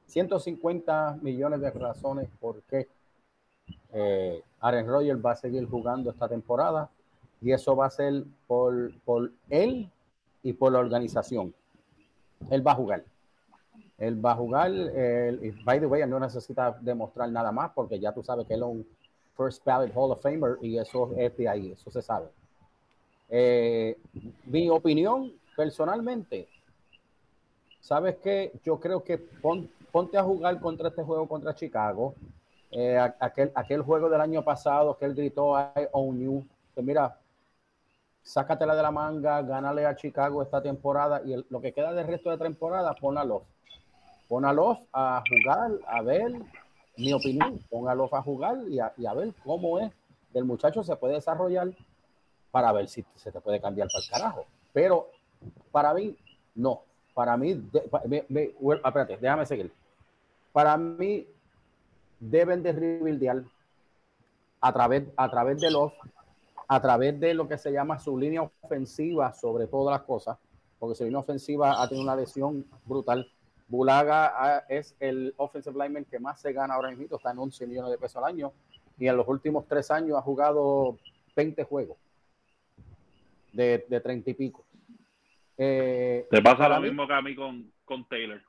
150 0.08 1.20
millones 1.22 1.62
de 1.62 1.70
razones 1.70 2.28
por 2.40 2.64
qué 2.64 2.88
eh, 3.94 4.42
Aaron 4.60 4.88
Rodgers 4.88 5.24
va 5.24 5.34
a 5.34 5.36
seguir 5.36 5.68
jugando 5.68 6.10
esta 6.10 6.28
temporada 6.28 6.90
y 7.42 7.52
eso 7.52 7.76
va 7.76 7.86
a 7.86 7.92
ser 7.92 8.24
por, 8.48 8.92
por 9.02 9.32
él 9.50 9.90
y 10.42 10.54
por 10.54 10.72
la 10.72 10.80
organización. 10.80 11.54
Él 12.50 12.66
va 12.66 12.72
a 12.72 12.76
jugar. 12.76 13.04
Él 14.00 14.24
va 14.24 14.32
a 14.32 14.36
jugar. 14.36 14.72
by 15.64 15.80
the 15.80 15.86
way, 15.86 16.02
él 16.02 16.10
no 16.10 16.20
necesita 16.20 16.78
demostrar 16.82 17.30
nada 17.30 17.52
más 17.52 17.72
porque 17.74 18.00
ya 18.00 18.12
tú 18.12 18.24
sabes 18.24 18.47
que 18.47 18.54
él 18.54 18.62
es 18.62 18.68
un 18.68 18.88
First 19.36 19.64
Ballot 19.64 19.91
Hall 19.95 20.12
of 20.12 20.22
Famer 20.22 20.58
y 20.62 20.78
eso 20.78 21.12
es 21.18 21.36
de 21.38 21.47
ahí, 21.47 21.72
eso 21.72 21.91
se 21.91 22.02
sabe. 22.02 22.28
Eh, 23.30 23.97
mi 24.45 24.70
opinión 24.70 25.32
personalmente, 25.56 26.47
¿sabes 27.80 28.18
qué? 28.24 28.52
Yo 28.64 28.80
creo 28.80 29.04
que 29.04 29.18
pon, 29.18 29.70
ponte 29.91 30.18
a 30.18 30.24
jugar 30.24 30.60
contra 30.60 30.89
este 30.89 31.04
juego 31.04 31.28
contra 31.28 31.56
Chicago. 31.56 32.16
Eh, 32.72 32.97
aquel, 33.20 33.52
aquel 33.56 33.82
juego 33.82 34.10
del 34.10 34.22
año 34.22 34.43
pasado 34.43 34.97
que 34.97 35.06
él 35.06 35.16
gritó 35.16 35.60
I 35.60 35.88
own 35.91 36.20
you. 36.20 36.45
Que 36.76 36.82
mira, 36.82 37.18
sácatela 38.22 38.76
de 38.76 38.84
la 38.84 38.91
manga, 38.91 39.41
gánale 39.41 39.86
a 39.86 39.95
Chicago 39.95 40.41
esta 40.41 40.62
temporada 40.62 41.22
y 41.24 41.36
lo 41.50 41.62
que 41.62 41.74
queda 41.74 41.93
del 41.93 42.08
resto 42.08 42.30
de 42.30 42.38
temporada, 42.38 42.93
ponla 42.95 43.26
pon 44.30 44.46
a 44.46 44.52
a 44.94 45.24
jugar, 45.28 45.72
a 45.86 46.02
ver, 46.02 46.32
mi 46.96 47.12
opinión, 47.12 47.60
pon 47.70 47.90
a 47.90 48.22
jugar 48.22 48.58
y 48.70 48.80
a, 48.80 48.94
y 48.96 49.06
a 49.06 49.14
ver 49.14 49.34
cómo 49.44 49.80
es 49.80 49.92
del 50.32 50.46
muchacho 50.46 50.84
se 50.84 50.96
puede 50.96 51.16
desarrollar 51.16 51.70
para 52.52 52.72
ver 52.72 52.88
si 52.88 53.06
se 53.16 53.32
te 53.32 53.42
puede 53.42 53.60
cambiar 53.60 53.88
para 53.88 54.04
el 54.04 54.10
carajo. 54.10 54.46
Pero 54.72 55.10
para 55.72 55.94
mí, 55.94 56.16
no. 56.56 56.84
Para 57.14 57.36
mí, 57.36 57.54
de, 57.54 59.18
déjame 59.20 59.46
seguir. 59.46 59.74
Para 60.54 60.78
mí, 60.78 61.28
deben 62.20 62.64
de 62.64 62.72
rebuildear 62.72 63.44
a 64.62 64.74
través, 64.74 65.04
a 65.16 65.30
través 65.30 65.60
de 65.60 65.72
los, 65.72 65.92
a 66.68 66.82
través 66.82 67.20
de 67.20 67.34
lo 67.34 67.48
que 67.48 67.58
se 67.58 67.72
llama 67.72 68.00
su 68.00 68.18
línea 68.18 68.50
ofensiva 68.62 69.34
sobre 69.34 69.68
todas 69.68 70.00
las 70.00 70.06
cosas, 70.06 70.38
porque 70.78 70.96
su 70.96 71.04
línea 71.04 71.20
ofensiva 71.20 71.82
ha 71.82 71.88
tenido 71.88 72.04
una 72.04 72.16
lesión 72.16 72.66
brutal. 72.86 73.30
Bulaga 73.70 74.34
ah, 74.36 74.65
es 74.67 74.95
el 74.99 75.34
offensive 75.38 75.78
lineman 75.80 76.05
que 76.05 76.20
más 76.20 76.41
se 76.41 76.51
gana 76.51 76.74
ahora 76.74 76.89
mismo, 76.89 77.15
está 77.15 77.32
en 77.32 77.39
11 77.39 77.67
millones 77.67 77.91
de 77.91 77.97
pesos 77.97 78.17
al 78.17 78.26
año 78.26 78.51
y 78.97 79.07
en 79.07 79.15
los 79.15 79.28
últimos 79.28 79.65
tres 79.67 79.89
años 79.91 80.17
ha 80.17 80.22
jugado 80.22 80.97
20 81.36 81.63
juegos 81.63 81.97
de, 83.53 83.86
de 83.88 84.01
30 84.01 84.30
y 84.30 84.34
pico. 84.34 84.65
Eh, 85.57 86.28
Te 86.30 86.41
pasa 86.41 86.67
lo 86.67 86.82
mí, 86.82 86.88
mismo 86.88 87.07
que 87.07 87.13
a 87.13 87.22
mí 87.22 87.36
con, 87.36 87.72
con 87.86 88.05
Taylor. 88.05 88.41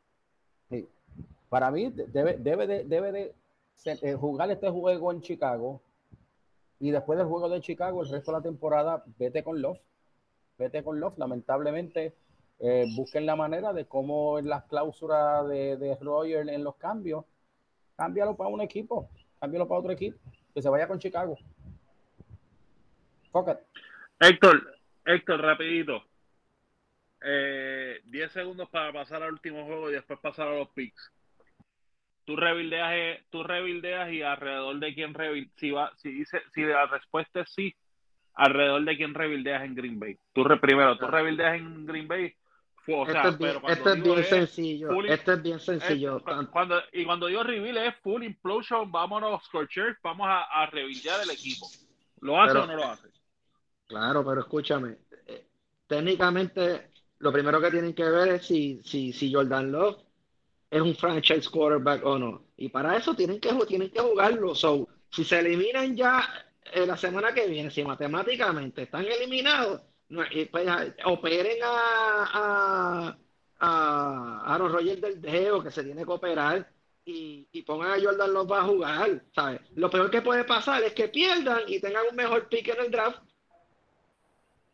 Sí. 0.70 0.88
Para 1.48 1.70
mí 1.70 1.90
debe, 1.90 2.36
debe 2.38 2.66
de, 2.66 2.84
debe 2.84 3.12
de 3.12 3.34
eh, 3.84 4.14
jugar 4.14 4.50
este 4.50 4.70
juego 4.70 5.12
en 5.12 5.20
Chicago 5.20 5.82
y 6.78 6.90
después 6.90 7.18
del 7.18 7.28
juego 7.28 7.48
de 7.48 7.60
Chicago, 7.60 8.02
el 8.02 8.08
resto 8.08 8.32
de 8.32 8.38
la 8.38 8.42
temporada, 8.42 9.04
vete 9.18 9.44
con 9.44 9.60
Love. 9.60 9.78
Vete 10.58 10.82
con 10.82 10.98
Love. 10.98 11.18
Lamentablemente, 11.18 12.14
eh, 12.60 12.86
busquen 12.94 13.24
la 13.24 13.36
manera 13.36 13.72
de 13.72 13.86
cómo 13.86 14.38
en 14.38 14.48
las 14.48 14.64
cláusulas 14.64 15.48
de, 15.48 15.76
de 15.76 15.96
Roger 15.96 16.48
en 16.48 16.62
los 16.62 16.76
cambios, 16.76 17.24
cámbialo 17.96 18.36
para 18.36 18.50
un 18.50 18.60
equipo, 18.60 19.08
cámbialo 19.40 19.66
para 19.66 19.80
otro 19.80 19.92
equipo, 19.92 20.18
que 20.54 20.60
se 20.60 20.68
vaya 20.68 20.86
con 20.86 20.98
Chicago. 20.98 21.38
Héctor, 24.18 24.78
Héctor, 25.06 25.40
rapidito. 25.40 26.02
10 27.22 27.22
eh, 27.22 28.28
segundos 28.32 28.68
para 28.70 28.92
pasar 28.92 29.22
al 29.22 29.32
último 29.32 29.64
juego 29.64 29.90
y 29.90 29.94
después 29.94 30.18
pasar 30.20 30.48
a 30.48 30.58
los 30.58 30.68
picks. 30.70 31.12
Tú 32.24 32.36
rebildeas, 32.36 32.92
eh, 32.94 33.24
tú 33.30 33.42
rebildeas 33.42 34.10
y 34.12 34.22
alrededor 34.22 34.78
de 34.78 34.94
quién 34.94 35.14
rebildeas, 35.14 35.54
si, 35.56 35.70
va, 35.70 35.92
si, 35.96 36.10
dice, 36.12 36.40
si 36.54 36.62
la 36.62 36.86
respuesta 36.86 37.40
es 37.40 37.52
sí, 37.52 37.74
alrededor 38.34 38.84
de 38.84 38.96
quién 38.96 39.14
rebildeas 39.14 39.64
en 39.64 39.74
Green 39.74 39.98
Bay. 39.98 40.18
Tú 40.32 40.44
primero, 40.60 40.96
tú 40.98 41.06
rebildeas 41.06 41.56
en 41.56 41.86
Green 41.86 42.08
Bay. 42.08 42.34
O 42.86 43.06
sea, 43.06 43.14
esto 43.14 43.28
es 43.28 43.38
bien, 43.38 43.62
esto 43.68 43.92
es 43.92 44.02
bien 44.02 44.24
sencillo. 44.24 45.04
esto 45.04 45.32
es 45.32 45.42
bien 45.42 45.60
sencillo. 45.60 46.22
cuando, 46.50 46.80
y 46.92 47.04
cuando 47.04 47.26
digo 47.26 47.42
rebuild 47.42 47.78
es 47.78 47.94
full 48.02 48.22
implosion, 48.22 48.90
vámonos, 48.90 49.44
Scorchers, 49.44 49.98
vamos 50.02 50.26
a, 50.28 50.42
a 50.44 50.66
rebuildear 50.66 51.22
el 51.22 51.30
equipo. 51.30 51.68
¿Lo 52.20 52.40
hace 52.40 52.58
o 52.58 52.66
no 52.66 52.76
lo 52.76 52.84
hace? 52.84 53.08
Claro, 53.86 54.24
pero 54.24 54.40
escúchame. 54.40 54.98
Eh, 55.26 55.46
técnicamente, 55.86 56.90
lo 57.18 57.32
primero 57.32 57.60
que 57.60 57.70
tienen 57.70 57.94
que 57.94 58.04
ver 58.04 58.28
es 58.28 58.46
si, 58.46 58.80
si, 58.84 59.12
si 59.12 59.32
Jordan 59.32 59.72
Love 59.72 59.98
es 60.70 60.80
un 60.80 60.94
franchise 60.94 61.48
quarterback 61.50 62.04
o 62.06 62.18
no. 62.18 62.44
Y 62.56 62.68
para 62.68 62.96
eso 62.96 63.14
tienen 63.14 63.40
que, 63.40 63.52
tienen 63.66 63.90
que 63.90 64.00
jugarlo. 64.00 64.54
So, 64.54 64.88
si 65.10 65.24
se 65.24 65.40
eliminan 65.40 65.96
ya 65.96 66.22
eh, 66.72 66.86
la 66.86 66.96
semana 66.96 67.34
que 67.34 67.48
viene, 67.48 67.70
si 67.70 67.82
matemáticamente 67.82 68.82
están 68.82 69.04
eliminados, 69.04 69.82
operen 71.04 71.58
a, 71.62 72.24
a, 72.32 73.18
a 73.60 74.54
Aaron 74.54 74.72
Rodgers 74.72 75.00
del 75.00 75.20
dedo 75.20 75.62
que 75.62 75.70
se 75.70 75.84
tiene 75.84 76.04
que 76.04 76.10
operar 76.10 76.68
y, 77.04 77.46
y 77.52 77.62
pongan 77.62 77.92
a 77.92 78.02
Jordan 78.02 78.32
Love 78.32 78.52
a 78.52 78.62
jugar. 78.64 79.22
¿sabes? 79.34 79.60
Lo 79.74 79.90
peor 79.90 80.10
que 80.10 80.22
puede 80.22 80.44
pasar 80.44 80.82
es 80.82 80.92
que 80.92 81.08
pierdan 81.08 81.62
y 81.66 81.80
tengan 81.80 82.04
un 82.10 82.16
mejor 82.16 82.48
pick 82.48 82.68
en 82.68 82.84
el 82.84 82.90
draft. 82.90 83.20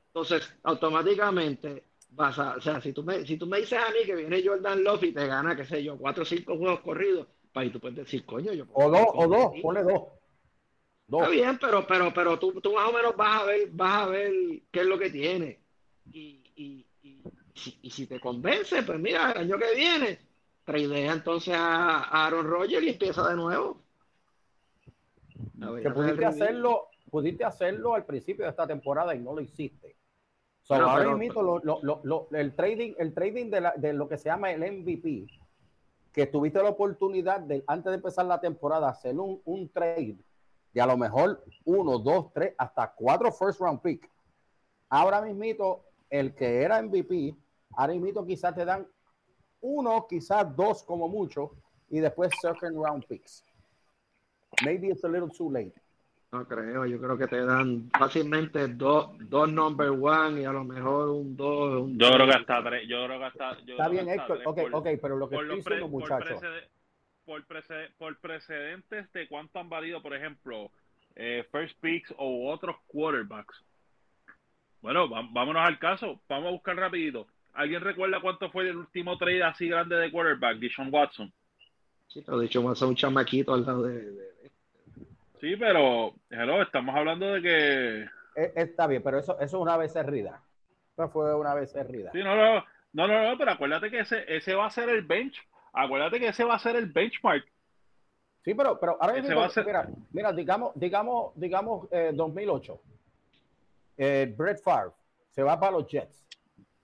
Entonces, 0.09 0.51
automáticamente 0.63 1.85
vas 2.11 2.39
a, 2.39 2.57
o 2.57 2.61
sea, 2.61 2.81
si 2.81 2.93
tú 2.93 3.03
me, 3.03 3.27
si 3.27 3.37
tú 3.37 3.47
me 3.47 3.59
dices 3.59 3.79
a 3.79 3.91
mí 3.91 3.99
que 4.07 4.15
viene 4.15 4.43
Jordan 4.43 4.83
Love 4.83 5.05
y 5.05 5.13
te 5.13 5.27
gana, 5.27 5.55
qué 5.55 5.67
sé 5.67 5.85
yo, 5.85 5.99
cuatro 5.99 6.23
o 6.23 6.27
cinco 6.27 6.57
juegos 6.57 6.81
corridos, 6.81 7.27
pues 7.53 7.71
tú 7.73 7.81
puedes 7.81 7.97
decir, 7.97 8.25
coño, 8.25 8.53
yo. 8.53 8.65
O 8.73 8.91
dos, 8.91 9.07
o 9.13 9.29
dos, 9.29 9.53
ponle 9.63 9.83
dos. 9.83 10.03
Dos. 11.07 11.23
Está 11.23 11.33
bien, 11.33 11.59
pero, 11.61 11.87
pero, 11.87 12.13
pero 12.13 12.39
tú, 12.39 12.61
tú 12.61 12.75
más 12.75 12.89
o 12.89 12.93
menos 12.93 13.17
vas 13.17 13.43
a 13.43 13.45
ver, 13.45 13.69
vas 13.73 14.03
a 14.03 14.07
ver 14.07 14.33
qué 14.71 14.81
es 14.81 14.87
lo 14.87 14.99
que 14.99 15.11
tiene. 15.11 15.61
Y, 16.13 16.43
y, 16.57 16.87
y, 17.03 17.23
si, 17.55 17.79
y 17.83 17.91
si 17.91 18.07
te 18.07 18.21
convence, 18.21 18.83
pues 18.83 18.99
mira, 18.99 19.33
el 19.33 19.39
año 19.39 19.59
que 19.59 19.75
viene, 19.75 20.19
traidea 20.65 21.13
entonces 21.13 21.55
a, 21.55 21.99
a 21.99 22.27
Aaron 22.27 22.47
Rodgers 22.47 22.85
y 22.85 22.91
empieza 22.91 23.29
de 23.29 23.37
nuevo. 23.37 23.81
Que 25.83 25.91
pudiste 25.91 26.25
hacerlo, 26.25 26.89
pudiste 27.11 27.45
hacerlo 27.45 27.95
al 27.95 28.05
principio 28.05 28.45
de 28.45 28.51
esta 28.51 28.67
temporada 28.67 29.15
y 29.15 29.21
no 29.21 29.35
lo 29.35 29.41
hiciste. 29.41 29.97
So, 30.63 30.75
ahora 30.75 31.15
mismo 31.15 31.43
lo, 31.43 31.61
lo, 31.61 32.01
lo, 32.03 32.29
el 32.33 32.55
trading, 32.55 32.95
el 32.99 33.15
trading 33.15 33.51
de, 33.51 33.61
la, 33.61 33.75
de, 33.77 33.93
lo 33.93 34.09
que 34.09 34.19
se 34.19 34.29
llama 34.29 34.51
el 34.51 34.61
MVP, 34.61 35.29
que 36.13 36.27
tuviste 36.27 36.61
la 36.61 36.71
oportunidad 36.71 37.41
de 37.41 37.63
antes 37.69 37.91
de 37.91 37.97
empezar 37.97 38.27
la 38.27 38.41
temporada 38.41 38.89
hacer 38.89 39.17
un, 39.17 39.41
un 39.45 39.69
trade 39.69 40.17
de 40.77 40.83
a 40.83 40.87
lo 40.87 40.99
mejor 40.99 41.43
uno, 41.65 41.99
dos, 41.99 42.31
tres, 42.35 42.55
hasta 42.59 42.93
cuatro 42.95 43.33
first 43.33 43.61
round 43.61 43.81
pick. 43.81 44.11
Ahora 44.91 45.23
mismo 45.23 45.87
el 46.11 46.35
que 46.35 46.61
era 46.61 46.83
MVP, 46.83 47.35
ahora 47.75 47.95
mismo 47.95 48.27
quizás 48.27 48.55
te 48.55 48.63
dan 48.63 48.87
uno, 49.63 50.07
quizás 50.07 50.55
dos 50.55 50.83
como 50.83 51.09
mucho, 51.09 51.53
y 51.89 51.99
después 52.01 52.31
second 52.43 52.77
round 52.77 53.07
picks. 53.07 53.43
Maybe 54.67 54.89
it's 54.89 55.03
a 55.03 55.09
little 55.09 55.31
too 55.31 55.51
late. 55.51 55.73
No 56.31 56.47
creo, 56.47 56.85
yo 56.85 57.01
creo 57.01 57.17
que 57.17 57.27
te 57.27 57.43
dan 57.43 57.89
fácilmente 57.99 58.69
dos, 58.69 59.13
dos 59.31 59.51
number 59.51 59.89
one 59.89 60.43
y 60.43 60.45
a 60.45 60.53
lo 60.53 60.63
mejor 60.63 61.09
un 61.09 61.35
dos. 61.35 61.85
Un 61.85 61.99
yo 61.99 62.11
creo 62.11 62.27
que 62.27 62.35
hasta 62.35 62.63
tres. 62.63 62.87
Yo 62.87 63.07
creo 63.07 63.19
que 63.19 63.25
hasta. 63.25 63.53
Está 63.53 63.89
bien, 63.89 64.11
Héctor. 64.11 64.43
Ok, 64.45 64.61
por, 64.61 64.75
ok, 64.75 64.89
pero 65.01 65.17
lo 65.17 65.27
que 65.27 65.37
estoy 65.37 65.57
diciendo, 65.57 65.89
muchachos. 65.89 66.43
Por, 67.27 67.45
preced, 67.45 67.91
por, 67.99 68.17
precedentes 68.19 69.13
de 69.13 69.29
cuánto 69.29 69.59
han 69.59 69.69
valido, 69.69 70.01
por 70.01 70.15
ejemplo, 70.15 70.71
eh, 71.17 71.45
first 71.51 71.79
picks 71.81 72.15
o 72.17 72.51
otros 72.51 72.77
quarterbacks. 72.87 73.63
Bueno, 74.81 75.09
vámonos 75.09 75.63
al 75.67 75.79
caso. 75.79 76.21
Vamos 76.29 76.49
a 76.49 76.53
buscar 76.53 76.77
rapidito. 76.77 77.27
¿Alguien 77.55 77.81
recuerda 77.81 78.21
cuánto 78.21 78.51
fue 78.51 78.69
el 78.69 78.77
último 78.77 79.19
trade 79.19 79.43
así 79.43 79.69
grande 79.69 79.97
de 79.97 80.11
quarterback? 80.11 80.59
Dishon 80.59 80.93
Watson. 80.93 81.33
Sí, 82.07 82.23
pero 82.25 82.39
Dishon 82.39 82.65
Watson 82.65 82.89
es 82.89 82.91
un 82.91 82.97
chamaquito 82.97 83.53
al 83.55 83.67
lado 83.67 83.83
de, 83.83 84.13
de 84.13 84.37
Sí, 85.41 85.55
pero 85.57 86.15
hello, 86.31 86.63
estamos 86.63 86.95
hablando 86.95 87.35
de 87.35 87.43
que. 87.43 88.01
E, 88.41 88.53
está 88.57 88.87
bien, 88.87 89.03
pero 89.03 89.19
eso, 89.19 89.35
eso 89.35 89.45
es 89.45 89.55
una 89.55 89.77
vez 89.77 89.95
Eso 89.95 91.09
fue 91.13 91.35
una 91.35 91.55
vez 91.55 91.73
becerrida. 91.73 92.11
Sí, 92.13 92.23
no, 92.23 92.35
no, 92.37 92.65
no, 92.93 93.07
no, 93.07 93.31
no, 93.31 93.39
pero 93.39 93.53
acuérdate 93.53 93.91
que 93.91 94.01
ese, 94.01 94.25
ese 94.29 94.55
va 94.55 94.67
a 94.67 94.71
ser 94.71 94.89
el 94.89 95.03
bench. 95.03 95.37
Acuérdate 95.79 96.19
que 96.19 96.29
ese 96.29 96.43
va 96.43 96.55
a 96.55 96.59
ser 96.59 96.75
el 96.77 96.87
benchmark. 96.87 97.45
Sí, 98.43 98.55
pero, 98.55 98.81
pero 98.81 98.97
ahora 98.99 99.21
mismo, 99.21 99.49
ser... 99.51 99.67
mira, 99.67 99.89
mira, 100.11 100.33
digamos, 100.33 100.73
digamos, 100.75 101.33
digamos, 101.35 101.89
eh, 101.91 102.13
2008. 102.15 102.81
Eh, 103.99 104.35
Brett 104.37 104.63
Favre 104.63 104.93
se 105.31 105.43
va 105.43 105.61
para 105.61 105.73
los 105.73 105.87
Jets. 105.87 106.25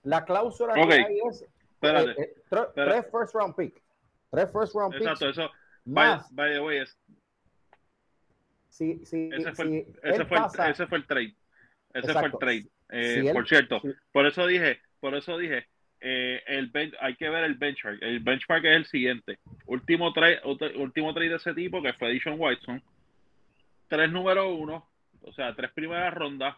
La 0.03 0.23
cláusula 0.23 0.73
okay. 0.73 0.87
que 0.87 0.93
hay 0.93 1.19
es 1.27 1.41
espérate, 1.41 2.21
eh, 2.21 2.35
eh, 2.51 2.65
tres 2.75 3.05
first 3.11 3.33
round 3.33 3.55
pick. 3.55 3.81
Tres 4.29 4.49
first 4.51 4.75
round 4.75 4.93
picks. 4.93 5.05
Exacto, 5.05 5.29
eso. 5.29 5.49
Más, 5.85 6.29
by, 6.31 6.49
by 6.49 6.53
the 6.53 6.61
way, 6.61 6.77
es, 6.77 6.97
si, 8.69 9.05
si, 9.05 9.29
ese, 9.33 9.53
fue, 9.53 9.65
si 9.65 9.87
ese, 10.03 10.25
fue 10.25 10.37
pasa, 10.37 10.65
el, 10.65 10.71
ese 10.71 10.87
fue 10.87 10.97
el 10.99 11.07
trade. 11.07 11.35
Ese 11.93 12.07
exacto. 12.07 12.19
fue 12.19 12.27
el 12.27 12.37
trade. 12.37 12.71
Eh, 12.89 13.21
si 13.21 13.27
él, 13.27 13.33
por 13.33 13.47
cierto, 13.47 13.81
por 14.11 14.27
eso 14.27 14.45
dije, 14.45 14.81
por 14.99 15.15
eso 15.15 15.37
dije, 15.37 15.67
eh, 16.05 16.43
el 16.47 16.67
bench, 16.67 16.93
hay 16.99 17.15
que 17.15 17.29
ver 17.29 17.45
el 17.45 17.55
benchmark. 17.55 18.01
El 18.01 18.19
benchmark 18.19 18.65
es 18.65 18.75
el 18.75 18.85
siguiente. 18.85 19.39
Último 19.65 20.11
trade, 20.11 20.41
último 20.75 21.13
trade 21.13 21.29
de 21.29 21.35
ese 21.37 21.53
tipo 21.53 21.81
que 21.81 21.93
fue 21.93 22.09
Edition 22.09 22.35
Whiteson. 22.37 22.83
Tres 23.87 24.11
número 24.11 24.53
uno, 24.53 24.89
o 25.21 25.31
sea, 25.31 25.55
tres 25.55 25.71
primeras 25.71 26.13
rondas, 26.13 26.57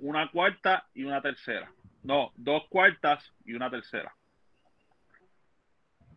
una 0.00 0.28
cuarta 0.30 0.86
y 0.92 1.04
una 1.04 1.22
tercera. 1.22 1.72
No, 2.02 2.32
dos 2.34 2.64
cuartas 2.68 3.32
y 3.44 3.54
una 3.54 3.70
tercera. 3.70 4.12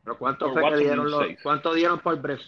¿Pero 0.03 0.17
cuánto, 0.17 0.51
fue 0.51 0.69
que 0.71 0.77
dieron 0.77 1.11
los, 1.11 1.27
¿cuánto 1.43 1.73
dieron 1.73 1.99
por 1.99 2.19
Brett 2.19 2.41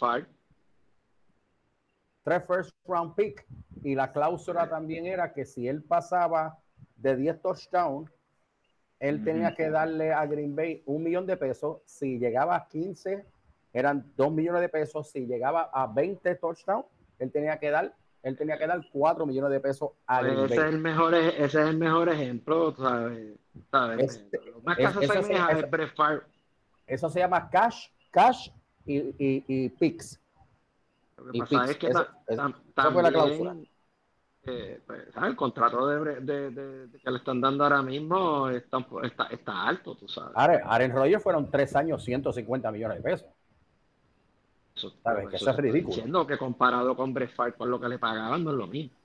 tres 2.26 2.44
first 2.48 2.76
round 2.86 3.14
pick 3.16 3.46
y 3.84 3.94
la 3.94 4.12
cláusula 4.12 4.68
también 4.68 5.06
era 5.06 5.32
que 5.32 5.46
si 5.46 5.68
él 5.68 5.84
pasaba 5.84 6.58
de 6.96 7.16
10 7.16 7.42
touchdowns, 7.42 8.12
él 9.00 9.24
tenía 9.24 9.56
que 9.56 9.70
darle 9.70 10.14
a 10.14 10.26
Green 10.26 10.56
Bay 10.56 10.84
un 10.86 11.04
millón 11.04 11.26
de 11.26 11.38
pesos. 11.38 11.82
Si 11.86 12.18
llegaba 12.18 12.56
a 12.56 12.68
15, 12.68 13.26
eran 13.74 14.12
dos 14.16 14.32
millones 14.32 14.62
de 14.62 14.70
pesos. 14.70 15.10
Si 15.10 15.26
llegaba 15.26 15.70
a 15.74 15.88
20 15.88 16.36
touchdowns, 16.36 16.86
él 17.20 17.32
tenía 17.32 17.60
que 17.60 17.70
dar, 17.70 17.94
él 18.24 18.38
tenía 18.38 18.58
que 18.58 18.68
dar 18.68 18.82
4 18.92 19.26
millones 19.26 19.52
de 19.52 19.60
pesos 19.60 19.92
a 20.08 20.22
Green 20.22 20.46
ese 20.46 20.56
Bay. 20.56 20.68
Es 20.68 20.74
el 20.74 20.80
mejor, 20.80 21.14
ese 21.14 21.44
es 21.44 21.56
el 21.56 21.78
mejor 21.78 22.10
ejemplo, 22.10 22.76
¿sabes? 22.76 23.36
¿sabes? 23.72 24.16
Este, 24.16 24.40
más 24.64 24.80
es, 24.80 24.90
eso, 24.90 25.24
se, 25.24 25.34
eso, 25.34 26.22
eso 26.88 27.10
se 27.10 27.20
llama 27.20 27.50
cash 27.50 27.90
cash 28.16 28.50
y, 28.86 28.98
y, 28.98 29.44
y 29.48 29.70
picks. 29.70 30.20
Lo 31.18 31.32
que 31.32 31.40
pasa 31.56 31.72
es 31.72 31.78
que 31.78 31.92
fue 31.92 33.04
la 33.04 33.12
cláusula. 33.12 33.58
Eh, 34.48 34.80
pues, 34.86 35.02
el 35.24 35.36
contrato 35.36 35.88
de, 35.88 36.22
de, 36.22 36.52
de, 36.52 37.00
que 37.00 37.10
le 37.10 37.18
están 37.18 37.42
dando 37.42 37.64
ahora 37.64 37.82
mismo 37.82 38.48
está, 38.50 38.86
está, 39.04 39.26
está 39.28 39.68
alto, 39.68 39.96
tú 39.96 40.08
sabes. 40.08 40.34
Aaron 40.36 40.92
Rodgers 40.92 41.24
fueron 41.24 41.50
tres 41.50 41.76
años, 41.76 42.04
150 42.04 42.72
millones 42.72 42.98
de 42.98 43.04
pesos. 43.04 43.28
Eso, 44.76 44.94
¿Sabes? 45.04 45.30
Que 45.30 45.38
eso, 45.38 45.50
es 45.50 45.58
ridículo. 45.58 45.96
Diciendo 45.96 46.28
que 46.28 46.38
comparado 46.38 46.96
con 46.96 47.14
Brett 47.14 47.34
Favre 47.34 47.54
por 47.54 47.68
lo 47.68 47.80
que 47.80 47.90
le 47.90 47.98
pagaban 47.98 48.44
no 48.44 48.52
es 48.52 48.58
lo 48.58 48.68
mismo. 48.68 48.96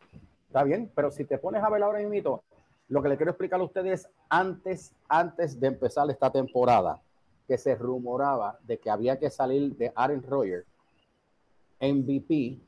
Está 0.46 0.62
bien, 0.64 0.90
pero 0.94 1.10
si 1.10 1.24
te 1.24 1.38
pones 1.38 1.62
a 1.62 1.70
ver 1.70 1.82
ahora 1.82 2.00
mismo, 2.00 2.42
lo 2.88 3.02
que 3.02 3.08
le 3.08 3.16
quiero 3.16 3.30
explicar 3.30 3.60
a 3.60 3.64
ustedes 3.64 4.08
antes, 4.28 4.92
antes 5.08 5.58
de 5.58 5.68
empezar 5.68 6.10
esta 6.10 6.30
temporada, 6.30 7.00
que 7.46 7.56
se 7.56 7.74
rumoraba 7.76 8.58
de 8.64 8.78
que 8.78 8.90
había 8.90 9.18
que 9.18 9.30
salir 9.30 9.74
de 9.76 9.92
Aaron 9.94 10.22
Rodgers 10.22 10.66
MVP, 11.80 12.58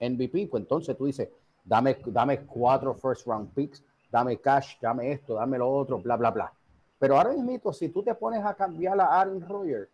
MVP, 0.00 0.48
pues 0.48 0.62
entonces 0.62 0.96
tú 0.96 1.06
dices, 1.06 1.28
dame, 1.64 1.96
dame 2.06 2.40
cuatro 2.40 2.94
first 2.94 3.26
round 3.26 3.52
picks, 3.54 3.82
dame 4.10 4.36
cash, 4.38 4.76
dame 4.80 5.12
esto, 5.12 5.34
dame 5.34 5.58
lo 5.58 5.70
otro, 5.70 5.98
bla, 5.98 6.16
bla, 6.16 6.30
bla. 6.30 6.52
Pero 6.98 7.16
ahora 7.16 7.32
mismo, 7.32 7.72
si 7.72 7.88
tú 7.88 8.02
te 8.02 8.14
pones 8.14 8.44
a 8.44 8.54
cambiar 8.54 9.00
a 9.00 9.20
Aaron 9.20 9.40
Rodgers, 9.40 9.88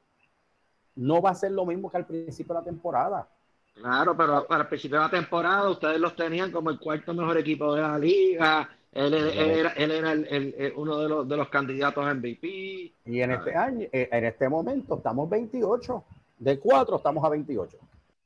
no 0.97 1.23
va 1.23 1.31
a 1.31 1.35
ser 1.35 1.53
lo 1.53 1.65
mismo 1.65 1.91
que 1.91 1.97
al 1.97 2.07
principio 2.07 2.55
de 2.55 2.61
la 2.61 2.65
temporada. 2.65 3.29
Claro, 3.75 4.17
pero 4.17 4.47
para 4.47 4.63
el 4.63 4.69
principio 4.69 4.99
de 4.99 5.05
la 5.05 5.11
temporada 5.11 5.71
ustedes 5.71 6.01
los 6.01 6.17
tenían 6.17 6.51
como 6.51 6.71
el 6.71 6.79
cuarto 6.79 7.15
mejor 7.15 7.39
equipo 7.39 7.75
de 7.75 7.83
la 7.83 7.99
liga. 7.99 8.69
Él, 8.93 9.15
era, 9.15 9.71
él 9.75 9.91
era 9.91 10.13
el, 10.13 10.73
uno 10.77 10.99
de 10.99 11.09
los, 11.09 11.29
de 11.29 11.37
los 11.37 11.49
candidatos 11.49 12.05
a 12.05 12.15
MVP. 12.15 12.93
Y 13.07 13.21
en 13.21 13.31
este 13.31 13.55
año, 13.55 13.87
eh, 13.93 14.09
en 14.11 14.25
este 14.25 14.49
momento, 14.49 14.97
estamos 14.97 15.31
28. 15.31 16.05
De 16.39 16.59
4 16.59 16.97
estamos 16.97 17.25
a 17.25 17.29
28. 17.29 17.79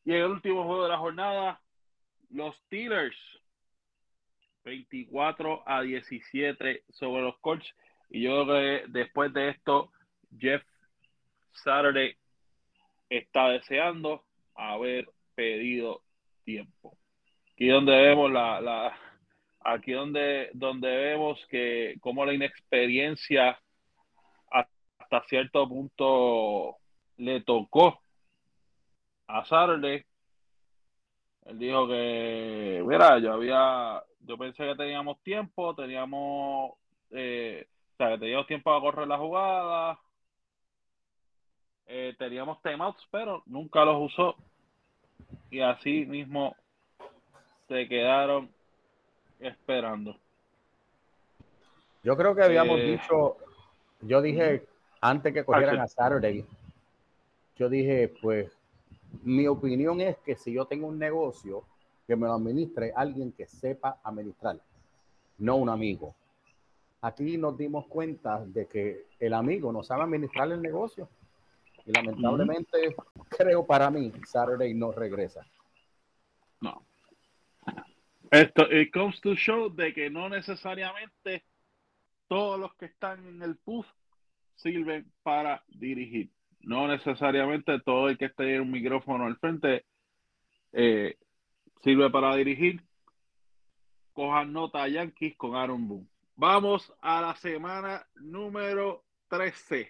Y 0.05 0.13
el 0.13 0.25
último 0.25 0.65
juego 0.65 0.85
de 0.85 0.89
la 0.89 0.99
jornada, 0.99 1.61
los 2.33 2.57
Steelers 2.67 3.17
24 4.65 5.63
a 5.67 5.83
17 5.83 6.85
sobre 6.91 7.23
los 7.23 7.39
Colts. 7.39 7.67
Y 8.11 8.23
yo 8.23 8.45
creo 8.45 8.47
que 8.47 8.85
después 8.89 9.33
de 9.33 9.51
esto, 9.51 9.91
Jeff 10.39 10.63
Saturday 11.53 12.17
está 13.09 13.49
deseando 13.51 14.25
haber 14.55 15.09
pedido 15.35 16.03
tiempo. 16.45 16.97
Aquí 17.53 17.69
donde 17.69 17.93
vemos 17.93 18.31
la, 18.31 18.61
la 18.61 18.99
aquí 19.61 19.93
donde, 19.93 20.51
donde 20.55 20.89
vemos 20.89 21.39
que 21.51 21.97
como 22.01 22.25
la 22.25 22.35
inexperiencia 22.35 23.59
hasta 24.51 25.23
cierto 25.29 25.69
punto 25.69 26.77
le 27.19 27.43
tocó 27.43 28.01
a 29.27 29.45
Saturday 29.45 30.05
él 31.47 31.59
dijo 31.59 31.89
que, 31.89 32.83
mira, 32.87 33.19
yo 33.19 33.33
había, 33.33 34.03
yo 34.21 34.39
pensé 34.39 34.65
que 34.65 34.77
teníamos 34.77 35.21
tiempo, 35.23 35.75
teníamos, 35.75 36.73
eh, 37.11 37.67
o 37.95 37.97
sea, 37.97 38.11
que 38.11 38.19
teníamos 38.19 38.47
tiempo 38.47 38.71
para 38.71 38.81
correr 38.81 39.09
la 39.09 39.19
jugada, 39.19 39.99
eh, 41.87 42.15
teníamos 42.19 42.63
timeouts, 42.63 43.07
pero 43.11 43.43
nunca 43.47 43.85
los 43.85 44.13
usó. 44.13 44.37
Y 45.51 45.61
así 45.61 46.07
mismo 46.07 46.57
se 47.69 47.89
quedaron 47.89 48.49
esperando. 49.41 50.17
Yo 52.03 52.17
creo 52.17 52.35
que 52.35 52.43
habíamos 52.43 52.79
eh, 52.81 52.85
dicho, 52.85 53.37
yo 54.01 54.23
dije, 54.23 54.65
antes 55.01 55.35
que 55.35 55.45
cogieran 55.45 55.81
a 55.81 55.89
Saturday, 55.89 56.45
yo 57.57 57.69
dije, 57.69 58.13
pues 58.21 58.51
mi 59.23 59.47
opinión 59.47 60.01
es 60.01 60.17
que 60.19 60.37
si 60.37 60.53
yo 60.53 60.67
tengo 60.67 60.87
un 60.87 60.99
negocio, 60.99 61.65
que 62.07 62.17
me 62.17 62.27
lo 62.27 62.35
administre 62.35 62.93
alguien 62.95 63.33
que 63.33 63.47
sepa 63.47 64.01
administrar, 64.03 64.61
no 65.39 65.57
un 65.57 65.69
amigo. 65.69 66.15
Aquí 67.03 67.37
nos 67.37 67.57
dimos 67.57 67.87
cuenta 67.87 68.45
de 68.45 68.67
que 68.67 69.07
el 69.19 69.35
amigo 69.35 69.73
no 69.73 69.83
sabe 69.83 70.03
administrar 70.03 70.51
el 70.53 70.63
negocio. 70.63 71.09
Y 71.85 71.93
lamentablemente, 71.93 72.95
creo 73.29 73.67
para 73.67 73.91
mí, 73.91 74.13
Saturday 74.25 74.73
no 74.73 74.93
regresa. 74.93 75.45
No. 76.61 76.85
Esto, 78.31 78.71
it 78.73 78.93
comes 78.93 79.21
to 79.21 79.35
show 79.35 79.69
de 79.69 79.93
que 79.93 80.09
no 80.09 80.29
necesariamente 80.29 81.45
todos 82.29 82.59
los 82.59 82.75
que 82.77 82.87
están 82.87 83.27
en 83.27 83.43
el 83.43 83.57
puff 83.57 83.87
sirven 84.55 85.11
para 85.23 85.63
dirigir 85.69 86.31
no 86.63 86.89
necesariamente 86.89 87.81
todo 87.81 88.09
el 88.09 88.19
que 88.19 88.27
esté 88.27 88.55
en 88.55 88.63
un 88.63 88.71
micrófono 88.71 89.27
al 89.27 89.37
frente 89.37 89.85
eh, 90.73 91.17
sirve 91.83 92.11
para 92.11 92.35
dirigir. 92.37 92.83
Cojan 94.13 94.53
nota 94.53 94.87
Yankees 94.89 95.37
con 95.37 95.57
Aaron 95.57 95.89
Boone. 95.89 96.09
Vamos 96.37 96.93
a 97.01 97.21
la 97.21 97.35
semana 97.37 98.07
número 98.15 99.05
13. 99.29 99.89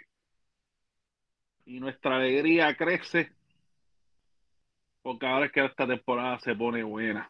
Y 1.64 1.80
nuestra 1.80 2.16
alegría 2.16 2.76
crece 2.76 3.32
porque 5.02 5.26
ahora 5.26 5.46
es 5.46 5.52
que 5.52 5.64
esta 5.64 5.86
temporada 5.86 6.38
se 6.38 6.54
pone 6.54 6.82
buena. 6.82 7.28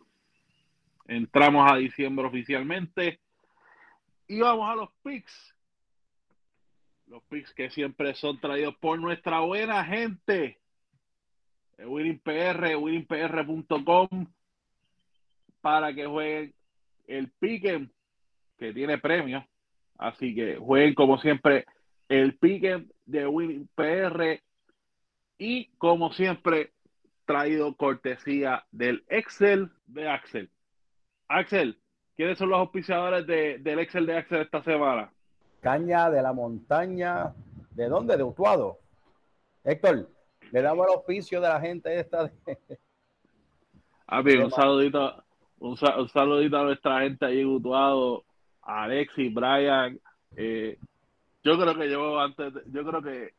Entramos 1.07 1.71
a 1.71 1.77
diciembre 1.77 2.27
oficialmente 2.27 3.21
y 4.29 4.41
vamos 4.41 4.71
a 4.71 4.77
los 4.77 4.91
picks 5.03 5.55
los 7.13 7.23
picks 7.25 7.53
que 7.53 7.69
siempre 7.69 8.15
son 8.15 8.41
traídos 8.41 8.75
por 8.77 8.99
nuestra 8.99 9.41
buena 9.41 9.85
gente. 9.85 10.59
WinningPR, 11.79 12.77
winningpr.com 12.77 14.27
para 15.61 15.95
que 15.95 16.07
jueguen 16.07 16.55
el 17.07 17.31
Piquen 17.33 17.93
que 18.57 18.73
tiene 18.73 18.97
premio. 18.97 19.47
Así 19.99 20.35
que 20.35 20.57
jueguen 20.57 20.95
como 20.95 21.19
siempre 21.19 21.67
el 22.09 22.39
Piquen 22.39 22.91
de 23.05 23.27
WinningPR 23.27 24.43
y 25.37 25.67
como 25.77 26.15
siempre 26.15 26.73
traído 27.27 27.77
cortesía 27.77 28.65
del 28.71 29.05
Excel 29.09 29.71
de 29.85 30.09
Axel. 30.09 30.51
Axel, 31.29 31.79
¿quiénes 32.17 32.39
son 32.39 32.49
los 32.49 32.59
auspiciadores 32.59 33.27
del 33.27 33.79
Excel 33.81 34.07
de 34.07 34.17
Axel 34.17 34.41
esta 34.41 34.63
semana? 34.63 35.13
Caña 35.63 36.11
de 36.11 36.21
la 36.21 36.33
montaña. 36.33 37.33
¿De 37.71 37.89
dónde? 37.89 38.17
De 38.17 38.25
Utuado. 38.25 38.81
Héctor, 39.63 40.09
le 40.51 40.61
damos 40.61 40.89
el 40.89 40.99
oficio 40.99 41.41
de 41.41 41.49
la 41.49 41.61
gente 41.61 42.01
esta. 42.01 42.25
De... 42.25 42.59
un 44.45 44.51
saludito, 44.51 45.23
un, 45.61 45.77
saludito 45.77 46.59
a 46.59 46.65
nuestra 46.65 47.01
gente 47.03 47.25
ahí 47.25 47.41
en 47.41 47.47
Utuado, 47.47 48.25
a 48.61 48.83
Alexis, 48.83 49.33
Brian. 49.33 49.99
Eh, 50.37 50.79
yo 51.45 51.57
creo 51.59 51.75
que 51.77 51.89
yo 51.89 52.19
antes, 52.19 52.53
yo 52.67 52.85
creo 52.85 53.01
que 53.01 53.35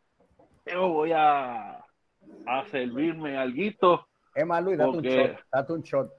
yo 0.66 0.88
voy 0.88 1.12
a, 1.12 1.78
a 2.48 2.66
servirme 2.72 3.38
algo. 3.38 4.08
Es 4.34 4.46
más, 4.46 4.64
Luis, 4.64 4.78
date 4.78 4.98
un 4.98 5.04
shot. 5.04 5.40
Date 5.52 5.74
un 5.74 5.82
shot. 5.82 6.12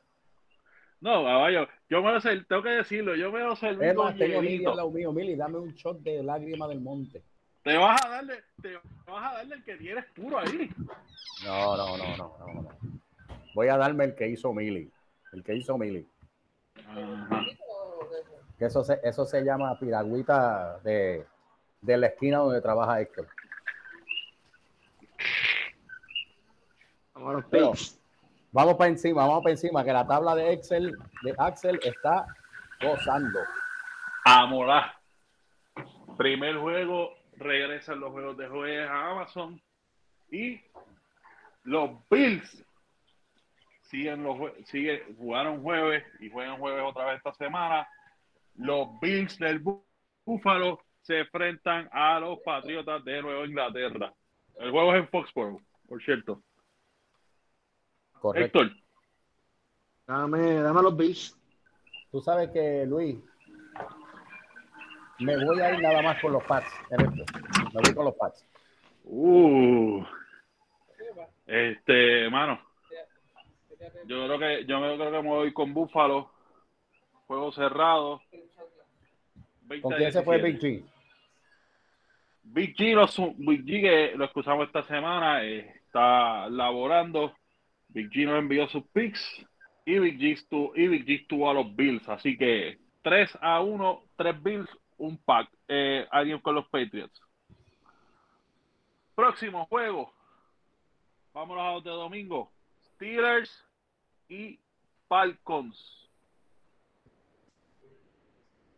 No, 1.01 1.25
caballo, 1.25 1.67
yo 1.89 2.03
me 2.03 2.13
lo 2.13 2.21
sé, 2.21 2.41
tengo 2.49 2.63
que 2.63 2.71
decirlo, 2.71 3.15
yo 3.15 3.31
me 3.31 3.41
lo 3.41 3.55
serví 3.57 3.87
es 3.87 3.95
más, 3.95 4.17
tengo 4.17 4.43
lado 4.75 4.91
mío, 4.91 5.13
Mili, 5.13 5.37
dame 5.37 5.59
un 5.59 5.75
shot 5.75 6.01
de 6.01 6.23
lágrima 6.23 6.67
del 6.69 6.81
monte. 6.81 7.23
Te 7.63 7.77
vas 7.77 8.05
a 8.05 8.09
darle, 8.09 8.43
te 8.61 8.75
vas 9.07 9.33
a 9.33 9.35
darle 9.37 9.57
el 9.57 9.65
que 9.65 9.77
tienes 9.77 10.05
puro 10.15 10.39
ahí. 10.39 10.71
No, 11.45 11.77
no, 11.77 11.97
no, 11.97 12.17
no, 12.17 12.37
no, 12.39 12.63
no. 12.63 12.69
Voy 13.55 13.69
a 13.69 13.77
darme 13.77 14.05
el 14.05 14.15
que 14.15 14.29
hizo 14.29 14.53
Mili, 14.53 14.91
el 15.33 15.43
que 15.43 15.55
hizo 15.55 15.79
Mili. 15.79 16.07
Que 18.59 18.67
eso 18.67 18.85
se, 18.85 19.01
eso 19.03 19.25
se 19.25 19.43
llama 19.43 19.79
piragüita 19.79 20.79
de, 20.81 21.25
de 21.81 21.97
la 21.97 22.09
esquina 22.09 22.39
donde 22.39 22.61
trabaja 22.61 23.01
Héctor. 23.01 23.29
Vamos 27.15 27.31
a 27.31 27.33
los 27.35 27.45
Vamos 28.55 28.77
para 28.77 28.89
encima, 28.89 29.27
vamos 29.27 29.43
para 29.43 29.51
encima, 29.51 29.83
que 29.83 29.93
la 29.93 30.07
tabla 30.07 30.37
de 30.37 30.53
Excel 30.53 30.97
de 31.25 31.35
Axel 31.39 31.81
está 31.83 32.25
gozando. 32.81 33.41
Amorá. 34.25 34.97
Primer 36.17 36.59
juego, 36.59 37.15
regresan 37.37 37.99
los 37.99 38.13
juegos 38.13 38.37
de 38.37 38.47
jueves 38.47 38.89
a 38.89 39.11
Amazon 39.11 39.61
y 40.31 40.61
los 41.65 41.91
Bills 42.09 42.65
siguen 43.83 44.23
los 44.23 44.37
siguen, 44.67 45.01
jugaron 45.17 45.61
jueves 45.61 46.05
y 46.21 46.31
juegan 46.31 46.59
jueves 46.59 46.85
otra 46.87 47.07
vez 47.07 47.17
esta 47.17 47.35
semana. 47.35 47.89
Los 48.55 49.01
Bills 49.01 49.37
del 49.41 49.65
Búfalo 50.25 50.81
se 51.01 51.19
enfrentan 51.19 51.89
a 51.91 52.21
los 52.21 52.39
Patriotas 52.45 53.05
de 53.05 53.21
Nueva 53.21 53.47
Inglaterra. 53.47 54.15
El 54.61 54.71
juego 54.71 54.95
es 54.95 55.01
en 55.01 55.09
Foxborough, 55.09 55.61
por 55.89 56.01
cierto. 56.05 56.41
Correcto. 58.25 58.63
Héctor. 58.63 58.77
Dame, 60.07 60.63
dame 60.63 60.83
los 60.83 60.97
Bills. 60.97 61.39
Tú 62.11 62.23
sabes 62.23 62.49
que, 62.53 62.87
Luis, 62.87 63.19
me 65.19 65.45
voy 65.45 65.61
a 65.61 65.75
ir 65.75 65.83
nada 65.83 66.01
más 66.01 66.19
con 66.23 66.33
los 66.33 66.43
Pats. 66.45 66.67
Me 66.91 67.05
voy 67.05 67.95
con 67.95 68.05
los 68.07 68.15
Pats. 68.15 68.47
Uh, 69.05 70.03
Este, 71.45 72.31
mano. 72.31 72.59
Yo 74.07 74.25
creo 74.25 74.39
que 74.39 74.65
yo 74.65 74.79
creo 74.81 74.99
que 74.99 75.11
me 75.11 75.29
voy 75.29 75.53
con 75.53 75.75
Búfalo. 75.75 76.31
Juego 77.27 77.53
cerrado. 77.53 78.23
¿Con 79.83 79.93
quién 79.97 80.11
se 80.11 80.23
fue 80.23 80.41
Big 80.41 80.59
G? 80.59 80.83
Big 82.43 82.75
G, 82.75 82.95
lo, 82.95 83.35
Big 83.37 83.65
G 83.67 83.83
que 83.83 84.17
lo 84.17 84.25
escuchamos 84.25 84.67
esta 84.67 84.83
semana, 84.85 85.45
eh, 85.45 85.83
está 85.85 86.49
laborando. 86.49 87.35
Big 87.95 88.11
G 88.11 88.27
nos 88.27 88.39
envió 88.39 88.69
sus 88.69 88.85
picks 88.89 89.47
y 89.87 89.99
Big 89.99 90.19
G 90.19 90.33
estuvo, 90.33 90.77
y 90.77 90.89
Big 90.89 91.07
G 91.07 91.21
estuvo 91.21 91.49
a 91.49 91.55
los 91.55 91.75
Bills. 91.77 92.07
Así 92.09 92.37
que 92.37 92.79
3 93.03 93.39
a 93.41 93.61
1, 93.61 94.03
3 94.17 94.43
Bills, 94.43 94.69
un 94.99 95.17
pack. 95.19 95.49
Eh, 95.69 96.07
alguien 96.11 96.41
con 96.41 96.57
los 96.57 96.67
Patriots. 96.67 97.21
Próximo 99.15 99.67
juego. 99.67 100.13
Vámonos 101.33 101.65
a 101.65 101.73
los 101.73 101.85
de 101.85 101.91
domingo. 101.91 102.51
Steelers 102.95 103.65
y 104.29 104.59
Falcons. 105.09 106.11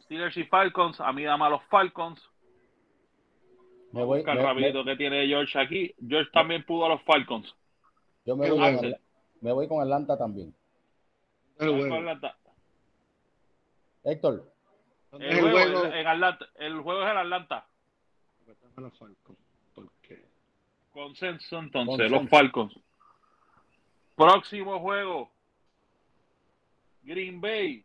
Steelers 0.03 0.37
y 0.37 0.45
Falcons. 0.45 1.01
A 1.01 1.13
mí 1.13 1.25
dame 1.25 1.47
a 1.47 1.51
los 1.51 1.63
Falcons. 1.65 2.23
Me 3.93 4.05
voy, 4.05 4.23
me, 4.23 4.35
rapidito 4.35 4.85
que 4.85 4.97
tiene 4.97 5.27
George 5.27 5.59
aquí. 5.59 5.95
George 6.07 6.31
también 6.33 6.65
pudo 6.65 6.85
a 6.85 6.89
los 6.91 7.03
Falcons. 7.05 7.55
Yo 8.27 8.37
me 8.37 8.51
voy, 8.51 8.77
con, 8.77 8.97
me 9.47 9.53
voy 9.53 9.69
con 9.69 9.81
Atlanta 9.81 10.19
también. 10.19 10.53
El 11.61 11.93
Atlanta. 11.93 12.37
Héctor. 14.03 14.53
El, 15.13 15.41
juego, 15.41 15.85
en 15.85 16.07
Atlanta. 16.09 16.47
el 16.57 16.81
juego 16.81 17.03
es 17.05 17.11
en 17.13 17.17
Atlanta. 17.17 17.67
Consenso 20.91 21.59
entonces, 21.61 22.11
los 22.11 22.29
Falcons. 22.29 22.77
Próximo 24.17 24.81
juego. 24.81 25.31
Green 27.05 27.41
Bay 27.41 27.85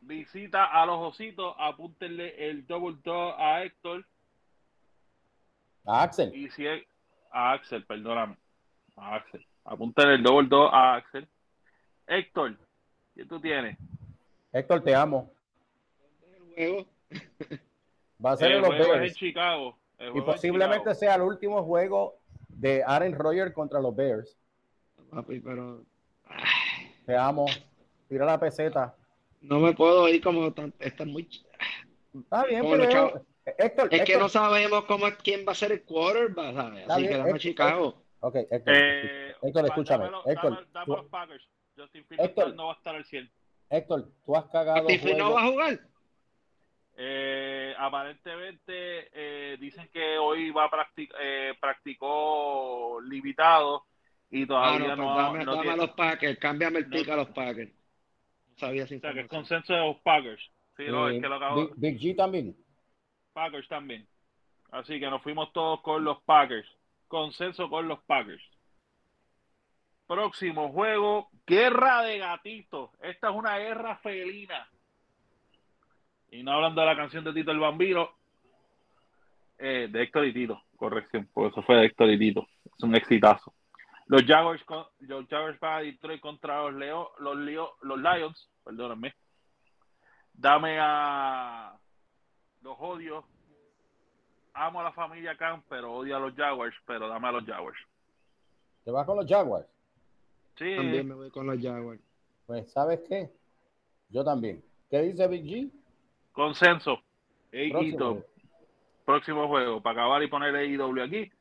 visita 0.00 0.64
a 0.64 0.86
los 0.86 0.98
ositos. 0.98 1.54
Apúntenle 1.58 2.48
el 2.48 2.66
double 2.66 2.96
dog 3.04 3.34
a 3.38 3.64
Héctor. 3.64 4.06
A 5.84 6.04
Axel. 6.04 6.34
Y 6.34 6.48
si 6.48 6.66
es, 6.66 6.86
a 7.30 7.52
Axel, 7.52 7.84
perdóname. 7.84 8.38
A 8.96 9.16
Axel. 9.16 9.46
Apúntenle 9.64 10.14
el 10.14 10.22
double 10.22 10.48
dog 10.48 10.72
a 10.72 10.96
Axel. 10.96 11.26
Héctor, 12.06 12.56
¿qué 13.14 13.24
tú 13.24 13.40
tienes? 13.40 13.78
Héctor, 14.52 14.82
te 14.82 14.94
amo. 14.94 15.32
El 16.54 16.54
juego. 16.54 16.86
Va 18.24 18.32
a 18.32 18.36
ser 18.36 18.52
el 18.52 18.60
los 18.60 18.68
juego 18.68 18.94
es 18.94 19.10
en 19.10 19.14
Chicago. 19.14 19.78
Y 20.14 20.20
posiblemente 20.20 20.94
sea 20.94 21.14
el 21.14 21.22
último 21.22 21.62
juego 21.64 22.18
de 22.48 22.82
Aaron 22.84 23.14
Rodgers 23.14 23.52
contra 23.52 23.80
los 23.80 23.94
Bears. 23.96 24.36
Papi, 25.10 25.40
pero. 25.40 25.82
Te 27.06 27.16
amo. 27.16 27.46
Tira 28.08 28.26
la 28.26 28.38
peseta. 28.38 28.94
No 29.40 29.60
me 29.60 29.72
puedo 29.72 30.08
ir 30.08 30.22
como 30.22 30.52
tan. 30.52 30.74
Está 30.78 31.04
muy. 31.04 31.28
Está 32.14 32.44
bien, 32.44 32.64
pero. 32.68 33.24
Héctor, 33.46 33.88
es 33.92 34.04
que 34.04 34.16
no 34.16 34.28
sabemos 34.28 34.84
cómo 34.84 35.06
quién 35.22 35.44
va 35.46 35.52
a 35.52 35.54
ser 35.54 35.72
el 35.72 35.82
quarterback, 35.82 36.54
¿sabes? 36.54 36.90
Así 36.90 37.08
que 37.08 37.16
dame 37.16 37.38
Chicago. 37.38 38.03
Ok, 38.24 38.36
Héctor. 38.36 38.74
Eh, 38.74 39.34
Héctor, 39.42 39.64
escúchame. 39.66 40.04
Dámelo, 40.04 40.26
Héctor, 40.26 40.50
dame, 40.52 40.66
dame 40.72 40.96
los 40.96 41.06
Packers. 41.10 41.48
Justin 41.76 42.04
Fields 42.06 42.54
no 42.54 42.66
va 42.66 42.72
a 42.72 42.76
estar 42.76 42.94
al 42.94 43.04
100. 43.04 43.30
Héctor, 43.68 44.08
tú 44.24 44.36
has 44.36 44.46
cagado. 44.46 44.88
¿Justin 44.88 45.18
no 45.18 45.34
va 45.34 45.42
a 45.42 45.46
jugar? 45.46 45.80
Eh, 46.96 47.74
aparentemente 47.76 49.10
eh, 49.12 49.58
dicen 49.60 49.90
que 49.92 50.16
hoy 50.16 50.50
va 50.52 50.64
a 50.64 50.70
practicar, 50.70 51.20
eh, 51.20 51.52
practicó 51.60 52.98
limitado 53.02 53.84
y 54.30 54.46
todavía 54.46 54.92
ah, 54.92 54.96
no, 54.96 55.02
no, 55.02 55.14
pues 55.14 55.16
dame, 55.16 55.44
no 55.44 55.50
dame 55.52 55.62
tiene, 55.62 55.82
a 55.82 55.86
los 55.86 55.96
Packers, 55.96 56.38
cámbiame 56.38 56.78
el 56.78 56.88
pick 56.88 57.08
a 57.08 57.16
los 57.16 57.28
Packers. 57.30 57.72
No 57.72 58.56
sabía 58.56 58.86
si 58.86 58.96
o 58.96 59.00
sea, 59.00 59.12
que 59.12 59.20
es 59.20 59.28
consenso 59.28 59.72
de 59.72 59.80
los 59.80 59.96
Packers. 59.98 60.50
Sí, 60.76 60.84
no, 60.88 61.08
es 61.08 61.20
que 61.20 61.28
lo 61.28 61.34
acabo... 61.34 61.66
Big, 61.66 61.74
Big 61.76 61.98
G 61.98 62.16
también. 62.16 62.56
Packers 63.32 63.68
también. 63.68 64.08
Así 64.70 64.98
que 64.98 65.10
nos 65.10 65.22
fuimos 65.22 65.52
todos 65.52 65.82
con 65.82 66.04
los 66.04 66.22
Packers. 66.22 66.68
Consenso 67.14 67.70
con 67.70 67.86
los 67.86 68.02
Packers. 68.02 68.42
Próximo 70.08 70.72
juego, 70.72 71.28
guerra 71.46 72.02
de 72.02 72.18
gatitos. 72.18 72.90
Esta 73.00 73.30
es 73.30 73.36
una 73.36 73.56
guerra 73.56 73.98
felina. 73.98 74.68
Y 76.32 76.42
no 76.42 76.54
hablando 76.54 76.80
de 76.80 76.88
la 76.88 76.96
canción 76.96 77.22
de 77.22 77.32
Tito 77.32 77.52
el 77.52 77.60
Bambino, 77.60 78.10
eh, 79.58 79.86
de 79.88 80.02
Héctor 80.02 80.24
y 80.26 80.32
Tito, 80.32 80.60
corrección, 80.74 81.30
porque 81.32 81.52
eso 81.52 81.62
fue 81.62 81.76
de 81.76 81.86
Héctor 81.86 82.10
y 82.10 82.18
Tito. 82.18 82.48
Es 82.64 82.82
un 82.82 82.96
exitazo. 82.96 83.54
Los 84.06 84.24
Jaguars, 84.24 84.64
los 84.98 85.28
Jaguars 85.28 85.60
van 85.60 85.72
a 85.72 85.82
Detroit 85.82 86.20
contra 86.20 86.62
los, 86.62 86.74
Leo, 86.74 87.12
los, 87.20 87.36
Leo, 87.36 87.76
los 87.82 87.98
Lions, 88.00 88.50
perdóname. 88.64 89.14
Dame 90.32 90.78
a 90.80 91.76
los 92.60 92.76
odios. 92.80 93.24
Amo 94.54 94.80
a 94.80 94.84
la 94.84 94.92
familia 94.92 95.36
Khan, 95.36 95.62
pero 95.68 95.92
odio 95.92 96.16
a 96.16 96.20
los 96.20 96.34
Jaguars, 96.34 96.74
pero 96.86 97.08
dame 97.08 97.28
a 97.28 97.32
los 97.32 97.44
Jaguars. 97.44 97.78
¿Te 98.84 98.90
vas 98.90 99.04
con 99.04 99.16
los 99.16 99.26
Jaguars? 99.26 99.66
Sí. 100.56 100.76
También 100.76 101.08
me 101.08 101.14
voy 101.14 101.30
con 101.30 101.46
los 101.46 101.60
Jaguars. 101.60 102.00
Pues, 102.46 102.70
¿sabes 102.72 103.00
qué? 103.08 103.30
Yo 104.10 104.24
también. 104.24 104.62
¿Qué 104.90 105.02
dice 105.02 105.26
Big 105.26 105.44
G? 105.44 105.70
Consenso. 106.32 107.02
Próximo. 107.50 108.22
Próximo 109.04 109.48
juego. 109.48 109.80
Para 109.82 110.02
acabar 110.02 110.22
y 110.22 110.28
poner 110.28 110.54
AEW 110.54 111.02
aquí. 111.02 111.32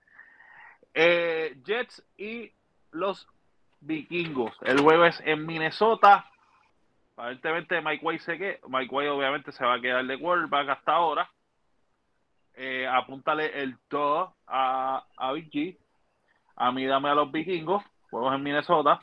Eh, 0.94 1.56
Jets 1.64 2.04
y 2.18 2.52
los 2.92 3.28
vikingos. 3.82 4.56
El 4.62 4.82
juego 4.82 5.06
es 5.06 5.22
en 5.26 5.46
Minnesota. 5.46 6.30
Aparentemente 7.14 7.82
Mike 7.82 8.04
White 8.04 8.24
se 8.24 8.38
que 8.38 8.60
Mike 8.68 8.94
White 8.94 9.10
obviamente 9.10 9.52
se 9.52 9.64
va 9.64 9.76
a 9.76 9.82
quedar 9.82 10.06
de 10.06 10.20
quarterback 10.20 10.70
hasta 10.70 10.94
ahora. 10.94 11.30
Eh, 12.56 12.88
apúntale 12.88 13.62
el 13.62 13.76
2 13.90 14.30
a, 14.48 15.06
a 15.18 15.32
Big 15.34 15.50
G. 15.50 15.78
A 16.56 16.72
mí 16.72 16.86
dame 16.86 17.10
a 17.10 17.16
los 17.16 17.32
vikingos. 17.32 17.84
Juegos 18.10 18.36
en 18.36 18.44
Minnesota. 18.44 19.02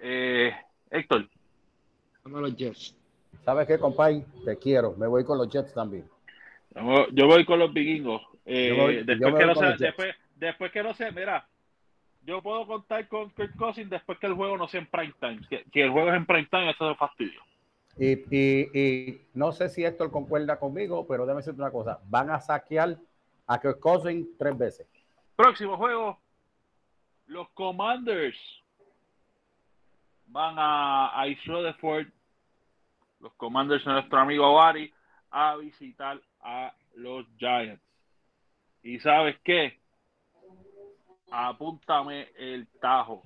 Eh, 0.00 0.54
Héctor. 0.90 1.28
Dame 2.24 2.38
a 2.38 2.40
los 2.40 2.56
Jets. 2.56 2.96
¿Sabes 3.44 3.66
qué, 3.66 3.78
compadre? 3.78 4.24
Te 4.44 4.56
quiero. 4.58 4.94
Me 4.96 5.06
voy 5.06 5.24
con 5.24 5.38
los 5.38 5.48
Jets 5.50 5.74
también. 5.74 6.08
Yo 7.12 7.26
voy 7.26 7.44
con 7.44 7.58
los 7.58 7.72
vikingos. 7.72 8.22
Eh, 8.44 8.72
voy- 8.76 9.02
después, 9.04 9.34
que 9.34 9.46
no 9.46 9.54
sea, 9.54 9.76
después, 9.76 10.14
después 10.36 10.72
que 10.72 10.82
no 10.82 10.94
mira, 11.12 11.46
yo 12.22 12.42
puedo 12.42 12.66
contar 12.66 13.06
con 13.08 13.30
Kirk 13.30 13.56
Cousins 13.56 13.90
después 13.90 14.18
que 14.18 14.26
el 14.26 14.34
juego 14.34 14.56
no 14.56 14.68
sea 14.68 14.80
en 14.80 14.86
prime 14.86 15.14
time. 15.20 15.40
Si, 15.48 15.58
si 15.72 15.80
el 15.80 15.90
juego 15.90 16.08
es 16.10 16.16
en 16.16 16.26
prime 16.26 16.48
time, 16.50 16.70
eso 16.70 16.90
es 16.90 16.98
fastidio. 16.98 17.40
Y, 18.02 19.20
no 19.34 19.52
sé 19.52 19.68
si 19.68 19.84
Héctor 19.84 20.10
concuerda 20.10 20.58
conmigo, 20.58 21.06
pero 21.06 21.26
déjame 21.26 21.40
decirte 21.40 21.60
una 21.60 21.70
cosa. 21.70 22.00
Van 22.06 22.30
a 22.30 22.40
saquear 22.40 22.96
a 23.46 23.60
Kirk 23.60 23.78
tres 24.38 24.56
veces. 24.56 24.86
Próximo 25.36 25.76
juego, 25.76 26.18
los 27.26 27.48
Commanders 27.50 28.38
van 30.28 30.54
a, 30.58 31.22
a 31.22 31.74
Ford, 31.78 32.06
los 33.20 33.34
Commanders 33.34 33.84
de 33.84 33.92
nuestro 33.92 34.18
amigo 34.18 34.46
Avari, 34.46 34.90
a 35.30 35.56
visitar 35.56 36.18
a 36.40 36.72
los 36.94 37.26
Giants. 37.36 37.82
¿Y 38.82 38.98
sabes 39.00 39.36
qué? 39.44 39.78
Apúntame 41.30 42.28
el 42.38 42.66
tajo. 42.80 43.22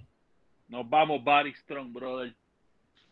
Nos 0.66 0.88
vamos, 0.90 1.22
Barry 1.22 1.54
Strong, 1.54 1.92
brother. 1.92 2.34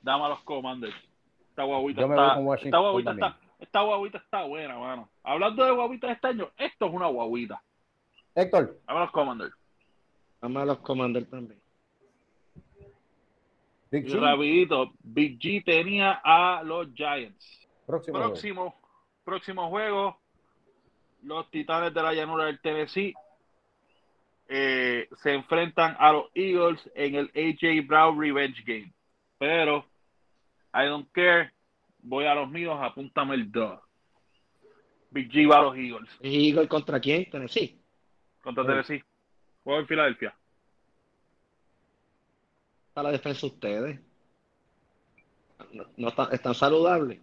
Dame 0.02 0.24
a 0.24 0.28
los 0.30 0.40
Commanders. 0.40 1.11
Esta 1.52 1.64
guaguita 1.64 2.00
Yo 2.00 2.08
me 2.08 2.16
voy 2.16 2.56
está, 2.56 2.66
esta 2.66 2.78
guaguita 2.78 3.12
está, 3.12 3.38
esta 3.58 3.80
guaguita 3.82 4.18
está 4.18 4.42
buena, 4.44 4.78
mano. 4.78 5.10
Hablando 5.22 5.66
de 5.66 5.72
guaguitas 5.72 6.10
este 6.12 6.28
año, 6.28 6.50
esto 6.56 6.86
es 6.86 6.92
una 6.94 7.08
guaguita. 7.08 7.62
Héctor, 8.34 8.78
Dame 8.86 9.00
a 9.00 9.02
los 9.02 9.10
Commanders. 9.10 9.54
Dame 10.40 10.60
a 10.60 10.64
los 10.64 10.78
Commanders 10.78 11.28
también. 11.28 11.60
Big 13.90 14.08
Y 14.08 14.12
G, 14.12 14.18
rapidito, 14.18 14.92
Big 15.02 15.38
G 15.38 15.62
tenía 15.62 16.22
a 16.24 16.62
los 16.64 16.88
Giants. 16.94 17.68
próximo. 17.84 18.16
juego. 18.16 18.30
Próximo, 18.32 18.74
próximo 19.22 19.68
juego, 19.68 20.18
los 21.22 21.50
Titanes 21.50 21.92
de 21.92 22.02
la 22.02 22.14
Llanura 22.14 22.46
del 22.46 22.62
Tennessee 22.62 23.14
eh, 24.48 25.06
se 25.22 25.34
enfrentan 25.34 25.96
a 25.98 26.12
los 26.12 26.30
Eagles 26.34 26.80
en 26.94 27.14
el 27.16 27.30
AJ 27.36 27.86
Brown 27.86 28.18
Revenge 28.18 28.62
Game. 28.64 28.90
Pero, 29.36 29.84
I 30.74 30.86
don't 30.86 31.08
care, 31.12 31.52
voy 32.02 32.26
a 32.26 32.34
los 32.34 32.50
míos, 32.50 32.78
apúntame 32.80 33.34
el 33.34 33.50
2. 33.50 33.80
Big 35.10 35.30
G 35.30 35.50
va 35.50 35.58
a 35.58 35.62
los 35.62 35.76
Eagles 35.76 36.08
¿Y 36.22 36.48
Eagle 36.48 36.68
contra 36.68 36.98
quién? 36.98 37.28
Tennessee. 37.30 37.78
contra. 38.42 38.64
Tennessee. 38.64 39.04
Juego 39.62 39.80
en 39.80 39.86
Filadelfia. 39.86 40.34
Está 42.88 43.02
la 43.02 43.12
defensa 43.12 43.40
de 43.42 43.46
ustedes. 43.52 44.00
No, 45.72 45.84
no 45.96 46.08
están, 46.08 46.32
están 46.32 46.54
saludables. 46.54 47.20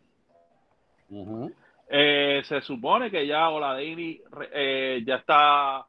Eh, 1.89 2.41
se 2.45 2.61
supone 2.61 3.09
que 3.09 3.25
ya 3.25 3.49
Oladini 3.49 4.21
eh, 4.53 5.03
ya 5.05 5.15
está 5.15 5.85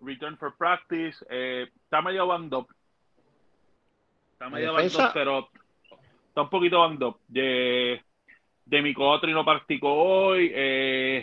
return 0.00 0.36
for 0.38 0.56
practice. 0.56 1.24
Eh, 1.28 1.68
está 1.84 2.00
medio 2.00 2.26
banged 2.26 2.54
up. 2.54 2.68
Está 4.32 4.48
medio 4.48 4.74
up, 4.74 5.10
pero 5.12 5.50
está 6.32 6.40
un 6.40 6.48
poquito 6.48 6.80
banged 6.80 7.02
up. 7.02 7.18
De, 7.28 8.02
de 8.64 8.82
mi 8.82 8.94
Otri 8.96 9.34
no 9.34 9.44
practicó 9.44 9.92
hoy. 9.92 10.50
Eh, 10.54 11.22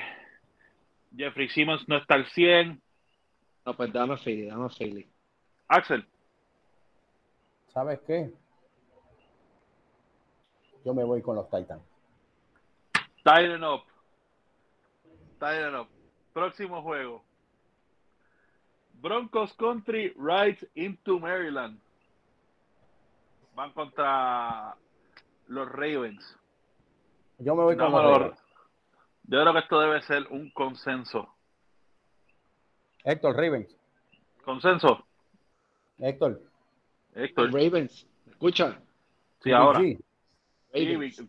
Jeffrey 1.17 1.49
Simmons 1.49 1.89
no 1.89 1.97
está 1.97 2.13
al 2.13 2.27
100. 2.27 2.79
No, 3.65 3.73
pues 3.73 3.91
dame 3.91 4.17
Philly, 4.17 4.45
dame 4.45 4.69
Philly. 4.69 5.07
Axel, 5.67 6.05
¿Sabes 7.73 7.99
qué? 8.05 8.31
Yo 10.85 10.93
me 10.93 11.03
voy 11.03 11.21
con 11.21 11.35
los 11.35 11.49
Titans. 11.49 11.83
Tighten 13.23 13.63
up. 13.63 13.83
Tighten 15.39 15.75
up. 15.75 15.87
Próximo 16.33 16.81
juego. 16.81 17.23
Broncos 19.01 19.53
Country 19.53 20.13
rides 20.17 20.65
into 20.75 21.19
Maryland. 21.19 21.79
Van 23.55 23.71
contra 23.71 24.75
los 25.49 25.69
Ravens. 25.69 26.37
Yo 27.39 27.55
me 27.55 27.63
voy 27.63 27.75
con 27.75 27.91
los. 27.91 28.03
Ravens. 28.03 28.39
Yo 29.23 29.41
creo 29.41 29.53
que 29.53 29.59
esto 29.59 29.79
debe 29.79 30.01
ser 30.03 30.27
un 30.29 30.49
consenso. 30.51 31.35
Héctor 33.03 33.35
Ravens. 33.35 33.75
¿Consenso? 34.43 35.05
Héctor. 35.99 36.41
Héctor. 37.15 37.51
Ravens, 37.51 38.07
escucha. 38.27 38.79
Sí, 39.41 39.51
ahora. 39.51 39.79
Sí, 39.79 39.97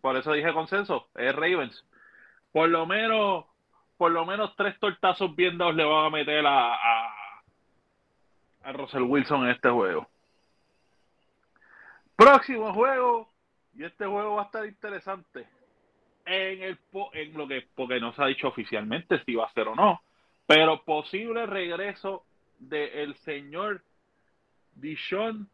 por 0.00 0.16
eso 0.16 0.32
dije 0.32 0.52
consenso. 0.52 1.08
Es 1.14 1.34
Ravens. 1.34 1.84
Por 2.52 2.68
lo 2.68 2.86
menos, 2.86 3.46
por 3.96 4.10
lo 4.10 4.26
menos 4.26 4.54
tres 4.56 4.78
tortazos 4.78 5.34
bien 5.34 5.56
dados 5.56 5.74
le 5.74 5.84
van 5.84 6.06
a 6.06 6.10
meter 6.10 6.46
a, 6.46 6.74
a, 6.74 7.42
a 8.64 8.72
Russell 8.72 9.02
Wilson 9.02 9.44
en 9.44 9.50
este 9.50 9.70
juego. 9.70 10.06
Próximo 12.16 12.74
juego. 12.74 13.29
Y 13.80 13.84
este 13.84 14.04
juego 14.04 14.34
va 14.34 14.42
a 14.42 14.44
estar 14.44 14.66
interesante. 14.66 15.48
En 16.26 16.62
el 16.62 16.78
en 17.14 17.32
lo 17.32 17.48
que, 17.48 17.66
porque 17.74 17.98
no 17.98 18.12
se 18.12 18.22
ha 18.22 18.26
dicho 18.26 18.48
oficialmente 18.48 19.24
si 19.24 19.34
va 19.34 19.46
a 19.46 19.52
ser 19.54 19.68
o 19.68 19.74
no. 19.74 20.02
Pero 20.46 20.84
posible 20.84 21.46
regreso 21.46 22.26
del 22.58 23.14
señor 23.20 23.80
Dishon 24.74 25.48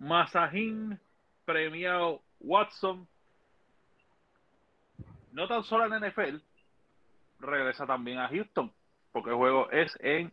Masahin 0.00 0.98
premiado 1.44 2.22
Watson 2.40 3.06
no 5.30 5.46
tan 5.46 5.62
solo 5.62 5.86
en 5.86 6.04
NFL, 6.04 6.38
regresa 7.38 7.86
también 7.86 8.18
a 8.18 8.26
Houston, 8.26 8.72
porque 9.12 9.30
el 9.30 9.36
juego 9.36 9.70
es 9.70 9.96
en 10.00 10.32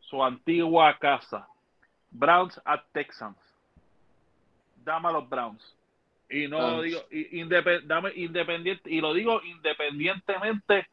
su 0.00 0.24
antigua 0.24 0.96
casa. 0.98 1.46
Browns 2.10 2.58
at 2.64 2.80
Texans. 2.94 3.36
Dame 4.82 5.08
a 5.08 5.12
los 5.12 5.28
Browns. 5.28 5.76
Y 6.30 6.46
no 6.48 6.58
Browns. 6.58 6.82
digo, 6.84 7.00
y- 7.10 7.40
independ- 7.42 7.82
dame 7.84 8.12
independiente, 8.14 8.88
y 8.90 9.00
lo 9.00 9.12
digo 9.12 9.42
independientemente 9.42 10.86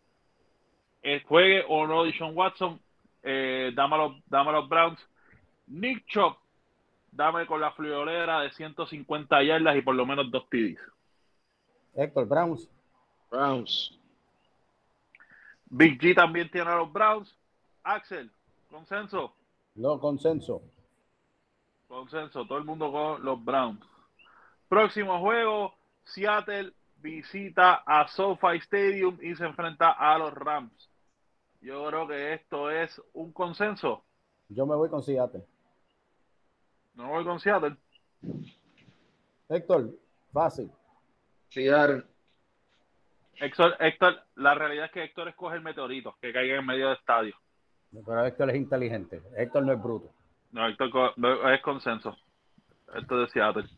el 1.04 1.24
juegue 1.24 1.64
o 1.68 1.86
no 1.88 2.04
Dishon 2.04 2.36
Watson, 2.36 2.80
eh, 3.24 3.72
dame, 3.76 3.96
a 3.96 3.98
los, 4.00 4.14
dame 4.28 4.52
los 4.52 4.68
Browns. 4.68 5.00
Nick 5.68 6.06
Chop, 6.08 6.38
dame 7.12 7.46
con 7.46 7.62
la 7.62 7.72
friolera 7.72 8.42
de 8.42 8.52
150 8.52 9.44
yardas 9.44 9.76
y 9.78 9.82
por 9.82 9.96
lo 9.96 10.06
menos 10.06 10.30
dos 10.32 10.50
TDs. 10.50 10.80
Héctor 11.96 12.28
Browns. 12.28 12.70
Browns. 13.30 13.94
Big 15.70 16.00
G 16.00 16.16
también 16.16 16.50
tiene 16.50 16.70
a 16.72 16.78
los 16.78 16.92
Browns. 16.92 17.36
Axel, 17.84 18.32
consenso. 18.70 19.34
No 19.76 20.00
consenso. 20.00 20.62
Consenso, 21.88 22.46
todo 22.46 22.58
el 22.58 22.64
mundo 22.66 22.92
con 22.92 23.24
los 23.24 23.44
Browns. 23.44 23.80
Próximo 24.68 25.20
juego, 25.20 25.76
Seattle 26.04 26.74
visita 26.98 27.84
a 27.86 28.08
SoFi 28.08 28.58
Stadium 28.58 29.18
y 29.22 29.36
se 29.36 29.46
enfrenta 29.46 29.92
a 29.92 30.18
los 30.18 30.34
Rams. 30.34 30.90
Yo 31.62 31.88
creo 31.88 32.08
que 32.08 32.34
esto 32.34 32.70
es 32.70 33.02
un 33.14 33.32
consenso. 33.32 34.04
Yo 34.50 34.66
me 34.66 34.76
voy 34.76 34.90
con 34.90 35.04
Seattle. 35.04 35.44
No 36.96 37.10
voy 37.10 37.24
con 37.24 37.40
Seattle. 37.40 37.78
Héctor, 39.50 39.92
fácil. 40.34 40.72
Seattle. 41.50 42.04
Héctor, 43.36 43.76
Héctor, 43.80 44.16
la 44.36 44.56
realidad 44.56 44.86
es 44.86 44.92
que 44.92 45.04
Héctor 45.04 45.30
escoge 45.30 45.56
el 45.56 45.62
meteorito 45.62 46.16
que 46.22 46.34
caiga 46.34 46.56
en 46.58 46.66
medio 46.66 46.88
del 46.88 46.98
estadio. 46.98 47.36
Pero 47.92 48.26
Héctor 48.26 48.50
es 48.50 48.56
inteligente. 48.56 49.22
Héctor 49.36 49.66
no 49.66 49.74
es 49.74 49.82
bruto. 49.82 50.12
No, 50.52 50.68
Héctor 50.68 51.14
no, 51.18 51.50
es 51.52 51.62
consenso. 51.62 52.18
Esto 52.96 53.24
es 53.24 53.28
de 53.28 53.34
Seattle. 53.34 53.70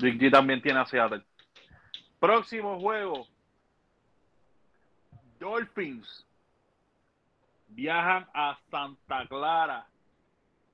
Big 0.00 0.18
G 0.20 0.30
también 0.30 0.60
tiene 0.62 0.80
a 0.80 0.86
Seattle. 0.86 1.22
Próximo 2.18 2.78
juego. 2.80 3.26
Dolphins 5.38 6.26
viajan 7.68 8.26
a 8.34 8.58
Santa 8.70 9.26
Clara 9.28 9.86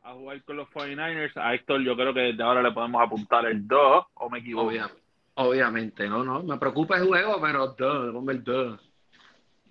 a 0.02 0.12
jugar 0.14 0.42
con 0.44 0.56
los 0.56 0.68
49ers. 0.70 1.36
A 1.36 1.54
Héctor 1.54 1.82
yo 1.82 1.94
creo 1.96 2.12
que 2.14 2.20
desde 2.20 2.42
ahora 2.42 2.62
le 2.62 2.72
podemos 2.72 3.02
apuntar 3.02 3.46
el 3.46 3.66
2 3.66 4.06
o 4.14 4.30
me 4.30 4.38
equivoco. 4.38 4.68
Obvia- 4.68 4.90
obviamente, 5.34 6.08
no, 6.08 6.24
no. 6.24 6.42
Me 6.42 6.56
preocupa 6.58 6.96
el 6.96 7.06
juego, 7.06 7.40
pero 7.40 7.68
duh, 7.68 8.12
ponme 8.12 8.32
el 8.32 8.44
duh. 8.44 8.76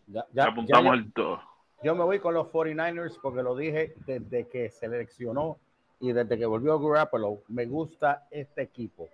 Ya, 0.07 0.21
Le 0.21 0.25
ya- 0.33 0.43
apuntamos 0.47 0.93
ya- 0.95 1.01
el 1.01 1.11
2. 1.13 1.39
Yo 1.83 1.95
me 1.95 2.03
voy 2.03 2.19
con 2.19 2.33
los 2.33 2.47
49ers 2.47 3.19
porque 3.21 3.43
lo 3.43 3.55
dije 3.55 3.93
desde 4.05 4.47
que 4.47 4.69
seleccionó 4.71 5.57
y 5.99 6.11
desde 6.13 6.37
que 6.37 6.45
volvió 6.45 6.79
Garoppolo. 6.79 7.43
Me 7.49 7.65
gusta 7.65 8.27
este 8.31 8.61
equipo. 8.63 9.09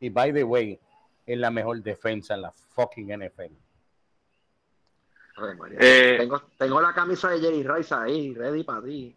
Y 0.00 0.08
by 0.08 0.32
the 0.32 0.44
way, 0.44 0.78
es 1.26 1.38
la 1.38 1.50
mejor 1.50 1.82
defensa 1.82 2.34
en 2.34 2.42
la 2.42 2.50
fucking 2.52 3.08
NFL. 3.18 3.52
Ay, 5.36 5.56
María. 5.58 5.78
Eh, 5.80 6.16
tengo, 6.18 6.40
tengo 6.58 6.80
la 6.80 6.92
camisa 6.92 7.30
de 7.30 7.40
Jerry 7.40 7.62
Rice 7.62 7.94
ahí, 7.94 8.34
ready 8.34 8.64
para 8.64 8.82
ti. 8.82 9.14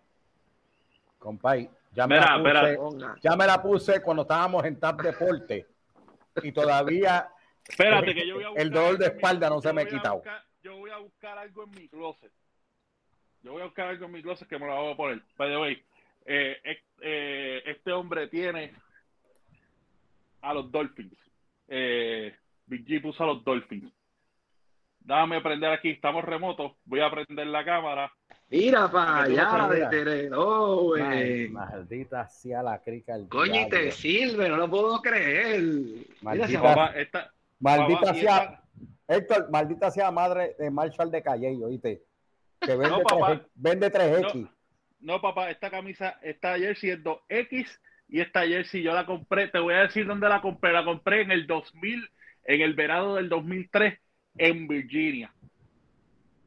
Compay, 1.19 1.69
ya 1.93 2.05
me, 2.07 2.15
Mira, 2.19 2.37
la 2.37 2.43
puse, 2.77 2.95
mira. 2.95 3.15
Ya 3.21 3.35
me 3.35 3.47
la 3.47 3.61
puse 3.61 4.01
cuando 4.01 4.23
estábamos 4.23 4.63
en 4.65 4.79
TAP 4.79 5.01
Deporte. 5.01 5.67
Y 6.41 6.51
todavía 6.51 7.29
Espérate 7.67 8.13
que 8.13 8.27
yo 8.27 8.35
voy 8.35 8.43
a 8.43 8.47
buscar 8.49 8.65
El 8.65 8.71
dolor 8.71 8.97
de 8.97 9.09
mi- 9.09 9.15
espalda 9.15 9.49
no 9.49 9.61
se 9.61 9.71
me 9.71 9.81
ha 9.83 9.87
quitado. 9.87 10.15
buscar- 10.15 10.43
yo 10.63 10.77
voy 10.77 10.89
a 10.91 10.97
buscar 10.97 11.37
algo 11.37 11.63
en 11.63 11.71
mi 11.71 11.87
closet. 11.87 12.31
Yo 13.41 13.51
voy 13.53 13.61
a 13.61 13.65
buscar 13.65 13.87
algo 13.87 14.05
en 14.05 14.11
mi 14.11 14.21
closet 14.21 14.47
que 14.47 14.57
me 14.59 14.65
lo 14.65 14.75
voy 14.81 14.93
a 14.93 14.97
poner. 14.97 15.21
By 15.37 15.49
the 15.49 15.57
way, 15.57 15.83
eh, 16.25 16.57
eh, 17.01 17.61
este 17.65 17.91
hombre 17.91 18.27
tiene 18.27 18.73
a 20.43 20.53
los 20.53 20.71
Dolphins. 20.71 21.17
Eh, 21.67 22.35
Big 22.67 22.85
G 22.85 23.01
puso 23.01 23.23
a 23.23 23.27
los 23.27 23.43
Dolphins. 23.43 23.91
Déjame 24.99 25.41
prender 25.41 25.71
aquí, 25.71 25.89
estamos 25.89 26.23
remotos. 26.23 26.73
Voy 26.85 27.01
a 27.01 27.09
prender 27.11 27.47
la 27.47 27.65
cámara. 27.65 28.11
Mira 28.49 28.89
para 28.89 29.23
allá, 29.23 29.67
güey. 29.89 31.01
Ay, 31.01 31.49
maldita 31.49 32.27
sea 32.29 32.61
la 32.61 32.81
crica 32.81 33.15
el 33.15 33.27
Coño, 33.27 33.61
y 33.61 33.69
te 33.69 33.91
sirve, 33.91 34.47
no 34.47 34.57
lo 34.57 34.69
puedo 34.69 35.01
creer. 35.01 35.61
Maldita- 36.21 36.61
Papá, 36.61 36.93
esta, 36.95 37.33
Maldita 37.59 37.99
papá, 38.01 38.13
sea, 38.13 38.37
esta- 38.37 38.63
Héctor, 39.07 39.49
maldita 39.51 39.91
sea 39.91 40.11
madre 40.11 40.55
de 40.57 40.69
Marshall 40.71 41.11
de 41.11 41.21
Calle, 41.21 41.57
oíste. 41.63 42.03
Que 42.61 42.75
vende, 42.77 42.89
No, 42.89 43.01
papá. 43.03 43.27
3, 43.35 43.41
vende 43.55 43.89
3X. 43.91 44.49
No, 45.01 45.19
papá, 45.19 45.49
esta 45.49 45.69
camisa, 45.69 46.17
esta 46.21 46.57
jersey 46.57 46.91
es 46.91 47.03
2X 47.03 47.79
y 48.13 48.21
esta 48.21 48.45
jersey 48.45 48.83
yo 48.83 48.93
la 48.93 49.07
compré, 49.07 49.47
te 49.47 49.57
voy 49.57 49.73
a 49.73 49.79
decir 49.79 50.05
dónde 50.05 50.29
la 50.29 50.39
compré, 50.39 50.71
la 50.71 50.85
compré 50.85 51.21
en 51.21 51.31
el 51.31 51.47
2000, 51.47 52.07
en 52.45 52.61
el 52.61 52.73
verano 52.75 53.15
del 53.15 53.27
2003 53.27 53.99
en 54.37 54.67
Virginia. 54.67 55.33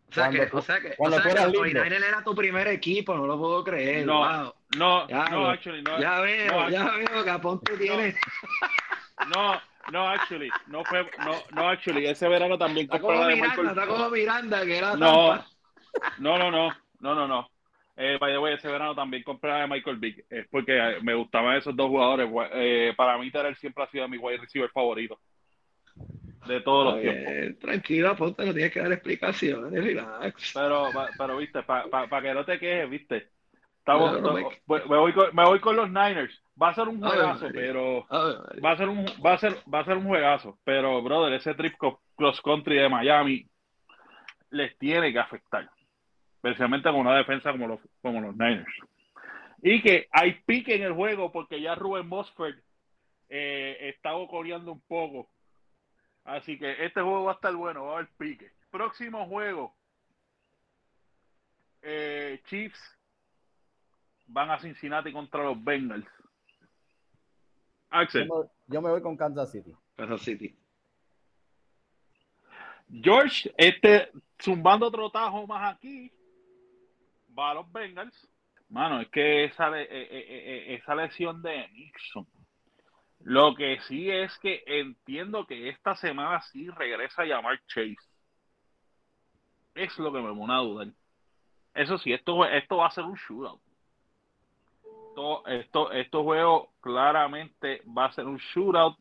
O 0.09 0.13
sea 0.15 0.31
que, 0.31 0.39
Cuando- 0.49 0.59
o 0.59 0.63
sea 0.63 0.81
que, 0.81 0.89
o 0.91 0.95
cuando 0.97 1.17
sea 1.17 1.23
tú 1.25 1.29
que 1.29 1.33
eras 1.41 1.53
los 1.53 1.67
lindo. 1.67 1.81
49ers 1.81 2.09
era 2.09 2.23
tu 2.23 2.35
primer 2.37 2.69
equipo, 2.69 3.17
no 3.17 3.27
lo 3.27 3.37
puedo 3.37 3.65
creer. 3.65 4.07
No. 4.07 4.19
wow. 4.21 4.55
No, 4.77 5.09
Ya, 5.09 5.25
no, 5.29 5.49
actually, 5.51 5.83
no, 5.83 5.99
Ya 6.01 6.21
veo, 6.21 6.53
no, 6.53 6.71
ya 6.71 6.85
veo 6.97 7.25
que 7.25 7.31
Aponte 7.31 7.77
tiene. 7.77 8.15
no, 9.35 9.61
no, 9.93 10.09
actually, 10.09 10.51
no 10.69 10.85
fue, 10.85 11.03
no, 11.25 11.33
no, 11.53 11.69
actually, 11.69 12.07
ese 12.07 12.29
verano 12.29 12.57
también 12.59 12.85
Está 12.87 13.01
compré 13.01 13.17
como 13.17 13.23
la 13.23 13.29
de 13.29 13.35
Miranda, 13.37 13.57
Michael. 13.63 13.79
está 13.79 13.87
como 13.93 14.11
Miranda, 14.11 14.65
que 14.65 14.79
era 14.79 14.97
No, 14.97 15.29
Tampa. 15.31 15.47
no, 16.19 16.39
no, 16.39 16.51
no, 16.53 16.71
no, 17.01 17.15
no, 17.15 17.27
no. 17.29 17.51
Eh, 17.97 18.19
by 18.21 18.31
the 18.33 18.39
way, 18.39 18.55
ese 18.55 18.69
verano 18.69 18.95
también 18.95 19.23
compré 19.23 19.53
de 19.53 19.67
Michael 19.67 19.97
Vick. 19.97 20.25
Es 20.29 20.47
porque 20.49 20.77
eh, 20.77 20.99
me 21.03 21.15
gustaban 21.15 21.57
esos 21.57 21.75
dos 21.75 21.89
jugadores. 21.89 22.29
Eh, 22.53 22.93
para 22.97 23.17
mí, 23.19 23.31
Terrell 23.31 23.57
siempre 23.57 23.85
ha 23.85 23.91
sido 23.91 24.07
mi 24.09 24.19
wide 24.19 24.39
receiver 24.39 24.71
favorito. 24.71 25.19
De 26.47 26.61
todos 26.61 26.93
los 26.95 27.01
tiempos. 27.03 27.59
Tranquilo, 27.61 28.11
Aponte, 28.11 28.45
no 28.45 28.53
tienes 28.55 28.73
que 28.73 28.81
dar 28.81 28.93
explicaciones, 28.93 29.73
relax. 29.85 30.53
Pero, 30.55 30.91
pa- 30.93 31.09
pero 31.19 31.37
viste, 31.39 31.63
para 31.63 32.23
que 32.23 32.35
no 32.35 32.45
te 32.45 32.59
quejes, 32.59 32.89
viste. 32.91 33.29
Estamos, 33.79 34.13
No, 34.13 34.21
no 34.21 34.33
me- 34.35 34.43
voy 34.99 35.13
con, 35.13 35.35
me 35.35 35.45
voy 35.45 35.61
con 35.61 35.75
los 35.77 35.89
Niners. 35.89 36.43
Va 36.61 36.69
a 36.71 36.75
ser 36.75 36.89
un 36.89 37.01
juegazo, 37.01 37.47
pero 37.53 38.07
va 38.65 38.71
a 38.73 38.77
ser 38.77 38.89
un 38.89 39.07
va 39.25 39.33
a 39.33 39.39
ser 39.39 39.55
va 39.73 39.81
a 39.81 39.85
ser 39.85 39.97
un 39.97 40.07
juegazo, 40.07 40.59
pero 40.65 41.03
brother, 41.03 41.33
ese 41.35 41.55
trip 41.55 41.75
cross 42.17 42.41
country 42.43 42.77
de 42.79 42.89
Miami 42.89 43.47
les 44.51 44.77
tiene 44.79 45.13
que 45.13 45.19
afectar. 45.19 45.69
Especialmente 46.47 46.91
con 46.91 47.01
una 47.01 47.17
defensa 47.17 47.51
como 47.51 47.67
los, 47.67 47.81
como 48.01 48.21
los 48.21 48.37
Niners. 48.37 48.73
Y 49.63 49.83
que 49.83 50.07
hay 50.13 50.35
pique 50.47 50.77
en 50.77 50.83
el 50.83 50.93
juego 50.93 51.33
porque 51.33 51.61
ya 51.61 51.75
Ruben 51.75 52.07
Mosford 52.07 52.55
eh, 53.29 53.77
está 53.81 54.13
coreando 54.29 54.73
un 54.73 54.81
poco. 54.83 55.29
Así 56.25 56.59
que 56.59 56.85
este 56.85 57.01
juego 57.01 57.25
va 57.25 57.33
a 57.33 57.35
estar 57.35 57.55
bueno, 57.55 57.87
va 57.87 57.91
a 57.91 57.95
haber 57.97 58.09
pique. 58.17 58.53
Próximo 58.71 59.27
juego. 59.27 59.75
Eh, 61.83 62.41
Chiefs 62.45 62.81
van 64.27 64.51
a 64.51 64.59
Cincinnati 64.59 65.13
contra 65.13 65.43
los 65.43 65.63
Bengals. 65.63 66.07
Axel. 67.91 68.29
Yo 68.67 68.83
me, 68.83 68.91
voy 68.91 69.03
con 69.03 69.17
Kansas 69.17 69.51
City. 69.51 69.75
Kansas 69.97 70.23
City. 70.23 70.57
George, 72.89 73.53
este, 73.57 74.13
zumbando 74.41 74.87
otro 74.87 75.11
tajo 75.11 75.47
más 75.47 75.75
aquí, 75.75 76.13
va 77.37 77.51
a 77.51 77.55
los 77.55 77.71
Bengals. 77.73 78.29
Mano, 78.69 79.01
es 79.01 79.09
que 79.09 79.45
esa, 79.45 79.69
eh, 79.79 79.87
eh, 79.89 80.09
eh, 80.11 80.75
esa 80.75 80.95
lesión 80.95 81.43
de 81.43 81.69
Nixon. 81.69 82.27
Lo 83.21 83.55
que 83.55 83.81
sí 83.83 84.11
es 84.11 84.37
que 84.39 84.63
entiendo 84.67 85.47
que 85.47 85.69
esta 85.69 85.95
semana 85.97 86.41
sí 86.53 86.69
regresa 86.71 87.23
a 87.23 87.27
llamar 87.27 87.61
Chase. 87.67 87.97
Es 89.75 89.99
lo 89.99 90.13
que 90.13 90.21
me 90.21 90.35
pone 90.35 90.53
a 90.53 90.59
dudar. 90.59 90.89
Eso 91.75 91.99
sí, 91.99 92.13
esto, 92.13 92.45
esto 92.47 92.79
va 92.79 92.87
a 92.87 92.91
ser 92.91 93.05
un 93.05 93.15
shootout. 93.15 93.61
Esto, 95.11 95.47
esto, 95.47 95.93
estos 95.93 96.23
juegos 96.23 96.69
claramente 96.81 97.83
va 97.87 98.07
a 98.07 98.13
ser 98.13 98.27
un 98.27 98.39
shootout. 98.39 98.99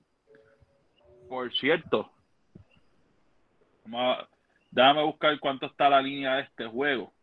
Por 1.27 1.51
cierto, 1.55 2.11
vamos 3.86 4.27
déjame 4.69 5.03
buscar 5.03 5.39
cuánto 5.39 5.65
está 5.67 5.89
la 5.89 6.01
línea 6.01 6.36
de 6.36 6.41
este 6.43 6.67
juego. 6.67 7.14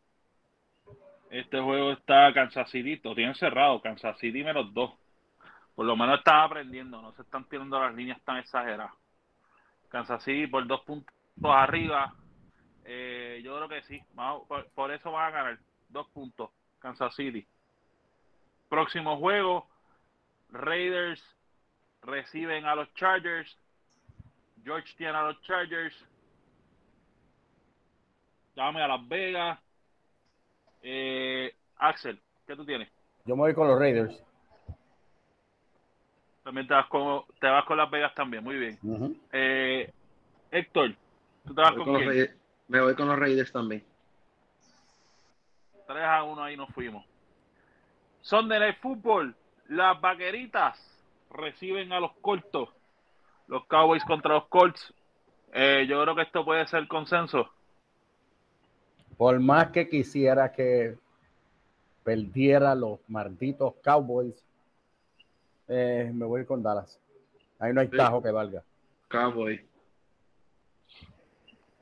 Este 1.33 1.59
juego 1.59 1.93
está 1.93 2.31
Kansas 2.35 2.69
City, 2.69 3.01
lo 3.03 3.15
tienen 3.15 3.35
cerrado, 3.35 3.81
Kansas 3.81 4.19
City 4.19 4.45
menos 4.45 4.75
dos. 4.75 4.93
Por 5.75 5.87
lo 5.87 5.97
menos 5.97 6.19
están 6.19 6.43
aprendiendo, 6.43 7.01
no 7.01 7.11
se 7.15 7.23
están 7.23 7.49
tirando 7.49 7.81
las 7.81 7.95
líneas 7.95 8.21
tan 8.21 8.37
exageradas. 8.37 8.93
Kansas 9.89 10.23
City 10.23 10.47
por 10.47 10.67
dos 10.67 10.83
puntos 10.83 11.11
arriba. 11.43 12.15
Eh, 12.85 13.41
yo 13.43 13.57
creo 13.57 13.69
que 13.71 13.83
sí, 13.85 14.03
por, 14.75 14.93
eso 14.93 15.11
van 15.11 15.29
a 15.29 15.31
ganar 15.31 15.59
dos 15.89 16.07
puntos. 16.09 16.51
Kansas 16.81 17.15
City. 17.15 17.47
Próximo 18.69 19.17
juego, 19.17 19.67
Raiders 20.51 21.25
reciben 22.03 22.67
a 22.67 22.75
los 22.75 22.93
Chargers. 22.93 23.59
George 24.63 24.93
tiene 24.99 25.17
a 25.17 25.23
los 25.23 25.41
Chargers. 25.45 25.97
Dame 28.55 28.83
a 28.83 28.89
Las 28.89 29.09
Vegas. 29.09 29.62
Eh, 30.83 31.55
Axel, 31.79 32.21
¿qué 32.47 32.57
tú 32.57 32.65
tienes? 32.65 32.89
Yo 33.25 33.37
me 33.37 33.43
voy 33.43 33.55
con 33.55 33.69
los 33.69 33.79
Raiders. 33.79 34.23
También 36.43 36.67
te 36.67 36.75
vas 36.75 36.87
con, 36.89 37.23
te 37.41 37.47
vas 37.47 37.65
con 37.65 37.77
Las 37.77 37.91
Vegas 37.91 38.15
también, 38.15 38.43
muy 38.43 38.57
bien. 38.57 38.79
eh, 39.33 39.93
Héctor, 40.51 40.95
¿tú 41.47 41.55
te 41.55 41.61
vas 41.61 41.73
con, 41.75 41.85
quién? 41.97 42.37
Me 42.69 42.81
voy 42.81 42.95
con 42.95 43.07
los 43.07 43.19
Raiders 43.19 43.53
también. 43.53 43.85
3 45.87 46.03
a 46.03 46.23
1 46.25 46.43
ahí 46.43 46.57
nos 46.57 46.71
fuimos. 46.71 47.05
Son 48.23 48.49
de 48.49 48.73
fútbol. 48.75 49.35
Las 49.69 50.01
vaqueritas 50.01 50.79
reciben 51.31 51.93
a 51.93 52.01
los 52.01 52.13
cortos. 52.21 52.69
Los 53.47 53.67
Cowboys 53.67 54.05
contra 54.05 54.35
los 54.35 54.47
Colts. 54.49 54.95
Eh, 55.53 55.87
yo 55.89 56.03
creo 56.03 56.15
que 56.15 56.23
esto 56.23 56.45
puede 56.45 56.67
ser 56.67 56.89
consenso. 56.89 57.51
Por 59.23 59.39
más 59.39 59.71
que 59.71 59.89
quisiera 59.89 60.51
que 60.51 60.99
perdiera 62.03 62.75
los 62.75 62.99
malditos 63.07 63.75
Cowboys, 63.81 64.35
eh, 65.69 66.11
me 66.13 66.27
voy 66.27 66.45
con 66.45 66.61
Dallas. 66.61 67.01
Ahí 67.61 67.73
no 67.73 67.83
hay 67.83 67.89
tajo 67.89 68.21
que 68.21 68.33
valga. 68.33 68.65
Cowboy. 69.07 69.65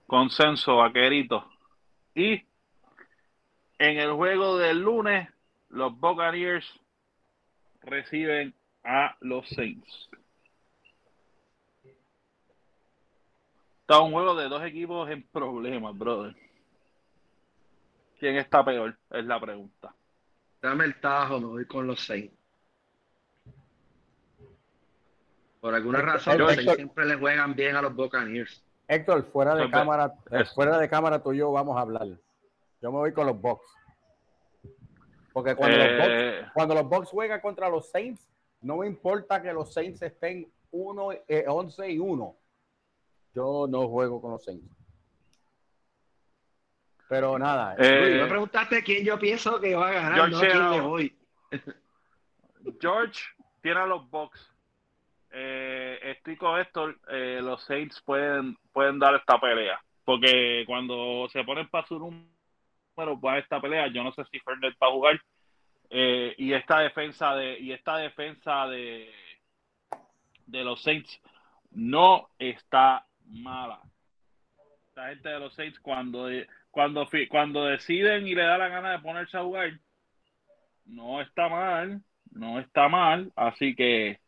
Consenso, 0.06 0.76
vaquerito. 0.76 1.50
Y 2.14 2.44
en 3.78 3.96
el 3.96 4.12
juego 4.12 4.58
del 4.58 4.82
lunes, 4.82 5.26
los 5.70 5.98
Buccaneers 5.98 6.66
reciben 7.80 8.52
a 8.84 9.16
los 9.20 9.48
Saints. 9.48 10.10
Está 13.80 14.02
un 14.02 14.12
juego 14.12 14.34
de 14.34 14.46
dos 14.50 14.62
equipos 14.62 15.08
en 15.08 15.22
problemas, 15.22 15.96
brother. 15.96 16.49
¿Quién 18.20 18.36
está 18.36 18.62
peor? 18.62 18.94
Es 19.10 19.24
la 19.24 19.40
pregunta. 19.40 19.94
Dame 20.60 20.84
el 20.84 21.00
tajo, 21.00 21.40
me 21.40 21.46
voy 21.46 21.64
con 21.64 21.86
los 21.86 22.04
Saints. 22.04 22.36
Por 25.58 25.74
alguna 25.74 26.02
razón, 26.02 26.38
siempre 26.74 27.06
le 27.06 27.16
juegan 27.16 27.54
bien 27.54 27.76
a 27.76 27.82
los 27.82 27.94
Buccaneers. 27.94 28.62
Héctor, 28.86 29.24
fuera 29.32 29.54
de 29.54 29.70
cámara, 29.70 30.12
fuera 30.54 30.78
de 30.78 30.88
cámara 30.88 31.22
tú 31.22 31.32
y 31.32 31.38
yo 31.38 31.50
vamos 31.50 31.78
a 31.78 31.80
hablar. 31.80 32.08
Yo 32.82 32.92
me 32.92 32.98
voy 32.98 33.12
con 33.12 33.26
los 33.26 33.40
Bucks. 33.40 33.66
Porque 35.32 35.54
cuando, 35.54 35.78
los 35.78 35.96
Bucks, 35.96 36.10
eh. 36.10 36.46
cuando 36.52 36.74
los 36.74 36.88
Bucks 36.88 37.08
juegan 37.08 37.40
contra 37.40 37.70
los 37.70 37.90
Saints, 37.90 38.28
no 38.60 38.78
me 38.78 38.86
importa 38.86 39.40
que 39.40 39.52
los 39.52 39.72
Saints 39.72 40.02
estén 40.02 40.46
1, 40.72 41.08
11 41.46 41.86
eh, 41.86 41.92
y 41.92 41.98
1. 41.98 42.36
Yo 43.34 43.66
no 43.66 43.88
juego 43.88 44.20
con 44.20 44.32
los 44.32 44.44
Saints. 44.44 44.79
Pero 47.10 47.38
nada. 47.38 47.74
me 47.76 48.26
preguntaste 48.26 48.82
quién 48.82 49.04
yo 49.04 49.18
pienso 49.18 49.60
que 49.60 49.74
va 49.74 49.88
a 49.88 49.92
ganar, 49.92 50.14
George, 50.14 50.32
no 50.32 50.40
quién 50.40 50.70
le 50.70 50.80
voy. 50.80 51.18
George 52.80 53.20
tiene 53.60 53.80
a 53.80 53.86
los 53.86 54.08
Bucks 54.08 54.50
eh, 55.32 55.98
estoy 56.02 56.36
con 56.36 56.58
esto, 56.60 56.92
eh, 57.08 57.40
los 57.42 57.62
Saints 57.62 58.00
pueden, 58.02 58.56
pueden 58.72 58.98
dar 58.98 59.14
esta 59.14 59.38
pelea. 59.40 59.80
Porque 60.04 60.64
cuando 60.66 61.28
se 61.30 61.44
ponen 61.44 61.68
para 61.68 61.86
su 61.86 61.98
número 61.98 63.20
para 63.20 63.38
esta 63.38 63.60
pelea, 63.60 63.86
yo 63.88 64.02
no 64.02 64.12
sé 64.12 64.24
si 64.30 64.40
Fernet 64.40 64.74
va 64.82 64.88
a 64.88 64.92
jugar. 64.92 65.20
Eh, 65.88 66.34
y 66.38 66.52
esta 66.52 66.80
defensa 66.80 67.34
de, 67.34 67.58
y 67.58 67.72
esta 67.72 67.96
defensa 67.96 68.66
de, 68.66 69.10
de 70.46 70.64
los 70.64 70.82
Saints 70.82 71.20
no 71.70 72.28
está 72.38 73.06
mala. 73.26 73.80
Esta 74.88 75.08
gente 75.08 75.28
de 75.28 75.38
los 75.38 75.54
Saints 75.54 75.78
cuando, 75.78 76.28
cuando, 76.70 77.08
cuando 77.28 77.64
deciden 77.66 78.26
y 78.26 78.34
le 78.34 78.42
da 78.42 78.58
la 78.58 78.68
gana 78.68 78.92
de 78.92 78.98
ponerse 79.00 79.36
a 79.36 79.42
jugar, 79.42 79.72
no 80.84 81.20
está 81.20 81.48
mal, 81.48 82.02
no 82.30 82.58
está 82.58 82.88
mal, 82.88 83.32
así 83.36 83.74
que 83.74 84.20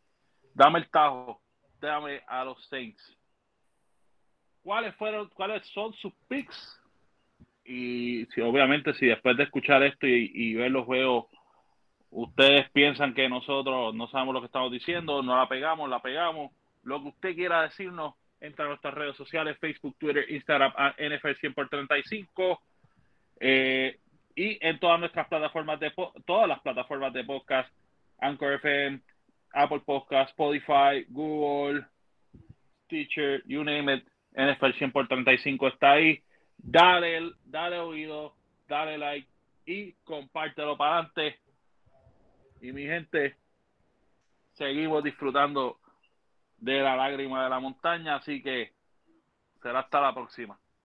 dame 0.53 0.79
el 0.79 0.89
tajo, 0.89 1.41
dame 1.79 2.21
a 2.27 2.43
los 2.43 2.65
Saints. 2.67 3.17
¿Cuáles 4.61 4.95
fueron, 4.95 5.29
cuáles 5.29 5.65
son 5.67 5.93
sus 5.93 6.13
picks? 6.27 6.79
Y 7.65 8.25
si 8.27 8.41
obviamente 8.41 8.93
si 8.93 9.07
después 9.07 9.37
de 9.37 9.43
escuchar 9.43 9.83
esto 9.83 10.07
y, 10.07 10.53
ver 10.55 10.71
los 10.71 10.85
juegos, 10.85 11.25
ustedes 12.09 12.69
piensan 12.71 13.13
que 13.13 13.27
nosotros 13.29 13.93
no 13.95 14.07
sabemos 14.07 14.33
lo 14.33 14.41
que 14.41 14.47
estamos 14.47 14.71
diciendo, 14.71 15.21
no 15.21 15.37
la 15.37 15.47
pegamos, 15.47 15.89
la 15.89 16.01
pegamos, 16.01 16.51
lo 16.83 17.01
que 17.01 17.09
usted 17.09 17.35
quiera 17.35 17.63
decirnos, 17.63 18.15
entra 18.43 18.65
a 18.65 18.67
nuestras 18.67 18.93
redes 18.93 19.15
sociales, 19.15 19.57
Facebook, 19.57 19.95
Twitter, 19.97 20.25
Instagram, 20.29 20.73
NFL 20.97 21.39
100 21.39 21.53
por 21.53 21.69
35. 21.69 22.61
Eh, 23.39 23.97
y 24.35 24.57
en 24.61 24.79
todas 24.79 24.99
nuestras 24.99 25.27
plataformas 25.27 25.79
de 25.79 25.93
todas 26.25 26.47
las 26.47 26.59
plataformas 26.59 27.13
de 27.13 27.23
podcast, 27.23 27.73
Anchor 28.19 28.53
FM, 28.53 28.99
Apple 29.53 29.81
Podcast, 29.85 30.31
Spotify, 30.31 31.05
Google, 31.09 31.85
Teacher, 32.89 33.41
you 33.45 33.63
name 33.63 33.93
it, 33.93 34.03
NFL 34.35 34.77
100 34.77 34.91
por 34.91 35.07
35 35.07 35.67
está 35.69 35.91
ahí. 35.91 36.21
Dale, 36.57 37.31
dale 37.45 37.79
oído, 37.79 38.35
dale 38.67 38.97
like 38.97 39.27
y 39.65 39.93
compártelo 40.03 40.75
para 40.75 40.95
adelante. 40.95 41.39
Y 42.61 42.73
mi 42.73 42.83
gente, 42.83 43.37
seguimos 44.53 45.03
disfrutando 45.03 45.79
de 46.63 46.79
la 46.81 46.95
lágrima 46.95 47.43
de 47.43 47.49
la 47.49 47.59
montaña, 47.59 48.15
así 48.15 48.41
que 48.41 48.73
será 49.61 49.79
hasta 49.79 49.99
la 49.99 50.13
próxima. 50.13 50.57